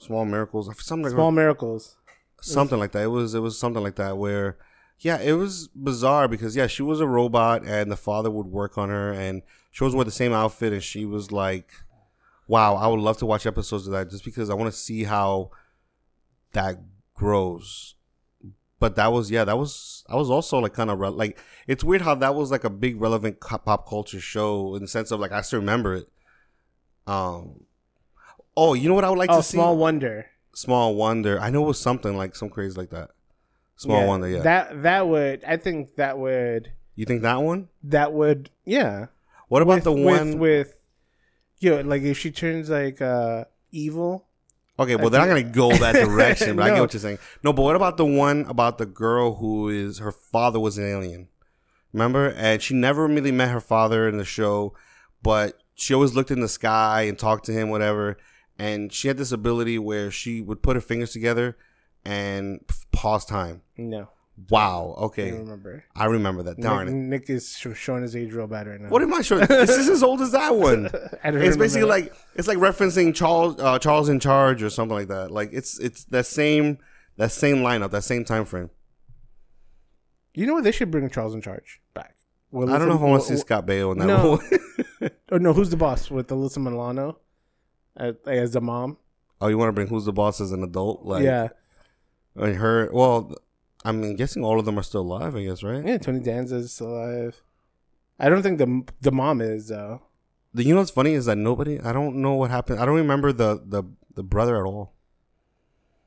small 0.00 0.24
miracles. 0.24 0.66
Something 0.80 1.04
like 1.04 1.12
Small 1.12 1.32
Miracles. 1.32 1.96
something 2.40 2.78
like 2.78 2.92
that. 2.92 3.02
It 3.04 3.06
was 3.08 3.34
it 3.34 3.40
was 3.40 3.58
something 3.58 3.82
like 3.82 3.96
that 3.96 4.16
where 4.18 4.58
yeah, 5.00 5.20
it 5.20 5.32
was 5.32 5.68
bizarre 5.68 6.28
because 6.28 6.56
yeah, 6.56 6.66
she 6.66 6.82
was 6.82 7.00
a 7.00 7.06
robot 7.06 7.64
and 7.64 7.90
the 7.90 7.96
father 7.96 8.30
would 8.30 8.46
work 8.46 8.76
on 8.76 8.88
her 8.88 9.12
and 9.12 9.42
she 9.70 9.84
was 9.84 9.94
wear 9.94 10.04
the 10.04 10.10
same 10.10 10.32
outfit 10.32 10.72
and 10.72 10.82
she 10.82 11.04
was 11.04 11.30
like 11.30 11.70
wow, 12.48 12.76
I 12.76 12.86
would 12.88 13.00
love 13.00 13.18
to 13.18 13.26
watch 13.26 13.46
episodes 13.46 13.86
of 13.86 13.92
that 13.92 14.10
just 14.10 14.24
because 14.24 14.50
I 14.50 14.54
want 14.54 14.72
to 14.72 14.76
see 14.76 15.04
how 15.04 15.50
that 16.52 16.78
grows. 17.14 17.94
But 18.80 18.96
that 18.96 19.12
was 19.12 19.30
yeah, 19.30 19.44
that 19.44 19.58
was 19.58 20.04
I 20.08 20.16
was 20.16 20.30
also 20.30 20.58
like 20.58 20.72
kind 20.72 20.90
of 20.90 20.98
re- 20.98 21.08
like 21.08 21.38
it's 21.66 21.84
weird 21.84 22.02
how 22.02 22.14
that 22.16 22.34
was 22.34 22.50
like 22.50 22.64
a 22.64 22.70
big 22.70 23.00
relevant 23.00 23.40
pop 23.40 23.88
culture 23.88 24.20
show 24.20 24.74
in 24.74 24.82
the 24.82 24.88
sense 24.88 25.10
of 25.10 25.20
like 25.20 25.32
I 25.32 25.42
still 25.42 25.60
remember 25.60 25.94
it. 25.94 26.08
Um 27.06 27.64
Oh, 28.56 28.74
you 28.74 28.88
know 28.88 28.94
what 28.94 29.04
I 29.04 29.10
would 29.10 29.18
like 29.18 29.30
oh, 29.30 29.36
to 29.36 29.42
see? 29.42 29.56
Small 29.56 29.76
Wonder. 29.76 30.26
Small 30.52 30.94
Wonder. 30.96 31.40
I 31.40 31.50
know 31.50 31.62
it 31.64 31.68
was 31.68 31.80
something 31.80 32.16
like 32.16 32.34
some 32.34 32.50
crazy 32.50 32.76
like 32.76 32.90
that. 32.90 33.10
Small 33.78 34.08
Wonder, 34.08 34.28
yeah. 34.28 34.40
That 34.40 34.82
that 34.82 35.06
would 35.06 35.44
I 35.44 35.56
think 35.56 35.94
that 35.96 36.18
would 36.18 36.72
you 36.96 37.06
think 37.06 37.22
that 37.22 37.40
one? 37.40 37.68
that 37.84 38.12
would 38.12 38.50
yeah. 38.64 39.06
What 39.46 39.62
about 39.62 39.76
with, 39.76 39.84
the 39.84 39.92
one? 39.92 40.38
with 40.40 40.74
you 41.60 41.70
know, 41.70 41.80
like 41.82 42.02
if 42.02 42.18
she 42.18 42.32
turns 42.32 42.68
like 42.68 43.00
uh 43.00 43.44
evil. 43.70 44.26
okay, 44.80 44.96
well 44.96 45.10
they're 45.10 45.20
not 45.20 45.28
gonna 45.28 45.44
go 45.44 45.70
that 45.76 45.92
direction, 46.06 46.56
but 46.56 46.64
I 46.64 46.70
get 46.74 46.80
what 46.80 46.92
you're 46.92 47.00
saying. 47.00 47.18
No, 47.44 47.52
but 47.52 47.62
what 47.62 47.76
about 47.76 47.98
the 47.98 48.04
one 48.04 48.46
about 48.48 48.78
the 48.78 48.86
girl 48.86 49.36
who 49.36 49.68
is 49.68 49.98
her 49.98 50.12
father 50.12 50.58
was 50.58 50.76
an 50.76 50.84
alien? 50.84 51.28
Remember, 51.92 52.30
and 52.36 52.60
she 52.60 52.74
never 52.74 53.06
really 53.06 53.32
met 53.32 53.50
her 53.50 53.60
father 53.60 54.08
in 54.08 54.18
the 54.18 54.24
show, 54.24 54.74
but 55.22 55.62
she 55.76 55.94
always 55.94 56.14
looked 56.14 56.32
in 56.32 56.40
the 56.40 56.48
sky 56.48 57.02
and 57.02 57.16
talked 57.16 57.46
to 57.46 57.52
him, 57.52 57.70
whatever. 57.70 58.18
And 58.58 58.92
she 58.92 59.06
had 59.06 59.18
this 59.18 59.30
ability 59.30 59.78
where 59.78 60.10
she 60.10 60.40
would 60.40 60.64
put 60.64 60.74
her 60.74 60.80
fingers 60.80 61.12
together 61.12 61.56
and 62.04 62.60
pause 63.00 63.24
time. 63.24 63.62
No, 63.76 64.08
Wow. 64.50 64.94
Okay, 64.98 65.30
don't 65.30 65.40
remember. 65.40 65.84
I 65.96 66.04
remember 66.06 66.44
that. 66.44 66.60
Darn 66.60 66.86
Nick, 66.86 66.92
it. 66.94 66.96
Nick 66.96 67.30
is 67.30 67.56
sh- 67.56 67.66
showing 67.76 68.02
his 68.02 68.14
age 68.14 68.32
real 68.32 68.46
bad 68.46 68.68
right 68.68 68.80
now. 68.80 68.88
What 68.88 69.02
am 69.02 69.12
I 69.12 69.20
sure? 69.22 69.44
this 69.46 69.70
is 69.70 69.88
as 69.88 70.02
old 70.02 70.20
as 70.20 70.30
that 70.32 70.54
one. 70.68 70.88
I 71.24 71.30
It's 71.30 71.56
basically 71.56 71.82
that. 71.82 71.86
like 71.88 72.14
it's 72.36 72.46
like 72.46 72.58
referencing 72.58 73.14
Charles 73.14 73.56
uh, 73.58 73.78
Charles 73.80 74.08
in 74.08 74.20
Charge 74.20 74.62
or 74.62 74.70
something 74.70 74.94
like 74.96 75.08
that. 75.08 75.30
Like 75.32 75.50
it's 75.52 75.78
it's 75.80 76.04
that 76.06 76.26
same 76.26 76.78
that 77.16 77.32
same 77.32 77.56
lineup, 77.58 77.90
that 77.90 78.04
same 78.04 78.24
time 78.24 78.44
frame. 78.44 78.70
you 80.34 80.46
know 80.46 80.54
what? 80.54 80.64
They 80.64 80.72
should 80.72 80.90
bring 80.90 81.08
Charles 81.10 81.34
in 81.34 81.40
charge 81.40 81.80
back. 81.94 82.14
Well, 82.50 82.70
I 82.70 82.78
don't 82.78 82.88
know 82.88 82.94
if 82.94 83.00
I 83.00 83.04
want 83.04 83.22
to 83.24 83.28
see 83.28 83.36
Scott 83.36 83.66
Baio 83.66 83.92
in 83.92 83.98
that 83.98 84.06
No. 84.06 84.22
role. 84.22 84.40
Oh 85.30 85.36
no, 85.36 85.52
who's 85.52 85.68
the 85.70 85.76
boss 85.76 86.10
with 86.10 86.28
Alyssa 86.28 86.56
Milano 86.58 87.18
as, 87.96 88.14
as 88.26 88.52
the 88.52 88.60
mom? 88.60 88.96
oh, 89.40 89.48
you 89.48 89.58
want 89.58 89.68
to 89.68 89.72
bring 89.72 89.86
Who's 89.88 90.06
the 90.06 90.12
Boss 90.12 90.40
as 90.40 90.50
an 90.52 90.62
adult? 90.64 91.04
Like, 91.04 91.22
yeah, 91.22 91.48
I 92.40 92.52
her. 92.52 92.90
Well, 92.92 93.34
I 93.84 93.92
mean, 93.92 94.16
guessing 94.16 94.44
all 94.44 94.58
of 94.58 94.64
them 94.64 94.78
are 94.78 94.82
still 94.82 95.02
alive. 95.02 95.36
I 95.36 95.44
guess, 95.44 95.62
right? 95.62 95.84
yeah. 95.84 95.98
Tony 95.98 96.20
Danza's 96.20 96.72
still 96.72 96.88
alive. 96.88 97.42
I 98.18 98.28
don't 98.28 98.42
think 98.42 98.58
the 98.58 98.84
the 99.00 99.12
mom 99.12 99.40
is 99.40 99.68
though. 99.68 100.02
The, 100.54 100.64
you 100.64 100.74
know 100.74 100.80
what's 100.80 100.90
funny 100.90 101.12
is 101.12 101.26
that 101.26 101.36
nobody. 101.36 101.78
I 101.80 101.92
don't 101.92 102.16
know 102.16 102.34
what 102.34 102.50
happened. 102.50 102.80
I 102.80 102.86
don't 102.86 102.96
remember 102.96 103.32
the 103.32 103.62
the 103.64 103.84
the 104.14 104.22
brother 104.22 104.56
at 104.56 104.66
all. 104.66 104.94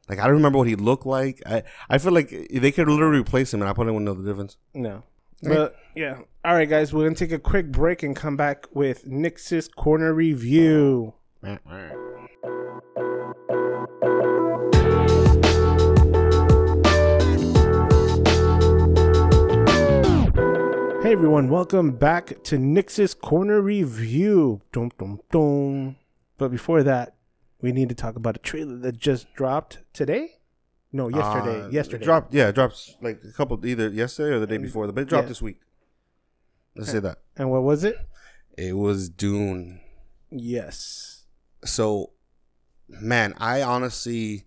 Like 0.09 0.19
I 0.19 0.25
don't 0.25 0.35
remember 0.35 0.57
what 0.57 0.67
he 0.67 0.75
looked 0.75 1.05
like. 1.05 1.41
I 1.45 1.63
I 1.89 1.97
feel 1.97 2.11
like 2.11 2.29
they 2.29 2.71
could 2.71 2.87
literally 2.87 3.19
replace 3.19 3.53
him, 3.53 3.61
and 3.61 3.69
I 3.69 3.73
probably 3.73 3.93
wouldn't 3.93 4.05
know 4.05 4.21
the 4.21 4.29
difference. 4.29 4.57
No. 4.73 5.03
But 5.43 5.75
yeah. 5.95 6.19
All 6.43 6.53
right, 6.53 6.69
guys, 6.69 6.93
we're 6.93 7.03
gonna 7.05 7.15
take 7.15 7.31
a 7.31 7.39
quick 7.39 7.71
break 7.71 8.03
and 8.03 8.15
come 8.15 8.35
back 8.35 8.67
with 8.73 9.07
Nix's 9.07 9.67
corner 9.67 10.13
review. 10.13 11.13
Hey 21.11 21.15
everyone, 21.15 21.49
welcome 21.49 21.91
back 21.91 22.41
to 22.43 22.57
Nix's 22.57 23.13
corner 23.13 23.59
review. 23.59 24.61
Dum 24.71 24.91
dum 24.97 25.19
dum. 25.29 25.97
But 26.37 26.51
before 26.51 26.83
that, 26.83 27.17
we 27.59 27.73
need 27.73 27.89
to 27.89 27.95
talk 27.95 28.15
about 28.15 28.37
a 28.37 28.39
trailer 28.39 28.77
that 28.77 28.97
just 28.97 29.27
dropped 29.33 29.79
today. 29.91 30.35
No, 30.93 31.09
yesterday. 31.09 31.63
Uh, 31.63 31.67
yesterday. 31.67 32.01
It 32.01 32.05
dropped. 32.05 32.33
Yeah, 32.33 32.47
it 32.47 32.55
drops 32.55 32.95
like 33.01 33.19
a 33.27 33.33
couple 33.33 33.65
either 33.65 33.89
yesterday 33.89 34.37
or 34.37 34.39
the 34.39 34.47
day 34.47 34.57
before. 34.57 34.89
But 34.89 35.01
it 35.01 35.09
dropped 35.09 35.25
Yeah. 35.25 35.27
this 35.31 35.41
week. 35.41 35.59
Let's 36.77 36.89
say 36.91 36.99
that 36.99 37.17
And 37.35 37.51
what 37.51 37.63
was 37.63 37.83
it? 37.83 37.97
it 38.57 38.77
was 38.77 39.09
Dune. 39.09 39.81
Yes. 40.29 41.25
So, 41.65 42.11
man, 42.87 43.33
I 43.37 43.61
honestly, 43.61 44.45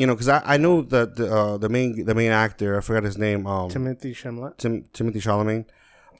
you 0.00 0.06
know, 0.06 0.14
because 0.14 0.28
I, 0.36 0.40
I 0.54 0.56
know 0.56 0.80
that 0.94 1.16
the 1.16 1.26
uh, 1.38 1.56
the 1.64 1.68
main 1.68 1.88
the 2.10 2.14
main 2.14 2.32
actor 2.32 2.68
I 2.78 2.80
forgot 2.80 3.04
his 3.10 3.18
name 3.26 3.46
um 3.46 3.68
Timothée 3.70 4.14
Chalamet. 4.20 4.56
Tim, 4.56 4.84
Timothée 4.94 5.22
Chalamet 5.26 5.64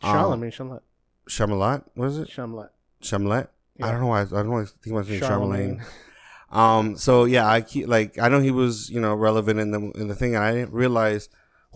Um, 0.03 0.13
Chalamet. 0.15 0.51
Chalamet. 0.57 0.81
Chalamet 1.35 1.81
what 1.95 2.09
is 2.13 2.19
it 2.19 2.29
Chalamet. 2.29 2.69
Chalamet 3.03 3.49
I 3.83 3.91
don't 3.91 4.01
know 4.03 4.09
why 4.15 4.21
I, 4.21 4.23
I 4.23 4.27
don't 4.41 4.47
know 4.49 4.57
why 4.59 4.63
I 4.63 4.67
think 4.83 4.93
about 4.95 5.07
saying. 5.07 5.21
Charlemagne. 5.21 5.83
Um. 6.53 6.97
So 6.97 7.27
yeah, 7.27 7.47
I 7.49 7.61
keep 7.61 7.87
like 7.87 8.19
I 8.19 8.29
know 8.29 8.41
he 8.41 8.51
was 8.51 8.91
you 8.91 9.01
know 9.01 9.15
relevant 9.15 9.61
in 9.61 9.71
the 9.71 9.81
in 10.01 10.09
the 10.09 10.17
thing, 10.17 10.35
and 10.35 10.43
I 10.43 10.53
didn't 10.53 10.73
realize 10.73 11.29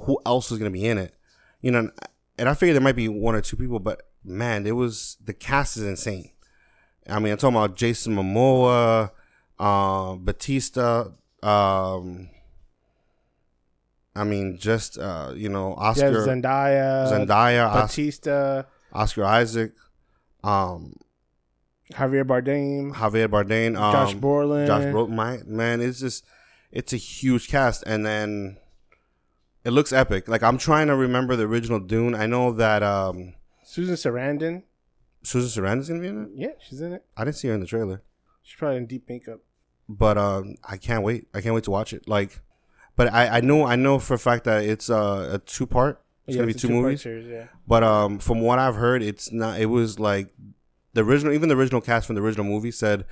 who 0.05 0.19
else 0.27 0.51
was 0.51 0.59
gonna 0.59 0.73
be 0.73 0.85
in 0.93 0.99
it. 0.99 1.15
You 1.61 1.71
know, 1.71 1.91
and 2.39 2.49
I 2.49 2.55
figured 2.55 2.75
there 2.75 2.83
might 2.83 2.97
be 2.97 3.09
one 3.09 3.37
or 3.37 3.41
two 3.41 3.57
people, 3.57 3.79
but 3.79 4.03
man, 4.25 4.67
it 4.67 4.73
was 4.73 5.17
the 5.25 5.33
cast 5.33 5.77
is 5.77 5.85
insane. 5.85 6.31
I 7.09 7.21
mean, 7.21 7.31
I'm 7.33 7.39
talking 7.39 7.57
about 7.57 7.77
Jason 7.77 8.17
Momoa, 8.17 9.13
uh, 9.61 10.17
Batista. 10.17 11.11
Um, 11.45 12.31
I 14.17 14.25
mean, 14.25 14.57
just 14.59 14.99
uh, 14.99 15.33
you 15.35 15.49
know, 15.49 15.71
Yeah, 15.79 15.85
Oscar 15.89 16.27
Zendaya. 16.27 17.11
Zendaya, 17.13 17.67
Os- 17.69 17.83
Batista. 17.91 18.65
Oscar 18.93 19.25
Isaac, 19.25 19.73
um, 20.45 20.95
Javier 21.93 22.25
Bardem. 22.25 22.93
Javier 22.95 23.29
Bardem, 23.29 23.77
um, 23.77 23.93
Josh 23.93 24.15
Brolin. 24.15 24.67
Josh 24.69 24.85
Brolin, 24.85 25.11
my 25.11 25.41
man, 25.47 25.81
it's 25.81 25.99
just 25.99 26.25
it's 26.71 26.93
a 26.93 26.97
huge 26.97 27.49
cast, 27.49 27.83
and 27.87 28.07
then 28.07 28.57
it 29.65 29.71
looks 29.71 29.93
epic. 29.93 30.29
Like 30.29 30.43
I'm 30.45 30.59
trying 30.59 30.87
to 30.87 30.95
remember 30.97 31.35
the 31.35 31.43
original 31.45 31.81
Dune. 31.81 32.15
I 32.15 32.27
know 32.27 32.53
that 32.53 32.83
um, 32.85 33.35
Susan 33.65 33.97
Sarandon. 33.97 34.63
Susan 35.25 35.65
Sarandon's 35.65 35.89
gonna 35.89 36.01
be 36.01 36.09
in 36.09 36.23
it. 36.25 36.31
Yeah, 36.37 36.49
she's 36.61 36.81
in 36.81 36.93
it. 36.93 37.05
I 37.17 37.25
didn't 37.25 37.37
see 37.37 37.49
her 37.49 37.55
in 37.55 37.61
the 37.61 37.67
trailer, 37.67 38.03
She's 38.43 38.57
probably 38.59 38.77
in 38.77 38.87
deep 38.87 39.09
makeup. 39.09 39.41
But 39.89 40.17
um, 40.19 40.55
I 40.69 40.77
can't 40.77 41.03
wait. 41.03 41.27
I 41.35 41.41
can't 41.41 41.55
wait 41.55 41.65
to 41.65 41.71
watch 41.71 41.93
it. 41.93 42.09
Like, 42.09 42.41
but 42.97 43.13
I 43.13 43.39
I 43.39 43.41
know 43.41 43.65
I 43.65 43.77
know 43.77 43.99
for 43.99 44.15
a 44.15 44.19
fact 44.19 44.45
that 44.45 44.65
it's 44.65 44.89
uh, 44.91 45.31
a 45.33 45.39
two 45.39 45.67
part. 45.67 46.01
It's 46.27 46.37
Yeah, 46.37 46.41
gonna 46.43 46.47
be 46.47 46.55
two 46.55 46.69
two-part 46.69 46.83
movies. 46.85 47.03
Series, 47.03 47.27
yeah. 47.27 47.47
But 47.67 47.83
um, 47.85 48.19
from 48.19 48.41
what 48.41 48.59
I've 48.59 48.77
heard, 48.77 49.03
it's 49.03 49.31
not. 49.33 49.61
It 49.61 49.67
was 49.67 49.99
like 50.01 50.33
the 50.95 51.03
original. 51.05 51.33
Even 51.35 51.49
the 51.49 51.57
original 51.57 51.81
cast 51.81 52.07
from 52.07 52.17
the 52.17 52.23
original 52.23 52.47
movie 52.47 52.71
said 52.71 53.05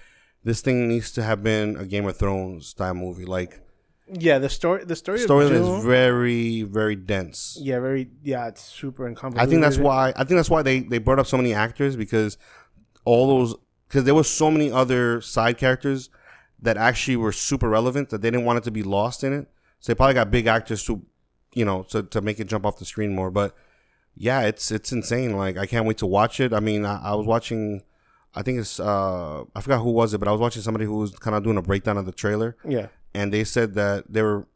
this 0.44 0.60
thing 0.60 0.88
needs 0.88 1.12
to 1.12 1.22
have 1.22 1.42
been 1.42 1.76
a 1.76 1.84
Game 1.84 2.06
of 2.06 2.16
Thrones 2.16 2.68
style 2.68 2.94
movie. 2.94 3.26
Like 3.26 3.60
Yeah, 4.08 4.38
the 4.38 4.48
story. 4.48 4.84
The 4.84 4.96
story. 4.96 5.18
story 5.18 5.44
of 5.46 5.52
is 5.52 5.84
very 5.84 6.62
very 6.62 6.96
dense. 6.96 7.58
Yeah, 7.60 7.80
very. 7.80 8.08
Yeah, 8.22 8.48
it's 8.48 8.62
super 8.62 9.06
uncomfortable. 9.06 9.46
I 9.46 9.48
think 9.50 9.60
that's 9.60 9.76
why. 9.78 10.14
I 10.16 10.24
think 10.24 10.38
that's 10.38 10.50
why 10.50 10.62
they 10.62 10.80
they 10.80 10.98
brought 10.98 11.18
up 11.18 11.26
so 11.26 11.36
many 11.36 11.52
actors 11.52 11.96
because 11.96 12.38
all 13.04 13.26
those 13.26 13.54
because 13.88 14.04
there 14.04 14.14
was 14.14 14.28
so 14.30 14.50
many 14.50 14.70
other 14.72 15.20
side 15.20 15.58
characters 15.58 16.08
that 16.62 16.76
actually 16.76 17.16
were 17.16 17.32
super 17.32 17.68
relevant 17.68 18.08
that 18.10 18.22
they 18.22 18.30
didn't 18.30 18.46
want 18.46 18.56
it 18.58 18.64
to 18.64 18.70
be 18.70 18.82
lost 18.82 19.22
in 19.24 19.32
it. 19.32 19.48
So 19.80 19.92
they 19.92 19.96
probably 19.96 20.14
got 20.14 20.30
big 20.30 20.46
actors 20.46 20.84
to, 20.86 21.02
you 21.54 21.64
know, 21.64 21.82
to 21.90 22.02
to 22.04 22.20
make 22.20 22.38
it 22.40 22.46
jump 22.46 22.64
off 22.64 22.78
the 22.78 22.84
screen 22.84 23.14
more. 23.14 23.30
But 23.30 23.54
yeah, 24.14 24.42
it's 24.42 24.70
it's 24.70 24.92
insane. 24.92 25.36
Like 25.36 25.56
I 25.58 25.66
can't 25.66 25.86
wait 25.86 25.98
to 25.98 26.06
watch 26.06 26.38
it. 26.40 26.52
I 26.52 26.60
mean, 26.60 26.84
I, 26.84 27.00
I 27.02 27.14
was 27.14 27.26
watching. 27.26 27.82
I 28.34 28.42
think 28.42 28.58
it's 28.60 28.80
uh 28.80 29.42
I 29.54 29.60
forgot 29.60 29.80
who 29.82 29.90
was 29.90 30.14
it, 30.14 30.18
but 30.18 30.28
I 30.28 30.32
was 30.32 30.40
watching 30.40 30.62
somebody 30.62 30.84
who 30.86 30.96
was 30.98 31.10
kind 31.18 31.36
of 31.36 31.42
doing 31.44 31.58
a 31.58 31.62
breakdown 31.62 31.98
of 31.98 32.06
the 32.06 32.12
trailer 32.12 32.56
Yeah. 32.64 32.86
and 33.12 33.30
they 33.30 33.44
said 33.44 33.74
that 33.74 34.10
they 34.10 34.22
were 34.22 34.46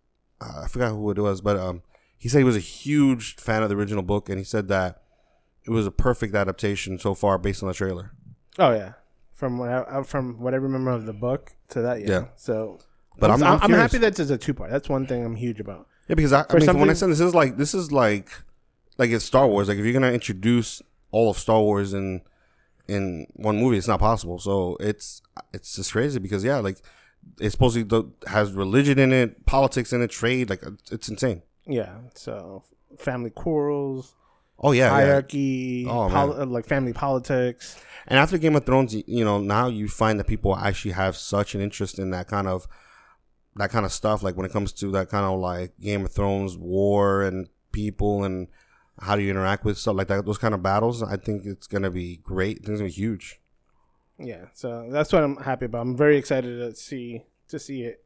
uh, 0.40 0.62
I 0.64 0.68
forgot 0.68 0.92
who 0.92 1.10
it 1.10 1.18
was, 1.18 1.40
but 1.42 1.58
um, 1.58 1.82
he 2.16 2.28
said 2.30 2.38
he 2.38 2.44
was 2.44 2.56
a 2.56 2.60
huge 2.60 3.36
fan 3.36 3.62
of 3.62 3.68
the 3.68 3.74
original 3.76 4.02
book, 4.02 4.28
and 4.30 4.38
he 4.38 4.44
said 4.44 4.68
that 4.68 5.02
it 5.64 5.70
was 5.70 5.86
a 5.86 5.90
perfect 5.90 6.34
adaptation 6.34 6.98
so 6.98 7.14
far 7.14 7.36
based 7.36 7.62
on 7.62 7.68
the 7.68 7.74
trailer. 7.74 8.12
Oh 8.58 8.72
yeah, 8.72 8.92
from 9.36 9.58
what 9.58 9.68
I, 9.68 9.76
uh, 9.76 10.02
from 10.02 10.40
what 10.40 10.54
I 10.54 10.56
remember 10.56 10.90
of 10.90 11.04
the 11.04 11.12
book 11.12 11.52
to 11.68 11.82
that, 11.82 12.00
yeah. 12.00 12.08
Yeah. 12.08 12.24
So, 12.36 12.80
But 13.18 13.30
I'm, 13.30 13.42
I'm, 13.42 13.60
I'm, 13.62 13.70
happy 13.70 13.98
that 13.98 14.18
it's 14.18 14.30
a 14.30 14.38
two 14.38 14.54
part. 14.54 14.70
That's 14.70 14.88
one 14.88 15.06
thing 15.06 15.24
I'm 15.24 15.36
huge 15.36 15.60
about. 15.60 15.86
Yeah, 16.08 16.14
because 16.14 16.32
I, 16.32 16.44
I 16.48 16.58
mean, 16.58 16.80
when 16.80 16.90
I 16.90 16.94
said 16.94 17.10
this 17.10 17.20
is 17.20 17.34
like 17.34 17.58
this 17.58 17.74
is 17.74 17.92
like 17.92 18.30
like 18.96 19.10
it's 19.10 19.24
Star 19.24 19.46
Wars. 19.46 19.68
Like 19.68 19.76
if 19.76 19.84
you're 19.84 19.92
gonna 19.92 20.12
introduce 20.12 20.80
all 21.10 21.28
of 21.30 21.38
Star 21.38 21.60
Wars 21.60 21.92
in 21.92 22.22
in 22.88 23.26
one 23.34 23.58
movie, 23.58 23.76
it's 23.76 23.88
not 23.88 24.00
possible. 24.00 24.38
So 24.38 24.78
it's 24.80 25.20
it's 25.52 25.76
just 25.76 25.92
crazy 25.92 26.18
because 26.18 26.42
yeah, 26.42 26.56
like 26.58 26.78
it's 27.38 27.52
supposed 27.52 27.90
to 27.90 28.12
has 28.28 28.52
religion 28.52 28.98
in 28.98 29.12
it, 29.12 29.44
politics 29.44 29.92
in 29.92 30.00
it, 30.00 30.10
trade. 30.10 30.48
Like 30.48 30.62
it's 30.90 31.08
insane. 31.08 31.42
Yeah. 31.66 31.98
So 32.14 32.64
family 32.98 33.30
quarrels, 33.30 34.14
Oh 34.58 34.72
yeah, 34.72 34.84
yeah. 34.86 34.90
hierarchy, 34.90 35.86
Oh, 35.88 36.08
poli- 36.08 36.38
uh, 36.40 36.46
like 36.46 36.66
family 36.66 36.92
politics. 36.92 37.76
And 38.06 38.18
after 38.18 38.38
Game 38.38 38.54
of 38.56 38.64
Thrones, 38.64 38.94
you- 38.94 39.24
know, 39.24 39.38
now 39.38 39.66
you 39.68 39.88
find 39.88 40.18
that 40.20 40.26
people 40.26 40.56
actually 40.56 40.92
have 40.92 41.16
such 41.16 41.54
an 41.54 41.60
interest 41.60 41.98
in 41.98 42.10
that 42.10 42.28
kind 42.28 42.46
of 42.48 42.66
that 43.56 43.70
kind 43.70 43.84
of 43.86 43.92
stuff. 43.92 44.22
Like 44.22 44.36
when 44.36 44.46
it 44.46 44.52
comes 44.52 44.72
to 44.74 44.90
that 44.92 45.08
kind 45.08 45.24
of 45.26 45.38
like 45.40 45.78
Game 45.80 46.04
of 46.04 46.12
Thrones 46.12 46.56
war 46.56 47.22
and 47.22 47.48
people 47.72 48.24
and 48.24 48.48
how 49.00 49.14
do 49.16 49.22
you 49.22 49.30
interact 49.30 49.64
with 49.64 49.76
stuff 49.76 49.96
like 49.96 50.06
that, 50.08 50.24
those 50.24 50.38
kind 50.38 50.54
of 50.54 50.62
battles. 50.62 51.02
I 51.02 51.16
think 51.16 51.44
it's 51.44 51.66
gonna 51.66 51.90
be 51.90 52.16
great. 52.18 52.64
Things 52.64 52.78
think 52.78 52.88
it's 52.88 52.96
gonna 52.98 53.08
be 53.08 53.10
huge. 53.12 53.40
Yeah. 54.18 54.46
So 54.54 54.88
that's 54.90 55.12
what 55.12 55.22
I'm 55.22 55.36
happy 55.36 55.66
about. 55.66 55.82
I'm 55.82 55.96
very 55.96 56.16
excited 56.16 56.58
to 56.58 56.74
see 56.74 57.24
to 57.48 57.58
see 57.58 57.82
it. 57.82 58.02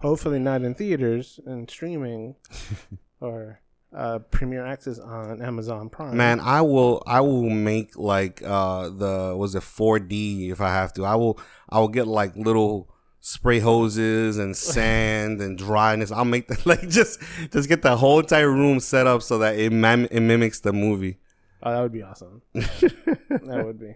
Hopefully 0.00 0.38
not 0.40 0.62
in 0.62 0.74
theaters 0.74 1.38
and 1.46 1.70
streaming, 1.70 2.34
or 3.20 3.60
uh, 3.96 4.18
premiere 4.30 4.66
access 4.66 4.98
on 4.98 5.40
Amazon 5.42 5.88
Prime. 5.88 6.16
Man, 6.16 6.38
I 6.38 6.60
will 6.60 7.02
I 7.06 7.20
will 7.22 7.48
make 7.48 7.96
like 7.96 8.42
uh 8.44 8.90
the 8.90 9.34
was 9.36 9.54
it 9.54 9.62
4D 9.62 10.50
if 10.50 10.60
I 10.60 10.68
have 10.68 10.92
to. 10.94 11.04
I 11.04 11.14
will 11.14 11.40
I 11.70 11.80
will 11.80 11.88
get 11.88 12.06
like 12.06 12.36
little 12.36 12.90
spray 13.20 13.58
hoses 13.58 14.36
and 14.38 14.54
sand 14.74 15.40
and 15.40 15.56
dryness. 15.56 16.12
I'll 16.12 16.26
make 16.26 16.46
the 16.48 16.60
like 16.66 16.88
just 16.88 17.20
just 17.50 17.68
get 17.68 17.82
the 17.82 17.96
whole 17.96 18.20
entire 18.20 18.50
room 18.50 18.80
set 18.80 19.06
up 19.06 19.22
so 19.22 19.38
that 19.38 19.58
it 19.58 19.72
mim- 19.72 20.08
it 20.10 20.20
mimics 20.20 20.60
the 20.60 20.72
movie. 20.74 21.18
Oh, 21.62 21.72
that 21.72 21.80
would 21.80 21.92
be 21.92 22.02
awesome. 22.02 22.42
that 22.52 23.62
would 23.64 23.80
be. 23.80 23.94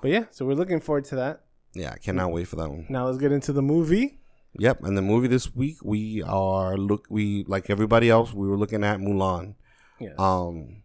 But 0.00 0.10
yeah, 0.10 0.24
so 0.30 0.46
we're 0.46 0.54
looking 0.54 0.80
forward 0.80 1.06
to 1.06 1.16
that. 1.16 1.40
Yeah, 1.74 1.90
I 1.90 1.98
cannot 1.98 2.30
wait 2.30 2.46
for 2.46 2.56
that 2.56 2.70
one. 2.70 2.86
Now 2.88 3.06
let's 3.06 3.18
get 3.18 3.32
into 3.32 3.52
the 3.52 3.62
movie. 3.62 4.20
Yep, 4.56 4.84
and 4.84 4.96
the 4.96 5.02
movie 5.02 5.28
this 5.28 5.54
week 5.54 5.78
we 5.82 6.22
are 6.22 6.76
look 6.76 7.06
we 7.10 7.44
like 7.48 7.70
everybody 7.70 8.08
else 8.08 8.32
we 8.32 8.46
were 8.46 8.56
looking 8.56 8.84
at 8.84 9.00
Mulan. 9.00 9.54
Yes. 9.98 10.18
Um, 10.18 10.82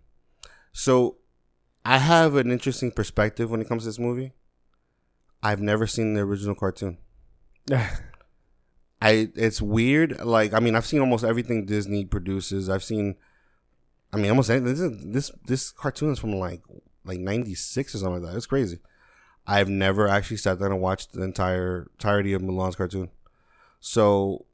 so 0.72 1.18
I 1.86 1.98
have 1.98 2.36
an 2.36 2.52
interesting 2.52 2.92
perspective 2.92 3.52
when 3.52 3.62
it 3.62 3.68
comes 3.68 3.84
to 3.84 3.90
this 3.90 4.00
movie. 4.00 4.34
I've 5.42 5.62
never 5.62 5.88
seen 5.88 6.14
the 6.14 6.22
original 6.22 6.56
cartoon. 6.56 6.98
I 9.02 9.30
it's 9.36 9.62
weird. 9.62 10.20
Like 10.20 10.54
I 10.54 10.60
mean, 10.60 10.76
I've 10.76 10.86
seen 10.86 11.00
almost 11.00 11.24
everything 11.24 11.66
Disney 11.66 12.06
produces. 12.06 12.70
I've 12.70 12.84
seen, 12.84 13.16
I 14.12 14.18
mean, 14.18 14.30
almost 14.30 14.50
anything. 14.50 14.68
This 14.68 14.80
is, 14.80 15.06
this 15.06 15.32
this 15.46 15.72
cartoon 15.72 16.12
is 16.12 16.20
from 16.20 16.34
like 16.34 16.64
like 17.06 17.20
ninety 17.20 17.56
six 17.56 17.96
or 17.96 18.00
something 18.00 18.24
like 18.24 18.32
that. 18.32 18.38
It's 18.38 18.46
crazy. 18.46 18.80
I've 19.48 19.70
never 19.70 20.08
actually 20.08 20.38
sat 20.38 20.60
down 20.60 20.72
and 20.72 20.82
watched 20.82 21.14
the 21.14 21.24
entire 21.24 21.88
entirety 21.94 22.34
of 22.34 22.42
Mulan's 22.42 22.76
cartoon. 22.76 23.10
So 23.80 24.46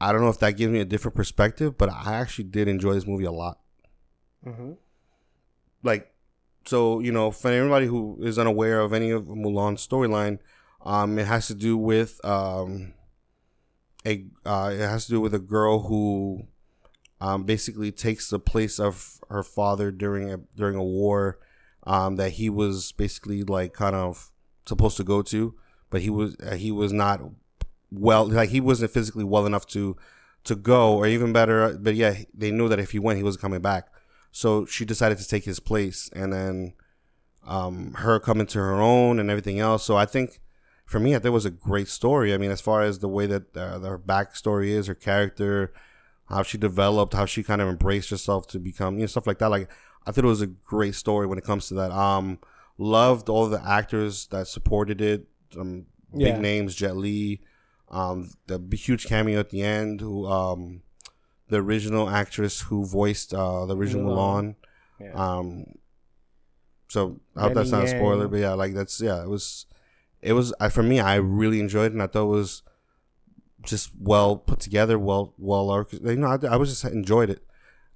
I 0.00 0.12
don't 0.12 0.20
know 0.20 0.28
if 0.28 0.38
that 0.40 0.56
gives 0.56 0.72
me 0.72 0.80
a 0.80 0.84
different 0.84 1.14
perspective, 1.14 1.78
but 1.78 1.88
I 1.88 2.14
actually 2.14 2.44
did 2.44 2.68
enjoy 2.68 2.94
this 2.94 3.06
movie 3.06 3.24
a 3.24 3.32
lot. 3.32 3.58
hmm 4.44 4.72
Like, 5.82 6.12
so 6.64 7.00
you 7.00 7.12
know, 7.12 7.30
for 7.30 7.50
anybody 7.50 7.86
who 7.86 8.18
is 8.22 8.38
unaware 8.38 8.80
of 8.80 8.92
any 8.92 9.10
of 9.10 9.24
Mulan's 9.24 9.86
storyline, 9.86 10.38
um, 10.84 11.18
it 11.18 11.26
has 11.26 11.46
to 11.48 11.54
do 11.54 11.76
with 11.76 12.24
um, 12.24 12.94
a 14.06 14.26
uh, 14.44 14.70
it 14.72 14.80
has 14.80 15.06
to 15.06 15.12
do 15.12 15.20
with 15.20 15.34
a 15.34 15.38
girl 15.38 15.80
who 15.84 16.46
um, 17.20 17.44
basically 17.44 17.92
takes 17.92 18.28
the 18.30 18.38
place 18.38 18.78
of 18.80 19.20
her 19.28 19.42
father 19.42 19.90
during 19.90 20.30
a 20.32 20.38
during 20.56 20.76
a 20.76 20.82
war 20.84 21.38
um, 21.84 22.16
that 22.16 22.32
he 22.32 22.50
was 22.50 22.92
basically 22.92 23.42
like 23.42 23.72
kind 23.72 23.96
of 23.96 24.30
supposed 24.66 24.96
to 24.96 25.04
go 25.04 25.22
to, 25.22 25.54
but 25.90 26.02
he 26.02 26.10
was 26.10 26.36
uh, 26.44 26.54
he 26.54 26.70
was 26.70 26.92
not 26.92 27.20
well 27.94 28.26
like 28.26 28.48
he 28.50 28.60
wasn't 28.60 28.90
physically 28.90 29.24
well 29.24 29.44
enough 29.46 29.66
to 29.66 29.96
to 30.44 30.54
go 30.54 30.94
or 30.96 31.06
even 31.06 31.32
better 31.32 31.76
but 31.78 31.94
yeah 31.94 32.14
they 32.34 32.50
knew 32.50 32.68
that 32.68 32.80
if 32.80 32.90
he 32.92 32.98
went 32.98 33.18
he 33.18 33.22
wasn't 33.22 33.42
coming 33.42 33.60
back. 33.60 33.88
So 34.34 34.64
she 34.64 34.84
decided 34.86 35.18
to 35.18 35.28
take 35.28 35.44
his 35.44 35.60
place 35.60 36.08
and 36.14 36.32
then 36.32 36.72
um 37.46 37.92
her 37.94 38.18
coming 38.18 38.46
to 38.46 38.58
her 38.58 38.80
own 38.80 39.18
and 39.20 39.30
everything 39.30 39.60
else. 39.60 39.84
So 39.84 39.96
i 39.96 40.06
think 40.06 40.40
for 40.86 40.98
me 40.98 41.10
i 41.12 41.16
think 41.18 41.26
it 41.26 41.30
was 41.30 41.44
a 41.44 41.50
great 41.50 41.88
story. 41.88 42.32
I 42.32 42.38
mean 42.38 42.50
as 42.50 42.60
far 42.60 42.82
as 42.82 42.98
the 43.00 43.08
way 43.08 43.26
that 43.26 43.56
uh, 43.56 43.78
her 43.80 43.98
backstory 43.98 44.68
is 44.68 44.86
her 44.86 44.94
character 44.94 45.72
how 46.28 46.42
she 46.42 46.56
developed 46.56 47.12
how 47.14 47.26
she 47.26 47.42
kind 47.42 47.60
of 47.60 47.68
embraced 47.68 48.08
herself 48.10 48.46
to 48.48 48.58
become 48.58 48.94
you 48.94 49.00
know 49.02 49.06
stuff 49.06 49.26
like 49.26 49.38
that. 49.38 49.50
Like 49.50 49.68
i 50.06 50.10
thought 50.12 50.24
it 50.24 50.28
was 50.28 50.40
a 50.42 50.46
great 50.46 50.94
story 50.94 51.26
when 51.26 51.38
it 51.38 51.44
comes 51.44 51.68
to 51.68 51.74
that. 51.74 51.92
Um 51.92 52.38
loved 52.78 53.28
all 53.28 53.48
the 53.48 53.62
actors 53.64 54.26
that 54.28 54.48
supported 54.48 55.00
it 55.00 55.26
um 55.58 55.84
big 56.16 56.34
Yeah. 56.36 56.38
names 56.40 56.74
jet 56.74 56.96
li 56.96 57.40
um 57.92 58.30
the 58.46 58.58
huge 58.76 59.06
cameo 59.06 59.38
at 59.38 59.50
the 59.50 59.62
end 59.62 60.00
who 60.00 60.26
um 60.26 60.82
the 61.48 61.58
original 61.58 62.08
actress 62.08 62.62
who 62.62 62.84
voiced 62.84 63.34
uh 63.34 63.66
the 63.66 63.76
original 63.76 64.10
Mulan. 64.10 64.44
Mulan. 64.44 64.54
Yeah. 65.00 65.12
Um 65.14 65.64
so 66.88 67.20
I 67.36 67.42
hope 67.42 67.54
that's 67.54 67.70
not 67.70 67.84
a 67.84 67.88
spoiler, 67.88 68.28
but 68.28 68.40
yeah, 68.40 68.52
like 68.52 68.74
that's 68.74 69.00
yeah, 69.00 69.22
it 69.22 69.28
was 69.28 69.66
it 70.20 70.32
was 70.32 70.52
I 70.60 70.68
for 70.68 70.82
me 70.82 71.00
I 71.00 71.16
really 71.16 71.60
enjoyed 71.60 71.86
it 71.86 71.92
and 71.92 72.02
I 72.02 72.06
thought 72.06 72.24
it 72.24 72.36
was 72.36 72.62
just 73.62 73.90
well 73.98 74.36
put 74.36 74.60
together, 74.60 74.98
well 74.98 75.34
well 75.38 75.86
you 75.92 76.16
know, 76.16 76.26
I, 76.26 76.38
I 76.46 76.56
was 76.56 76.70
just 76.70 76.84
enjoyed 76.84 77.30
it. 77.30 77.42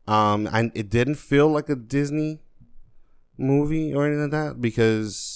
Um 0.06 0.48
and 0.52 0.72
it 0.74 0.88
didn't 0.90 1.16
feel 1.16 1.48
like 1.48 1.68
a 1.68 1.76
Disney 1.76 2.40
movie 3.38 3.94
or 3.94 4.06
anything 4.06 4.22
like 4.22 4.30
that 4.32 4.60
because 4.60 5.35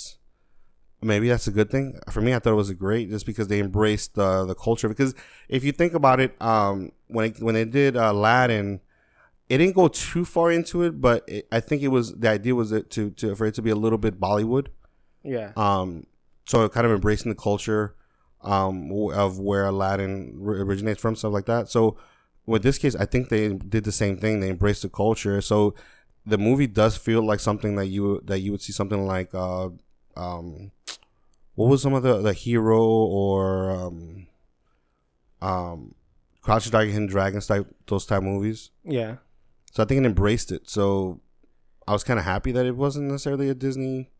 maybe 1.02 1.28
that's 1.28 1.46
a 1.46 1.50
good 1.50 1.70
thing 1.70 1.98
for 2.10 2.20
me. 2.20 2.34
I 2.34 2.38
thought 2.38 2.52
it 2.52 2.56
was 2.56 2.70
a 2.70 2.74
great 2.74 3.10
just 3.10 3.26
because 3.26 3.48
they 3.48 3.60
embraced 3.60 4.14
the 4.14 4.44
the 4.44 4.54
culture. 4.54 4.88
Because 4.88 5.14
if 5.48 5.64
you 5.64 5.72
think 5.72 5.94
about 5.94 6.20
it, 6.20 6.40
um, 6.40 6.92
when 7.08 7.26
it, 7.26 7.42
when 7.42 7.54
they 7.54 7.64
did 7.64 7.96
uh, 7.96 8.10
Aladdin, 8.12 8.80
it 9.48 9.58
didn't 9.58 9.74
go 9.74 9.88
too 9.88 10.24
far 10.24 10.50
into 10.52 10.82
it, 10.82 11.00
but 11.00 11.24
it, 11.28 11.48
I 11.50 11.60
think 11.60 11.82
it 11.82 11.88
was 11.88 12.14
the 12.14 12.28
idea 12.28 12.54
was 12.54 12.72
it 12.72 12.90
to 12.90 13.10
to 13.10 13.34
for 13.34 13.46
it 13.46 13.54
to 13.54 13.62
be 13.62 13.70
a 13.70 13.76
little 13.76 13.98
bit 13.98 14.20
Bollywood. 14.20 14.68
yeah. 15.22 15.52
Um, 15.56 16.06
so 16.46 16.68
kind 16.68 16.86
of 16.86 16.92
embracing 16.92 17.30
the 17.30 17.36
culture 17.36 17.94
um 18.42 18.90
of 19.12 19.38
where 19.38 19.66
Aladdin 19.66 20.34
originates 20.42 21.00
from, 21.00 21.16
stuff 21.16 21.32
like 21.32 21.46
that. 21.46 21.68
So 21.68 21.96
with 22.46 22.62
this 22.62 22.78
case, 22.78 22.94
I 22.96 23.04
think 23.04 23.28
they 23.28 23.52
did 23.52 23.84
the 23.84 23.92
same 23.92 24.16
thing. 24.16 24.40
They 24.40 24.48
embraced 24.48 24.82
the 24.82 24.88
culture. 24.88 25.40
So 25.40 25.74
the 26.26 26.38
movie 26.38 26.66
does 26.66 26.96
feel 26.96 27.22
like 27.24 27.40
something 27.40 27.76
that 27.76 27.86
you 27.86 28.20
that 28.24 28.40
you 28.40 28.50
would 28.52 28.62
see 28.62 28.72
something 28.72 29.06
like 29.06 29.34
uh 29.34 29.68
um 30.16 30.70
what 31.54 31.68
was 31.68 31.82
some 31.82 31.94
of 31.94 32.02
the 32.02 32.20
the 32.20 32.32
hero 32.32 32.80
or 32.82 33.70
um 33.70 34.26
um 35.42 35.94
Crouch 36.42 36.70
Tiger 36.70 36.90
Hidden 36.90 37.06
Dragons 37.06 37.46
type 37.46 37.66
those 37.86 38.06
type 38.06 38.22
movies. 38.22 38.70
Yeah. 38.84 39.16
So 39.72 39.82
I 39.82 39.86
think 39.86 40.00
it 40.00 40.06
embraced 40.06 40.50
it. 40.52 40.68
So 40.68 41.20
I 41.86 41.92
was 41.92 42.02
kind 42.02 42.18
of 42.18 42.24
happy 42.24 42.52
that 42.52 42.66
it 42.66 42.76
wasn't 42.76 43.10
necessarily 43.10 43.48
a 43.48 43.54
Disney 43.54 44.10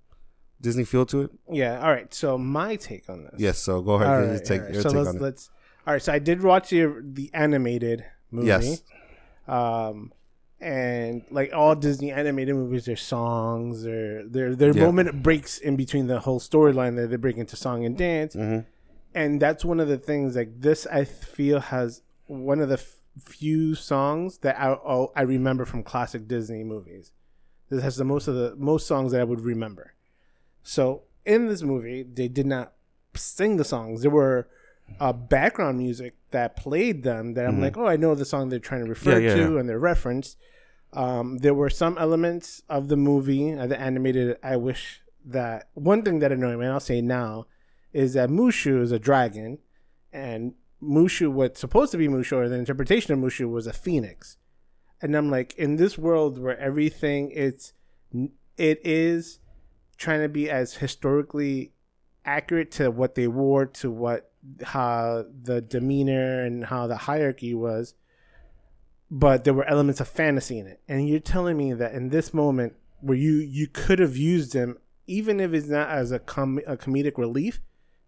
Disney 0.61 0.84
feel 0.84 1.07
to 1.07 1.22
it. 1.22 1.30
Yeah. 1.51 1.80
All 1.80 1.91
right. 1.91 2.12
So 2.12 2.36
my 2.36 2.76
take 2.76 3.09
on 3.09 3.24
this. 3.24 3.34
Yes. 3.38 3.59
So 3.59 3.80
go 3.80 3.95
ahead. 3.95 4.07
All 4.09 4.20
right, 4.20 4.45
take 4.45 4.61
all 4.61 4.66
right. 4.66 4.74
your 4.74 4.82
So 4.82 4.88
take 4.91 4.99
let's 4.99 5.09
on 5.09 5.16
it. 5.16 5.22
let's. 5.22 5.51
All 5.86 5.95
right. 5.95 6.03
So 6.03 6.12
I 6.12 6.18
did 6.18 6.43
watch 6.43 6.70
the 6.70 7.01
the 7.03 7.30
animated 7.32 8.05
movie. 8.30 8.49
Yes. 8.49 8.82
Um, 9.49 10.12
and 10.61 11.22
like 11.30 11.52
all 11.54 11.74
Disney 11.74 12.12
animated 12.12 12.54
movies, 12.54 12.84
their 12.84 12.96
songs, 12.96 13.82
their 13.82 14.24
their 14.26 14.54
their 14.54 14.72
Yeah. 14.76 14.84
moment 14.86 15.22
breaks 15.22 15.58
in 15.58 15.76
between 15.76 16.06
the 16.06 16.20
whole 16.20 16.40
storyline 16.40 16.96
that 16.96 17.08
they 17.11 17.16
break 17.16 17.36
into 17.36 17.56
song 17.56 17.84
and 17.84 17.96
dance, 17.96 18.34
Mhm. 18.36 18.66
and 19.14 19.40
that's 19.40 19.64
one 19.64 19.80
of 19.80 19.88
the 19.88 19.96
things. 19.98 20.36
Like 20.36 20.61
this, 20.61 20.86
I 20.86 21.04
feel 21.04 21.61
has 21.61 22.02
one 22.26 22.61
of 22.61 22.68
the 22.68 22.74
f- 22.74 22.96
few 23.24 23.74
songs 23.74 24.38
that 24.38 24.58
I 24.61 24.68
oh, 24.72 25.12
I 25.16 25.22
remember 25.22 25.64
from 25.64 25.82
classic 25.82 26.28
Disney 26.28 26.62
movies. 26.62 27.12
This 27.70 27.82
has 27.82 27.96
the 27.96 28.04
most 28.04 28.28
of 28.28 28.34
the 28.34 28.54
most 28.56 28.86
songs 28.86 29.12
that 29.12 29.20
I 29.20 29.24
would 29.24 29.40
remember. 29.40 29.94
So 30.62 31.02
in 31.24 31.46
this 31.48 31.62
movie, 31.62 32.02
they 32.02 32.28
did 32.28 32.46
not 32.46 32.72
sing 33.14 33.56
the 33.56 33.64
songs. 33.64 34.02
There 34.02 34.11
were 34.11 34.48
uh, 34.99 35.12
background 35.12 35.78
music 35.78 36.14
that 36.30 36.57
played 36.57 37.03
them. 37.03 37.34
That 37.34 37.47
I'm 37.47 37.61
like, 37.61 37.76
oh, 37.76 37.86
I 37.86 37.97
know 37.97 38.14
the 38.14 38.24
song 38.24 38.49
they're 38.49 38.59
trying 38.59 38.84
to 38.84 38.88
refer 38.88 39.12
Mm-hmm. 39.12 39.22
Yeah, 39.22 39.28
yeah, 39.28 39.47
to 39.47 39.53
yeah. 39.55 39.61
and 39.61 39.68
they're 39.68 39.78
referenced. 39.78 40.36
Um, 40.93 41.38
there 41.38 41.55
were 41.55 41.70
some 41.70 41.97
elements 41.99 42.62
of 42.68 42.88
the 42.88 42.97
movie, 42.97 43.53
uh, 43.55 43.66
the 43.66 43.80
animated. 43.80 44.36
I 44.43 44.57
wish 44.57 45.03
that 45.24 45.68
one 45.74 46.03
thing 46.03 46.18
that 46.20 46.32
annoyed 46.32 46.59
me, 46.59 46.64
and 46.64 46.72
I'll 46.72 46.80
say 46.80 47.01
now, 47.01 47.47
is 47.93 48.14
that 48.14 48.28
Mushu 48.28 48.80
is 48.82 48.91
a 48.93 48.99
dragon, 48.99 49.59
and 50.12 50.55
Mushu, 50.82 51.30
what's 51.30 51.61
supposed 51.61 51.93
to 51.93 51.99
be 51.99 52.09
Mushu, 52.09 52.32
or 52.32 52.49
the 52.49 52.57
interpretation 52.57 53.12
of 53.12 53.20
Mushu, 53.20 53.51
was 53.51 53.66
a 53.66 53.72
phoenix. 53.72 54.36
And 55.03 55.14
I'm 55.16 55.30
like, 55.30 55.55
in 55.55 55.76
this 55.76 55.97
world 55.97 56.38
where 56.38 56.59
everything 56.59 57.30
it's 57.34 57.72
it 58.57 58.80
is 58.84 59.38
trying 59.97 60.20
to 60.20 60.28
be 60.28 60.51
as 60.51 60.74
historically 60.74 61.72
accurate 62.24 62.70
to 62.72 62.91
what 62.91 63.14
they 63.14 63.28
wore 63.28 63.66
to 63.66 63.91
what 63.91 64.29
how 64.62 65.24
the 65.43 65.61
demeanor 65.61 66.43
and 66.43 66.64
how 66.64 66.86
the 66.86 66.97
hierarchy 66.97 67.55
was 67.55 67.95
but 69.11 69.45
there 69.45 69.55
were 69.55 69.64
elements 69.64 70.01
of 70.01 70.09
fantasy 70.09 70.59
in 70.59 70.66
it. 70.66 70.80
And 70.88 71.09
you're 71.09 71.18
telling 71.18 71.57
me 71.57 71.72
that 71.72 71.95
in 71.95 72.11
this 72.11 72.32
moment 72.32 72.74
where 73.01 73.18
you 73.18 73.36
you 73.36 73.66
could 73.66 73.99
have 73.99 74.16
used 74.16 74.53
them 74.53 74.78
even 75.07 75.41
if 75.41 75.53
it's 75.53 75.66
not 75.66 75.88
as 75.88 76.12
a, 76.12 76.20
com- 76.20 76.61
a 76.66 76.76
comedic 76.76 77.18
relief 77.18 77.61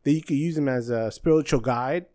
that 0.04 0.12
you 0.12 0.22
could 0.22 0.36
use 0.36 0.54
them 0.54 0.68
as 0.68 0.88
a 0.88 1.10
spiritual 1.10 1.60
guide 1.60 2.06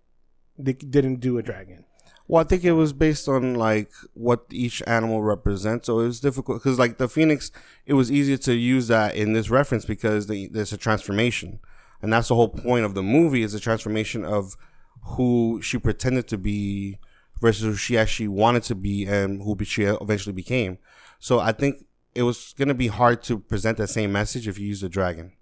they 0.57 0.74
didn't 0.74 1.20
do 1.20 1.38
a 1.38 1.43
dragon. 1.43 1.86
Well, 2.28 2.41
I 2.41 2.47
think 2.47 2.63
it 2.63 2.74
was 2.74 2.93
based 2.93 3.28
on 3.28 3.55
like 3.55 3.91
what 4.13 4.45
each 4.49 4.82
animal 4.88 5.22
represents, 5.22 5.88
so 5.88 5.99
it 5.99 6.07
was 6.07 6.20
difficult 6.20 6.57
because 6.57 6.80
like 6.80 6.97
the 6.97 7.07
phoenix, 7.07 7.51
it 7.86 7.93
was 7.93 8.11
easier 8.11 8.38
to 8.38 8.55
use 8.55 8.88
that 8.88 9.15
in 9.15 9.34
this 9.34 9.49
reference 9.49 9.86
because 9.86 10.28
they, 10.28 10.47
there's 10.47 10.74
a 10.74 10.78
transformation, 10.78 11.59
and 12.01 12.11
that's 12.13 12.27
the 12.27 12.35
whole 12.35 12.49
point 12.49 12.85
of 12.85 12.93
the 12.93 13.03
movie 13.03 13.43
is 13.43 13.53
the 13.53 13.59
transformation 13.59 14.23
of 14.23 14.55
who 15.03 15.59
she 15.61 15.77
pretended 15.77 16.27
to 16.27 16.37
be 16.37 16.99
versus 17.41 17.63
who 17.63 17.75
she 17.75 17.97
actually 17.97 18.27
wanted 18.27 18.63
to 18.63 18.75
be 18.75 19.05
and 19.05 19.41
who 19.41 19.57
she 19.63 19.83
eventually 19.83 20.33
became. 20.33 20.77
So 21.19 21.39
I 21.39 21.51
think 21.51 21.85
it 22.15 22.23
was 22.23 22.53
gonna 22.57 22.73
be 22.73 22.87
hard 22.87 23.23
to 23.23 23.39
present 23.39 23.77
that 23.77 23.87
same 23.87 24.11
message 24.11 24.47
if 24.47 24.57
you 24.59 24.67
use 24.67 24.83
a 24.83 24.89
dragon. 24.89 25.33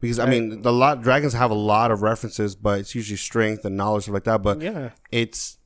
Because 0.00 0.20
I 0.20 0.26
mean, 0.26 0.62
the 0.62 0.72
lot 0.72 1.02
dragons 1.02 1.32
have 1.32 1.50
a 1.50 1.54
lot 1.54 1.90
of 1.90 2.02
references, 2.02 2.54
but 2.54 2.78
it's 2.78 2.94
usually 2.94 3.16
strength 3.16 3.64
and 3.64 3.76
knowledge 3.76 4.04
stuff 4.04 4.14
like 4.14 4.24
that. 4.24 4.42
But 4.42 4.60
yeah 4.60 4.90
it's 5.10 5.58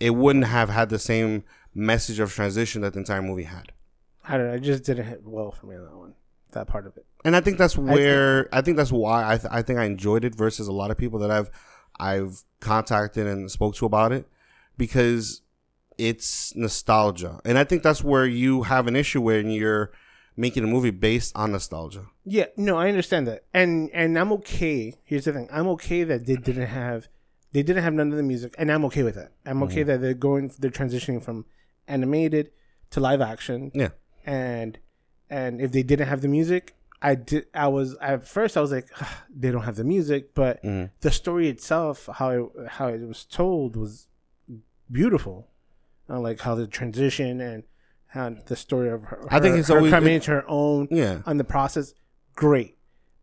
it 0.00 0.10
wouldn't 0.10 0.46
have 0.46 0.68
had 0.68 0.88
the 0.88 0.98
same 0.98 1.44
message 1.74 2.18
of 2.18 2.32
transition 2.32 2.82
that 2.82 2.92
the 2.94 2.98
entire 2.98 3.22
movie 3.22 3.44
had. 3.44 3.72
i 4.24 4.36
don't 4.36 4.48
know 4.48 4.54
it 4.54 4.60
just 4.60 4.84
didn't 4.84 5.06
hit 5.06 5.20
well 5.24 5.50
for 5.52 5.66
me 5.66 5.76
on 5.76 5.84
that 5.84 5.96
one 5.96 6.14
that 6.52 6.66
part 6.66 6.86
of 6.86 6.96
it 6.96 7.06
And 7.26 7.34
I 7.34 7.40
think 7.40 7.58
that's 7.58 7.76
where 7.76 8.48
I 8.52 8.60
think, 8.60 8.76
that's 8.76 8.92
why 8.92 9.32
I 9.32 9.36
th- 9.36 9.52
I 9.52 9.60
think 9.60 9.80
I 9.80 9.84
enjoyed 9.84 10.24
it 10.24 10.36
versus 10.36 10.68
a 10.68 10.72
lot 10.72 10.92
of 10.92 10.96
people 10.96 11.18
that 11.18 11.30
I've 11.32 11.50
I've 11.98 12.44
contacted 12.60 13.26
and 13.26 13.50
spoke 13.50 13.74
to 13.76 13.84
about 13.84 14.12
it 14.12 14.28
because 14.78 15.42
it's 15.98 16.54
nostalgia. 16.54 17.40
And 17.44 17.58
I 17.58 17.64
think 17.64 17.82
that's 17.82 18.04
where 18.04 18.26
you 18.26 18.62
have 18.62 18.86
an 18.86 18.94
issue 18.94 19.20
when 19.20 19.50
you're 19.50 19.90
making 20.36 20.62
a 20.62 20.68
movie 20.68 20.92
based 20.92 21.36
on 21.36 21.50
nostalgia. 21.50 22.06
Yeah, 22.24 22.46
no, 22.56 22.76
I 22.76 22.88
understand 22.88 23.26
that, 23.26 23.44
and 23.52 23.90
and 23.92 24.16
I'm 24.16 24.30
okay. 24.34 24.94
Here's 25.04 25.24
the 25.24 25.32
thing: 25.32 25.48
I'm 25.50 25.66
okay 25.68 26.04
that 26.04 26.26
they 26.26 26.36
didn't 26.36 26.68
have, 26.68 27.08
they 27.50 27.64
didn't 27.64 27.82
have 27.82 27.92
none 27.92 28.12
of 28.12 28.16
the 28.16 28.22
music, 28.22 28.54
and 28.56 28.70
I'm 28.70 28.84
okay 28.84 29.02
with 29.02 29.16
that. 29.16 29.32
I'm 29.44 29.64
okay 29.64 29.80
mm-hmm. 29.80 29.88
that 29.88 30.00
they're 30.00 30.14
going, 30.14 30.52
they're 30.60 30.70
transitioning 30.70 31.20
from 31.20 31.44
animated 31.88 32.52
to 32.90 33.00
live 33.00 33.20
action, 33.20 33.72
Yeah. 33.74 33.90
and 34.24 34.78
and 35.28 35.60
if 35.60 35.72
they 35.72 35.82
didn't 35.82 36.06
have 36.06 36.20
the 36.20 36.28
music, 36.28 36.76
I 37.02 37.14
did. 37.14 37.46
I 37.54 37.68
was 37.68 37.94
at 38.00 38.26
first 38.26 38.56
I 38.56 38.60
was 38.60 38.72
like, 38.72 38.88
they 39.34 39.50
don't 39.50 39.62
have 39.62 39.76
the 39.76 39.84
music, 39.84 40.34
but 40.34 40.62
mm. 40.62 40.90
the 41.00 41.10
story 41.10 41.48
itself, 41.48 42.08
how 42.14 42.30
it, 42.30 42.44
how 42.68 42.88
it 42.88 43.00
was 43.06 43.24
told, 43.24 43.76
was 43.76 44.08
beautiful. 44.90 45.48
I 46.08 46.16
like 46.18 46.40
how 46.40 46.54
the 46.54 46.66
transition 46.66 47.40
and 47.40 47.64
how 48.06 48.36
the 48.46 48.56
story 48.56 48.88
of 48.90 49.02
her, 49.04 49.26
I 49.30 49.40
think 49.40 49.56
it's 49.56 49.68
her 49.68 49.78
always- 49.78 49.90
coming 49.92 50.14
into 50.14 50.30
her 50.30 50.44
own 50.48 50.88
Yeah. 50.90 51.22
on 51.26 51.36
the 51.36 51.44
process 51.44 51.92
great 52.34 52.76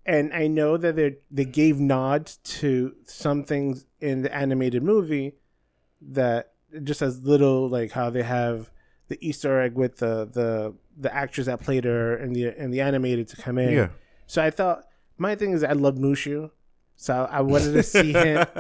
and 0.08 0.34
i 0.34 0.48
know 0.48 0.76
that 0.76 0.96
they 0.96 1.16
they 1.30 1.46
gave 1.46 1.80
nods 1.80 2.38
to 2.38 2.94
some 3.06 3.44
things 3.44 3.86
in 4.02 4.24
the 4.24 4.36
animated 4.36 4.82
movie 4.84 5.36
that 6.02 6.54
just 6.84 7.02
as 7.04 7.24
little 7.24 7.70
like 7.70 7.92
how 7.92 8.10
they 8.10 8.24
have 8.24 8.72
the 9.14 9.28
easter 9.28 9.62
egg 9.62 9.74
with 9.76 9.98
the 9.98 10.14
the 10.40 10.74
the 10.98 11.14
actress 11.14 11.46
that 11.48 11.60
played 11.62 11.84
her 11.86 12.16
in 12.18 12.34
the 12.34 12.44
in 12.62 12.72
the 12.72 12.82
animated 12.82 13.28
to 13.30 13.36
come 13.46 13.58
in. 13.58 13.74
Yeah. 13.74 13.88
so 14.28 14.42
i 14.44 14.50
thought 14.50 14.80
my 15.18 15.36
thing 15.36 15.52
is 15.54 15.64
i 15.64 15.74
love 15.74 15.96
mushu 15.96 16.50
so 16.96 17.28
i 17.32 17.42
wanted 17.42 17.74
to 17.74 17.84
see 17.84 18.14
him. 18.14 18.46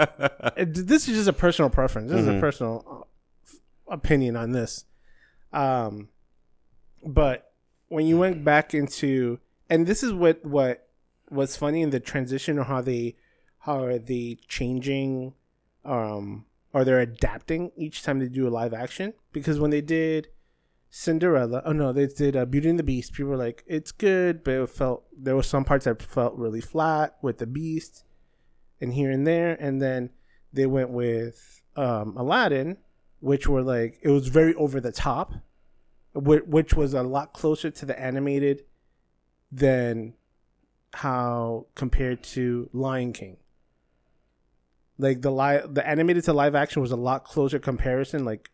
This 0.92 1.08
is 1.08 1.16
just 1.20 1.28
a 1.30 1.34
personal 1.46 1.70
preference. 1.70 2.12
This 2.12 2.22
is 2.22 2.28
a 2.28 2.40
personal 2.40 2.76
uh, 2.92 3.94
opinion 3.98 4.36
on 4.36 4.52
this. 4.52 4.86
Um 5.52 6.10
but 7.06 7.52
when 7.90 8.06
you 8.08 8.18
went 8.18 8.44
back 8.44 8.74
into 8.74 9.40
and 9.70 9.86
this 9.88 10.04
is 10.04 10.12
what 10.14 10.44
what 10.46 10.88
was 11.30 11.56
funny 11.56 11.82
in 11.82 11.90
the 11.90 12.00
transition 12.00 12.58
or 12.60 12.64
how 12.64 12.82
they 12.82 13.16
how 13.60 13.84
are 13.84 13.98
they 13.98 14.38
changing 14.48 15.34
um 15.86 16.46
or 16.74 16.84
they're 16.84 17.00
adapting 17.00 17.72
each 17.78 18.02
time 18.04 18.18
they 18.20 18.28
do 18.28 18.48
a 18.48 18.54
live 18.62 18.74
action? 18.74 19.14
Because 19.32 19.60
when 19.60 19.70
they 19.70 19.82
did 19.82 20.28
Cinderella 20.96 21.64
oh 21.66 21.72
no 21.72 21.92
they 21.92 22.06
did 22.06 22.36
uh, 22.36 22.46
Beauty 22.46 22.70
and 22.70 22.78
the 22.78 22.84
Beast 22.84 23.14
people 23.14 23.32
were 23.32 23.38
like 23.38 23.64
it's 23.66 23.92
good 23.92 24.44
but 24.44 24.54
it 24.54 24.70
felt 24.70 25.06
there 25.18 25.36
were 25.36 25.42
some 25.42 25.66
parts 25.66 25.86
that 25.86 26.04
felt 26.04 26.36
really 26.36 26.62
flat 26.62 27.16
with 27.24 27.40
the 27.40 27.48
Beast 27.48 28.04
and 28.80 28.94
here 28.94 29.10
and 29.10 29.26
there 29.26 29.58
and 29.60 29.82
then 29.82 30.12
they 30.54 30.68
went 30.68 30.92
with 30.92 31.64
um 31.76 32.16
Aladdin 32.16 32.78
which 33.22 33.48
were 33.48 33.64
like 33.64 33.98
it 34.04 34.10
was 34.10 34.28
very 34.28 34.54
over 34.54 34.80
the 34.80 34.92
top 34.92 35.34
whi- 36.14 36.46
which 36.46 36.76
was 36.76 36.94
a 36.94 37.02
lot 37.02 37.34
closer 37.34 37.72
to 37.72 37.86
the 37.88 38.00
animated 38.00 38.64
than 39.52 40.14
how 40.94 41.66
compared 41.74 42.22
to 42.24 42.70
Lion 42.72 43.14
King. 43.14 43.38
Like 45.00 45.24
the 45.24 45.32
li- 45.32 45.66
the 45.68 45.88
animated 45.88 46.24
to 46.26 46.34
live 46.34 46.54
action 46.54 46.84
was 46.84 46.92
a 46.92 46.96
lot 46.96 47.24
closer 47.24 47.58
comparison, 47.58 48.26
like 48.26 48.52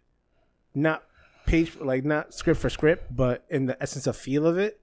not 0.73 1.03
page 1.49 1.75
like 1.79 2.05
not 2.05 2.33
script 2.33 2.59
for 2.59 2.69
script, 2.69 3.15
but 3.15 3.45
in 3.49 3.65
the 3.65 3.81
essence 3.81 4.07
of 4.07 4.15
feel 4.15 4.45
of 4.45 4.57
it, 4.57 4.79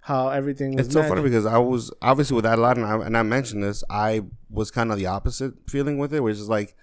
how 0.00 0.28
everything 0.28 0.74
was. 0.74 0.86
It's 0.86 0.94
so 0.94 1.02
funny 1.02 1.22
because 1.22 1.46
I 1.46 1.58
was 1.58 1.92
obviously 2.02 2.36
with 2.36 2.46
Aladdin, 2.46 2.84
I, 2.84 2.96
and 3.04 3.16
I 3.16 3.22
mentioned 3.22 3.62
this. 3.62 3.84
I 3.88 4.22
was 4.50 4.70
kind 4.70 4.90
of 4.90 4.98
the 4.98 5.06
opposite 5.06 5.54
feeling 5.68 5.98
with 5.98 6.12
it, 6.14 6.20
which 6.20 6.36
is 6.36 6.48
like 6.48 6.76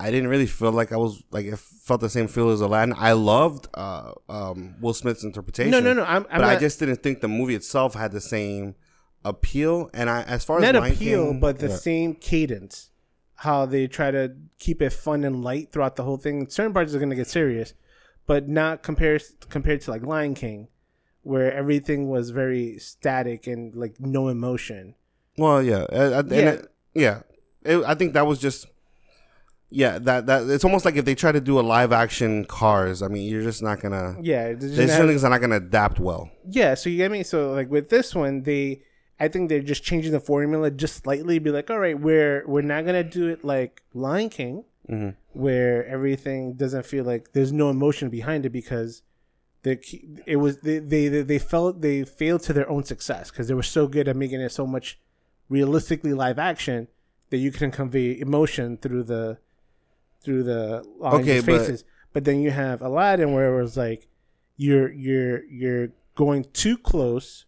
I 0.00 0.10
didn't 0.10 0.28
really 0.28 0.46
feel 0.46 0.70
like 0.70 0.92
I 0.92 0.96
was 0.96 1.22
like 1.30 1.46
I 1.46 1.56
felt 1.56 2.00
the 2.00 2.08
same 2.08 2.28
feel 2.28 2.50
as 2.50 2.60
Aladdin. 2.60 2.94
I 2.96 3.12
loved 3.12 3.66
uh, 3.74 4.12
um, 4.28 4.76
Will 4.80 4.94
Smith's 4.94 5.24
interpretation. 5.24 5.72
No, 5.72 5.80
no, 5.80 5.92
no. 5.92 6.04
I'm, 6.04 6.26
I'm 6.30 6.40
but 6.40 6.44
I 6.44 6.56
just 6.56 6.78
didn't 6.78 7.02
think 7.02 7.20
the 7.20 7.28
movie 7.28 7.56
itself 7.56 7.94
had 7.94 8.12
the 8.12 8.20
same 8.20 8.76
appeal. 9.24 9.90
And 9.92 10.08
I, 10.08 10.22
as 10.22 10.44
far 10.44 10.58
as 10.58 10.72
not 10.72 10.76
appeal, 10.76 11.30
King- 11.30 11.40
but 11.40 11.58
the 11.58 11.68
yeah. 11.68 11.76
same 11.76 12.14
cadence. 12.14 12.90
How 13.34 13.66
they 13.66 13.86
try 13.86 14.10
to 14.10 14.34
keep 14.58 14.82
it 14.82 14.90
fun 14.90 15.22
and 15.22 15.44
light 15.44 15.70
throughout 15.70 15.94
the 15.94 16.02
whole 16.02 16.16
thing. 16.16 16.48
Certain 16.48 16.72
parts 16.72 16.92
are 16.92 16.98
gonna 16.98 17.14
get 17.14 17.28
serious, 17.28 17.72
but 18.28 18.48
not 18.48 18.84
compared 18.84 19.22
compared 19.48 19.80
to 19.80 19.90
like 19.90 20.04
Lion 20.06 20.34
King, 20.34 20.68
where 21.22 21.52
everything 21.52 22.08
was 22.08 22.30
very 22.30 22.78
static 22.78 23.48
and 23.48 23.74
like 23.74 23.98
no 23.98 24.28
emotion. 24.28 24.94
Well, 25.36 25.60
yeah, 25.62 25.86
uh, 25.92 26.20
uh, 26.20 26.22
Yeah. 26.28 26.38
it- 26.50 26.72
yeah. 26.94 27.20
It, 27.64 27.82
I 27.84 27.94
think 27.96 28.12
that 28.12 28.26
was 28.26 28.38
just. 28.38 28.66
Yeah, 29.70 29.98
that 29.98 30.24
that 30.26 30.48
it's 30.48 30.64
almost 30.64 30.86
like 30.86 30.96
if 30.96 31.04
they 31.04 31.14
try 31.14 31.30
to 31.30 31.42
do 31.42 31.60
a 31.60 31.66
live 31.74 31.92
action 31.92 32.46
Cars. 32.46 33.02
I 33.02 33.08
mean, 33.08 33.28
you're 33.30 33.42
just 33.42 33.62
not 33.62 33.80
gonna. 33.80 34.16
Yeah, 34.22 34.46
it's 34.46 34.62
just 34.64 34.76
There's 34.76 34.88
not- 34.88 34.94
certain 34.96 35.08
things 35.10 35.24
are 35.24 35.30
not 35.30 35.42
gonna 35.42 35.56
adapt 35.56 36.00
well. 36.00 36.30
Yeah, 36.48 36.72
so 36.74 36.88
you 36.88 36.96
get 36.96 37.10
me. 37.10 37.22
So 37.22 37.52
like 37.52 37.68
with 37.70 37.90
this 37.90 38.14
one, 38.14 38.44
they 38.44 38.80
I 39.20 39.28
think 39.28 39.50
they're 39.50 39.60
just 39.60 39.82
changing 39.84 40.12
the 40.12 40.20
formula 40.20 40.70
just 40.70 41.02
slightly. 41.04 41.38
Be 41.38 41.50
like, 41.50 41.68
all 41.70 41.78
right, 41.78 41.98
we're 42.00 42.44
we're 42.46 42.62
not 42.62 42.86
gonna 42.86 43.04
do 43.04 43.28
it 43.28 43.44
like 43.44 43.82
Lion 43.92 44.30
King, 44.30 44.64
Mm-hmm. 44.90 45.10
where 45.38 45.84
everything 45.86 46.54
doesn't 46.54 46.86
feel 46.86 47.04
like 47.04 47.32
there's 47.32 47.52
no 47.52 47.68
emotion 47.68 48.08
behind 48.08 48.46
it 48.46 48.50
because 48.50 49.02
they 49.62 49.78
it 50.26 50.36
was 50.36 50.60
they 50.62 50.78
they 50.78 51.08
they, 51.08 51.38
felt 51.38 51.82
they 51.82 52.04
failed 52.04 52.42
to 52.44 52.52
their 52.54 52.68
own 52.70 52.84
success 52.84 53.30
because 53.30 53.48
they 53.48 53.54
were 53.54 53.62
so 53.62 53.86
good 53.86 54.08
at 54.08 54.16
making 54.16 54.40
it 54.40 54.50
so 54.50 54.66
much 54.66 54.98
realistically 55.50 56.14
live 56.14 56.38
action 56.38 56.88
that 57.30 57.36
you 57.36 57.50
can 57.50 57.70
convey 57.70 58.18
emotion 58.18 58.78
through 58.78 59.02
the 59.02 59.38
through 60.22 60.42
the 60.42 60.82
Okay, 61.02 61.16
okay, 61.16 61.40
but- 61.40 61.46
faces. 61.46 61.84
But, 62.14 62.24
then 62.24 62.40
you 62.40 62.50
have 62.50 62.80
Aladdin 62.82 63.32
where 63.32 63.54
it 63.54 63.62
was 63.62 63.76
like 63.76 64.08
you're 64.56 64.90
you're 64.90 65.44
you're 65.44 65.88
going 66.14 66.46
too 66.52 66.76
close 66.78 67.44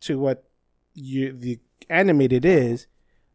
to 0.00 0.18
what 0.18 0.44
you 0.92 1.32
the 1.32 1.60
animated 1.88 2.44
is, 2.44 2.86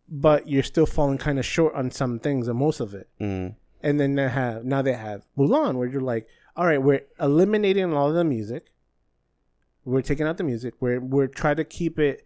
but 0.08 0.48
you're 0.48 0.64
still 0.64 0.86
falling 0.86 1.18
kind 1.18 1.40
of 1.40 1.46
short 1.46 1.74
on 1.74 1.92
some 1.92 2.20
things 2.20 2.48
and 2.48 2.60
most 2.60 2.80
of 2.80 2.94
it. 2.94 3.10
Mm. 3.20 3.56
And 3.82 4.00
then 4.00 4.16
they 4.16 4.30
have 4.30 4.64
now 4.64 4.82
they 4.82 4.94
have 4.94 5.26
Mulan 5.38 5.76
where 5.76 5.88
you're 5.88 6.02
like, 6.02 6.28
all 6.56 6.66
right, 6.66 6.82
we're 6.82 7.06
eliminating 7.20 7.94
all 7.94 8.10
of 8.10 8.16
the 8.16 8.24
music. 8.24 8.68
We're 9.84 10.02
taking 10.02 10.26
out 10.26 10.38
the 10.38 10.44
music. 10.44 10.76
We're 10.80 11.00
we're 11.00 11.28
trying 11.28 11.58
to 11.58 11.64
keep 11.64 12.00
it 12.00 12.26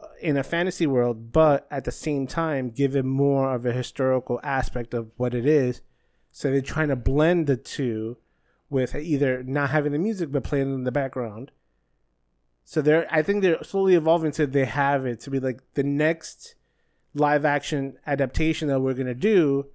uh, 0.00 0.06
in 0.20 0.36
a 0.36 0.42
fantasy 0.42 0.86
world, 0.86 1.32
but 1.32 1.66
at 1.70 1.84
the 1.84 1.92
same 1.92 2.26
time 2.26 2.70
give 2.70 2.96
it 2.96 3.04
more 3.04 3.54
of 3.54 3.64
a 3.64 3.72
historical 3.72 4.40
aspect 4.42 4.94
of 4.94 5.12
what 5.16 5.34
it 5.34 5.46
is. 5.46 5.80
So 6.30 6.50
they're 6.50 6.60
trying 6.60 6.88
to 6.88 6.96
blend 6.96 7.46
the 7.46 7.56
two 7.56 8.18
with 8.70 8.94
either 8.94 9.42
not 9.42 9.70
having 9.70 9.92
the 9.92 9.98
music 9.98 10.30
but 10.30 10.44
playing 10.44 10.74
in 10.74 10.84
the 10.84 10.92
background. 10.92 11.50
So 12.64 12.82
they're 12.82 13.06
I 13.10 13.22
think 13.22 13.42
they're 13.42 13.62
slowly 13.64 13.94
evolving 13.94 14.32
to 14.32 14.46
they 14.46 14.66
have 14.66 15.06
it 15.06 15.20
to 15.20 15.30
be 15.30 15.40
like 15.40 15.62
the 15.72 15.82
next 15.82 16.54
live 17.14 17.44
action 17.44 17.98
adaptation 18.06 18.68
that 18.68 18.80
we're 18.80 18.94
gonna 18.94 19.14
do. 19.14 19.66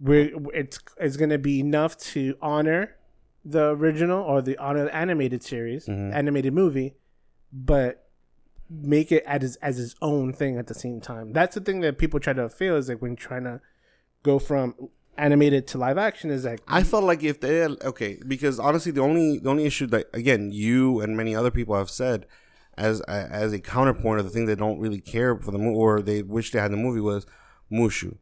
We're 0.00 0.30
it's 0.52 0.78
it's 0.98 1.16
gonna 1.16 1.38
be 1.38 1.60
enough 1.60 1.96
to 1.98 2.36
honor 2.42 2.96
the 3.44 3.68
original 3.70 4.22
or 4.22 4.42
the 4.42 4.58
honor 4.58 4.84
the 4.84 4.94
animated 4.94 5.42
series, 5.42 5.86
mm-hmm. 5.86 6.12
animated 6.12 6.52
movie, 6.52 6.96
but 7.52 8.08
make 8.68 9.12
it 9.12 9.22
as 9.26 9.42
his, 9.42 9.56
as 9.56 9.76
his 9.76 9.94
own 10.02 10.32
thing 10.32 10.58
at 10.58 10.66
the 10.66 10.74
same 10.74 11.00
time. 11.00 11.32
That's 11.32 11.54
the 11.54 11.60
thing 11.60 11.80
that 11.80 11.98
people 11.98 12.18
try 12.18 12.32
to 12.32 12.48
feel 12.48 12.76
is 12.76 12.88
like 12.88 13.00
when 13.00 13.14
trying 13.14 13.44
to 13.44 13.60
go 14.22 14.38
from 14.38 14.74
animated 15.18 15.66
to 15.66 15.78
live 15.78 15.96
action 15.96 16.30
is 16.30 16.44
like 16.44 16.60
I 16.68 16.82
felt 16.82 17.04
like 17.04 17.22
if 17.22 17.40
they 17.40 17.64
okay, 17.64 18.20
because 18.26 18.58
honestly, 18.58 18.92
the 18.92 19.00
only 19.00 19.38
the 19.38 19.48
only 19.48 19.64
issue 19.64 19.86
that 19.86 20.06
again 20.12 20.50
you 20.52 21.00
and 21.00 21.16
many 21.16 21.34
other 21.34 21.50
people 21.50 21.76
have 21.76 21.90
said 21.90 22.26
as 22.76 23.00
as 23.02 23.52
a 23.52 23.58
counterpoint 23.58 24.18
of 24.18 24.24
the 24.26 24.30
thing 24.30 24.46
they 24.46 24.54
don't 24.54 24.78
really 24.78 25.00
care 25.00 25.36
for 25.36 25.50
the 25.50 25.58
movie 25.58 25.76
or 25.76 26.02
they 26.02 26.22
wish 26.22 26.50
they 26.50 26.60
had 26.60 26.72
the 26.72 26.76
movie 26.76 27.00
was 27.00 27.26
Mushu. 27.72 28.18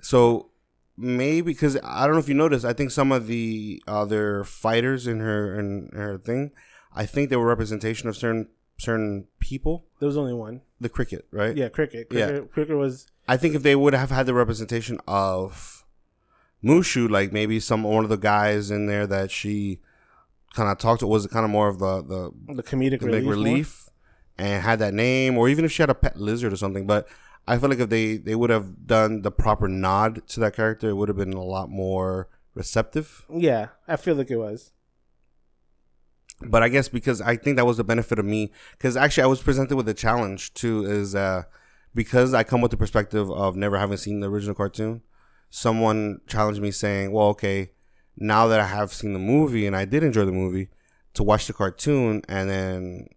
So 0.00 0.50
maybe 0.96 1.52
because 1.52 1.78
I 1.82 2.04
don't 2.06 2.14
know 2.14 2.20
if 2.20 2.28
you 2.28 2.34
noticed, 2.34 2.64
I 2.64 2.72
think 2.72 2.90
some 2.90 3.12
of 3.12 3.26
the 3.26 3.82
other 3.86 4.44
fighters 4.44 5.06
in 5.06 5.20
her 5.20 5.58
in 5.58 5.90
her 5.94 6.18
thing, 6.18 6.52
I 6.94 7.06
think 7.06 7.30
they 7.30 7.36
were 7.36 7.46
representation 7.46 8.08
of 8.08 8.16
certain 8.16 8.48
certain 8.78 9.26
people. 9.40 9.86
there 9.98 10.06
was 10.06 10.16
only 10.16 10.34
one. 10.34 10.62
The 10.80 10.88
cricket, 10.88 11.26
right? 11.32 11.56
Yeah, 11.56 11.68
cricket. 11.68 12.08
Yeah. 12.10 12.26
Cricket, 12.26 12.52
cricket 12.52 12.76
was 12.76 13.06
I 13.26 13.36
think 13.36 13.54
if 13.54 13.62
they 13.62 13.76
would 13.76 13.94
have 13.94 14.10
had 14.10 14.26
the 14.26 14.34
representation 14.34 14.98
of 15.06 15.84
Mushu, 16.64 17.10
like 17.10 17.32
maybe 17.32 17.60
some 17.60 17.82
one 17.82 18.04
of 18.04 18.10
the 18.10 18.16
guys 18.16 18.70
in 18.70 18.86
there 18.86 19.06
that 19.06 19.30
she 19.30 19.80
kind 20.54 20.70
of 20.70 20.78
talked 20.78 21.00
to 21.00 21.06
was 21.06 21.26
kind 21.26 21.44
of 21.44 21.50
more 21.50 21.68
of 21.68 21.78
the 21.78 22.02
the, 22.02 22.54
the 22.54 22.62
comedic 22.62 23.00
the 23.00 23.06
relief. 23.06 23.28
relief 23.28 23.87
and 24.38 24.62
had 24.62 24.78
that 24.78 24.94
name, 24.94 25.36
or 25.36 25.48
even 25.48 25.64
if 25.64 25.72
she 25.72 25.82
had 25.82 25.90
a 25.90 25.94
pet 25.94 26.18
lizard 26.18 26.52
or 26.52 26.56
something. 26.56 26.86
But 26.86 27.08
I 27.46 27.58
feel 27.58 27.70
like 27.70 27.80
if 27.80 27.88
they 27.88 28.16
they 28.16 28.34
would 28.34 28.50
have 28.50 28.86
done 28.86 29.22
the 29.22 29.30
proper 29.30 29.68
nod 29.68 30.26
to 30.28 30.40
that 30.40 30.54
character, 30.54 30.90
it 30.90 30.94
would 30.94 31.08
have 31.08 31.16
been 31.16 31.32
a 31.32 31.42
lot 31.42 31.70
more 31.70 32.28
receptive. 32.54 33.26
Yeah, 33.32 33.68
I 33.86 33.96
feel 33.96 34.14
like 34.14 34.30
it 34.30 34.36
was. 34.36 34.72
But 36.40 36.62
I 36.62 36.68
guess 36.68 36.88
because 36.88 37.20
I 37.20 37.36
think 37.36 37.56
that 37.56 37.66
was 37.66 37.78
the 37.78 37.84
benefit 37.84 38.18
of 38.18 38.24
me, 38.24 38.52
because 38.72 38.96
actually 38.96 39.24
I 39.24 39.26
was 39.26 39.42
presented 39.42 39.76
with 39.76 39.88
a 39.88 39.94
challenge 39.94 40.54
too, 40.54 40.84
is 40.84 41.14
uh, 41.14 41.44
because 41.94 42.32
I 42.32 42.44
come 42.44 42.60
with 42.60 42.70
the 42.70 42.76
perspective 42.76 43.30
of 43.30 43.56
never 43.56 43.76
having 43.76 43.96
seen 43.96 44.20
the 44.20 44.30
original 44.30 44.54
cartoon. 44.54 45.02
Someone 45.50 46.20
challenged 46.28 46.60
me 46.60 46.70
saying, 46.70 47.10
"Well, 47.10 47.28
okay, 47.28 47.72
now 48.16 48.46
that 48.46 48.60
I 48.60 48.66
have 48.66 48.92
seen 48.92 49.14
the 49.14 49.18
movie 49.18 49.66
and 49.66 49.74
I 49.74 49.84
did 49.84 50.04
enjoy 50.04 50.26
the 50.26 50.32
movie, 50.32 50.68
to 51.14 51.24
watch 51.24 51.46
the 51.48 51.52
cartoon 51.52 52.22
and 52.28 52.48
then 52.48 53.08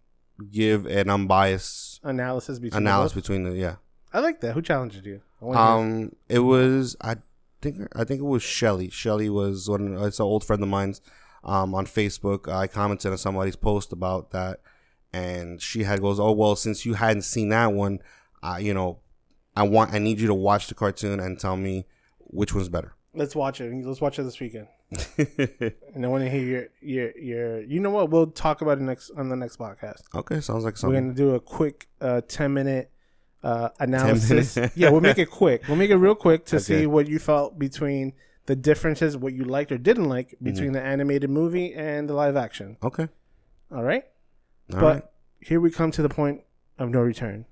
give 0.42 0.86
an 0.86 1.08
unbiased 1.10 2.00
Analysis 2.02 2.58
between 2.58 2.82
analysis 2.82 3.12
both. 3.14 3.22
between 3.22 3.44
the 3.44 3.52
yeah." 3.52 3.76
I 4.12 4.20
like 4.20 4.40
that. 4.40 4.52
Who 4.54 4.62
challenged 4.62 5.04
you? 5.06 5.20
I 5.40 5.44
wanna 5.44 5.58
hear. 5.58 5.68
Um, 6.02 6.16
it 6.28 6.38
was 6.40 6.96
I 7.00 7.16
think 7.60 7.88
I 7.94 8.04
think 8.04 8.20
it 8.20 8.24
was 8.24 8.42
Shelly. 8.42 8.90
Shelly 8.90 9.28
was 9.30 9.68
one. 9.68 9.96
It's 10.02 10.18
an 10.18 10.24
old 10.24 10.44
friend 10.44 10.62
of 10.62 10.68
mine's. 10.68 11.00
Um, 11.44 11.74
on 11.74 11.86
Facebook, 11.86 12.46
I 12.52 12.68
commented 12.68 13.10
on 13.10 13.18
somebody's 13.18 13.56
post 13.56 13.92
about 13.92 14.30
that, 14.30 14.60
and 15.12 15.60
she 15.60 15.82
had 15.82 16.00
goes, 16.00 16.20
"Oh 16.20 16.32
well, 16.32 16.54
since 16.54 16.86
you 16.86 16.94
hadn't 16.94 17.22
seen 17.22 17.48
that 17.48 17.72
one, 17.72 17.98
I 18.42 18.58
you 18.60 18.74
know, 18.74 19.00
I 19.56 19.64
want 19.64 19.92
I 19.92 19.98
need 19.98 20.20
you 20.20 20.28
to 20.28 20.34
watch 20.34 20.68
the 20.68 20.74
cartoon 20.74 21.18
and 21.18 21.40
tell 21.40 21.56
me 21.56 21.86
which 22.18 22.54
one's 22.54 22.68
better." 22.68 22.94
Let's 23.14 23.34
watch 23.34 23.60
it. 23.60 23.72
Let's 23.84 24.00
watch 24.00 24.18
it 24.18 24.22
this 24.22 24.38
weekend. 24.38 24.68
And 25.94 26.04
I 26.04 26.08
want 26.08 26.24
to 26.24 26.30
hear 26.30 26.42
your 26.42 26.66
your 26.80 27.18
your. 27.18 27.60
You 27.62 27.80
know 27.80 27.90
what? 27.90 28.10
We'll 28.10 28.26
talk 28.28 28.60
about 28.62 28.78
it 28.78 28.82
next 28.82 29.10
on 29.16 29.28
the 29.28 29.36
next 29.36 29.58
podcast. 29.58 30.02
okay, 30.14 30.40
sounds 30.40 30.64
like 30.64 30.76
something. 30.76 30.94
We're 30.94 31.00
gonna 31.02 31.14
do 31.14 31.34
a 31.34 31.40
quick 31.40 31.88
uh, 32.00 32.20
ten 32.28 32.52
minute 32.54 32.90
uh, 33.42 33.70
analysis. 33.80 34.56
minute. 34.56 34.72
yeah, 34.74 34.90
we'll 34.90 35.00
make 35.00 35.18
it 35.18 35.30
quick. 35.30 35.62
We'll 35.68 35.76
make 35.76 35.90
it 35.90 35.96
real 35.96 36.14
quick 36.14 36.44
to 36.46 36.56
Okay. 36.56 36.62
see 36.62 36.86
what 36.86 37.06
you 37.08 37.18
felt 37.18 37.58
between 37.58 38.12
the 38.46 38.56
differences, 38.56 39.16
what 39.16 39.32
you 39.32 39.44
liked 39.44 39.70
or 39.72 39.78
didn't 39.78 40.08
like 40.08 40.30
Mm-hmm. 40.32 40.44
between 40.44 40.72
the 40.72 40.82
animated 40.82 41.30
movie 41.30 41.72
and 41.74 42.08
the 42.08 42.14
live 42.14 42.36
action. 42.36 42.76
Okay, 42.82 43.08
All 43.70 43.82
right, 43.84 44.04
all 44.72 44.80
but 44.80 44.94
right. 44.94 45.02
here 45.40 45.60
we 45.60 45.70
come 45.70 45.90
to 45.92 46.02
the 46.02 46.08
point 46.08 46.42
of 46.78 46.90
no 46.90 47.00
return. 47.00 47.46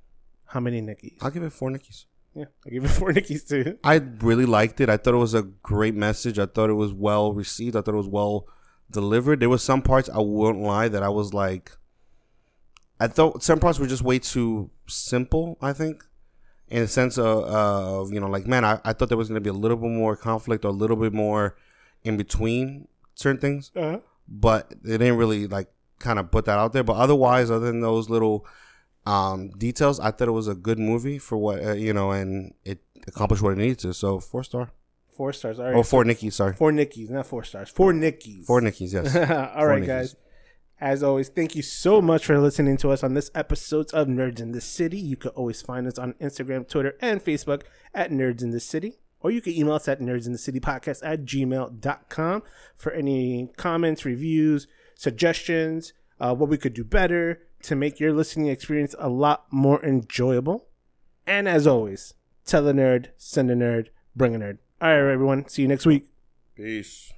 How 0.46 0.58
many 0.60 0.80
Nickies? 0.80 1.18
I'll 1.22 1.30
give 1.30 1.44
it 1.44 1.52
four 1.52 1.70
Nickies. 1.70 2.06
Yeah, 2.34 2.44
I 2.66 2.70
give 2.70 2.84
it 2.84 2.88
four 2.98 3.12
Nickies 3.12 3.48
too. 3.48 3.78
I 3.82 3.96
really 4.20 4.46
liked 4.46 4.80
it. 4.80 4.88
I 4.88 4.96
thought 4.96 5.14
it 5.14 5.18
was 5.18 5.34
a 5.34 5.42
great 5.42 5.94
message. 5.94 6.38
I 6.38 6.46
thought 6.46 6.70
it 6.70 6.74
was 6.74 6.92
well 6.92 7.32
received. 7.32 7.76
I 7.76 7.80
thought 7.82 7.94
it 7.94 7.98
was 7.98 8.08
well 8.08 8.46
delivered. 8.90 9.40
There 9.40 9.48
were 9.48 9.58
some 9.58 9.82
parts 9.82 10.08
I 10.08 10.18
won't 10.18 10.60
lie 10.60 10.88
that 10.88 11.02
I 11.02 11.08
was 11.08 11.32
like, 11.34 11.72
I 12.98 13.08
thought 13.08 13.42
some 13.42 13.58
parts 13.58 13.78
were 13.78 13.86
just 13.86 14.02
way 14.02 14.18
too 14.18 14.70
simple. 14.86 15.56
I 15.60 15.72
think, 15.72 16.04
in 16.68 16.82
the 16.82 16.88
sense 16.88 17.18
of, 17.18 17.44
uh, 17.44 18.00
of 18.00 18.12
you 18.12 18.20
know, 18.20 18.28
like 18.28 18.46
man, 18.46 18.64
I, 18.64 18.78
I 18.84 18.92
thought 18.92 19.08
there 19.08 19.18
was 19.18 19.28
going 19.28 19.36
to 19.36 19.40
be 19.40 19.50
a 19.50 19.54
little 19.54 19.76
bit 19.76 19.90
more 19.90 20.16
conflict 20.16 20.64
or 20.64 20.68
a 20.68 20.72
little 20.72 20.96
bit 20.96 21.12
more 21.12 21.56
in 22.04 22.16
between 22.16 22.88
certain 23.14 23.40
things, 23.40 23.70
Uh-huh. 23.76 23.98
but 24.28 24.70
they 24.82 24.96
didn't 24.98 25.16
really 25.16 25.46
like 25.46 25.68
kind 25.98 26.18
of 26.18 26.30
put 26.30 26.44
that 26.44 26.58
out 26.58 26.72
there. 26.72 26.84
But 26.84 26.96
otherwise, 26.96 27.50
other 27.50 27.66
than 27.66 27.80
those 27.80 28.08
little 28.08 28.46
um, 29.06 29.50
details, 29.50 29.98
I 30.00 30.10
thought 30.10 30.28
it 30.28 30.32
was 30.32 30.48
a 30.48 30.54
good 30.54 30.78
movie 30.78 31.18
for 31.18 31.38
what 31.38 31.64
uh, 31.64 31.72
you 31.72 31.92
know, 31.92 32.10
and 32.10 32.54
it 32.64 32.80
accomplished 33.06 33.42
what 33.42 33.52
it 33.52 33.58
needed 33.58 33.78
to. 33.80 33.94
So 33.94 34.20
four 34.20 34.44
star. 34.44 34.70
Four 35.20 35.32
stars. 35.34 35.58
All 35.58 35.66
right. 35.66 35.74
Oh, 35.74 35.82
four 35.82 36.04
Nickies, 36.04 36.32
sorry. 36.32 36.54
Four 36.54 36.72
Nickies, 36.72 37.10
not 37.10 37.26
four 37.26 37.44
stars. 37.44 37.68
Four 37.68 37.92
Nickies. 37.92 38.46
Four 38.46 38.62
Nickies, 38.62 38.94
yes. 38.94 39.14
All 39.54 39.66
right, 39.66 39.82
Nickies. 39.82 39.86
guys. 39.86 40.16
As 40.80 41.02
always, 41.02 41.28
thank 41.28 41.54
you 41.54 41.60
so 41.60 42.00
much 42.00 42.24
for 42.24 42.38
listening 42.38 42.78
to 42.78 42.90
us 42.90 43.04
on 43.04 43.12
this 43.12 43.30
episode 43.34 43.90
of 43.92 44.08
Nerds 44.08 44.40
in 44.40 44.52
the 44.52 44.62
City. 44.62 44.96
You 44.96 45.16
can 45.16 45.32
always 45.32 45.60
find 45.60 45.86
us 45.86 45.98
on 45.98 46.14
Instagram, 46.14 46.66
Twitter, 46.66 46.96
and 47.02 47.22
Facebook 47.22 47.64
at 47.92 48.10
Nerds 48.10 48.40
in 48.42 48.50
the 48.50 48.60
City. 48.60 48.94
Or 49.20 49.30
you 49.30 49.42
can 49.42 49.52
email 49.52 49.74
us 49.74 49.88
at 49.88 50.00
nerds 50.00 50.24
in 50.24 50.32
the 50.32 50.38
city 50.38 50.60
podcast 50.60 51.00
at 51.04 51.26
gmail.com 51.26 52.42
for 52.74 52.92
any 52.92 53.50
comments, 53.58 54.06
reviews, 54.06 54.66
suggestions, 54.94 55.92
uh, 56.18 56.34
what 56.34 56.48
we 56.48 56.56
could 56.56 56.72
do 56.72 56.84
better 56.84 57.42
to 57.62 57.76
make 57.76 58.00
your 58.00 58.12
listening 58.12 58.48
experience 58.48 58.94
a 58.98 59.08
lot 59.08 59.46
more 59.50 59.84
enjoyable. 59.84 60.66
And 61.26 61.48
as 61.48 61.66
always, 61.66 62.14
tell 62.44 62.66
a 62.68 62.72
nerd, 62.72 63.08
send 63.16 63.50
a 63.50 63.54
nerd, 63.54 63.88
bring 64.16 64.34
a 64.34 64.38
nerd. 64.38 64.58
All 64.80 64.88
right, 64.88 65.12
everyone. 65.12 65.48
See 65.48 65.62
you 65.62 65.68
next 65.68 65.86
week. 65.86 66.06
Peace. 66.56 67.12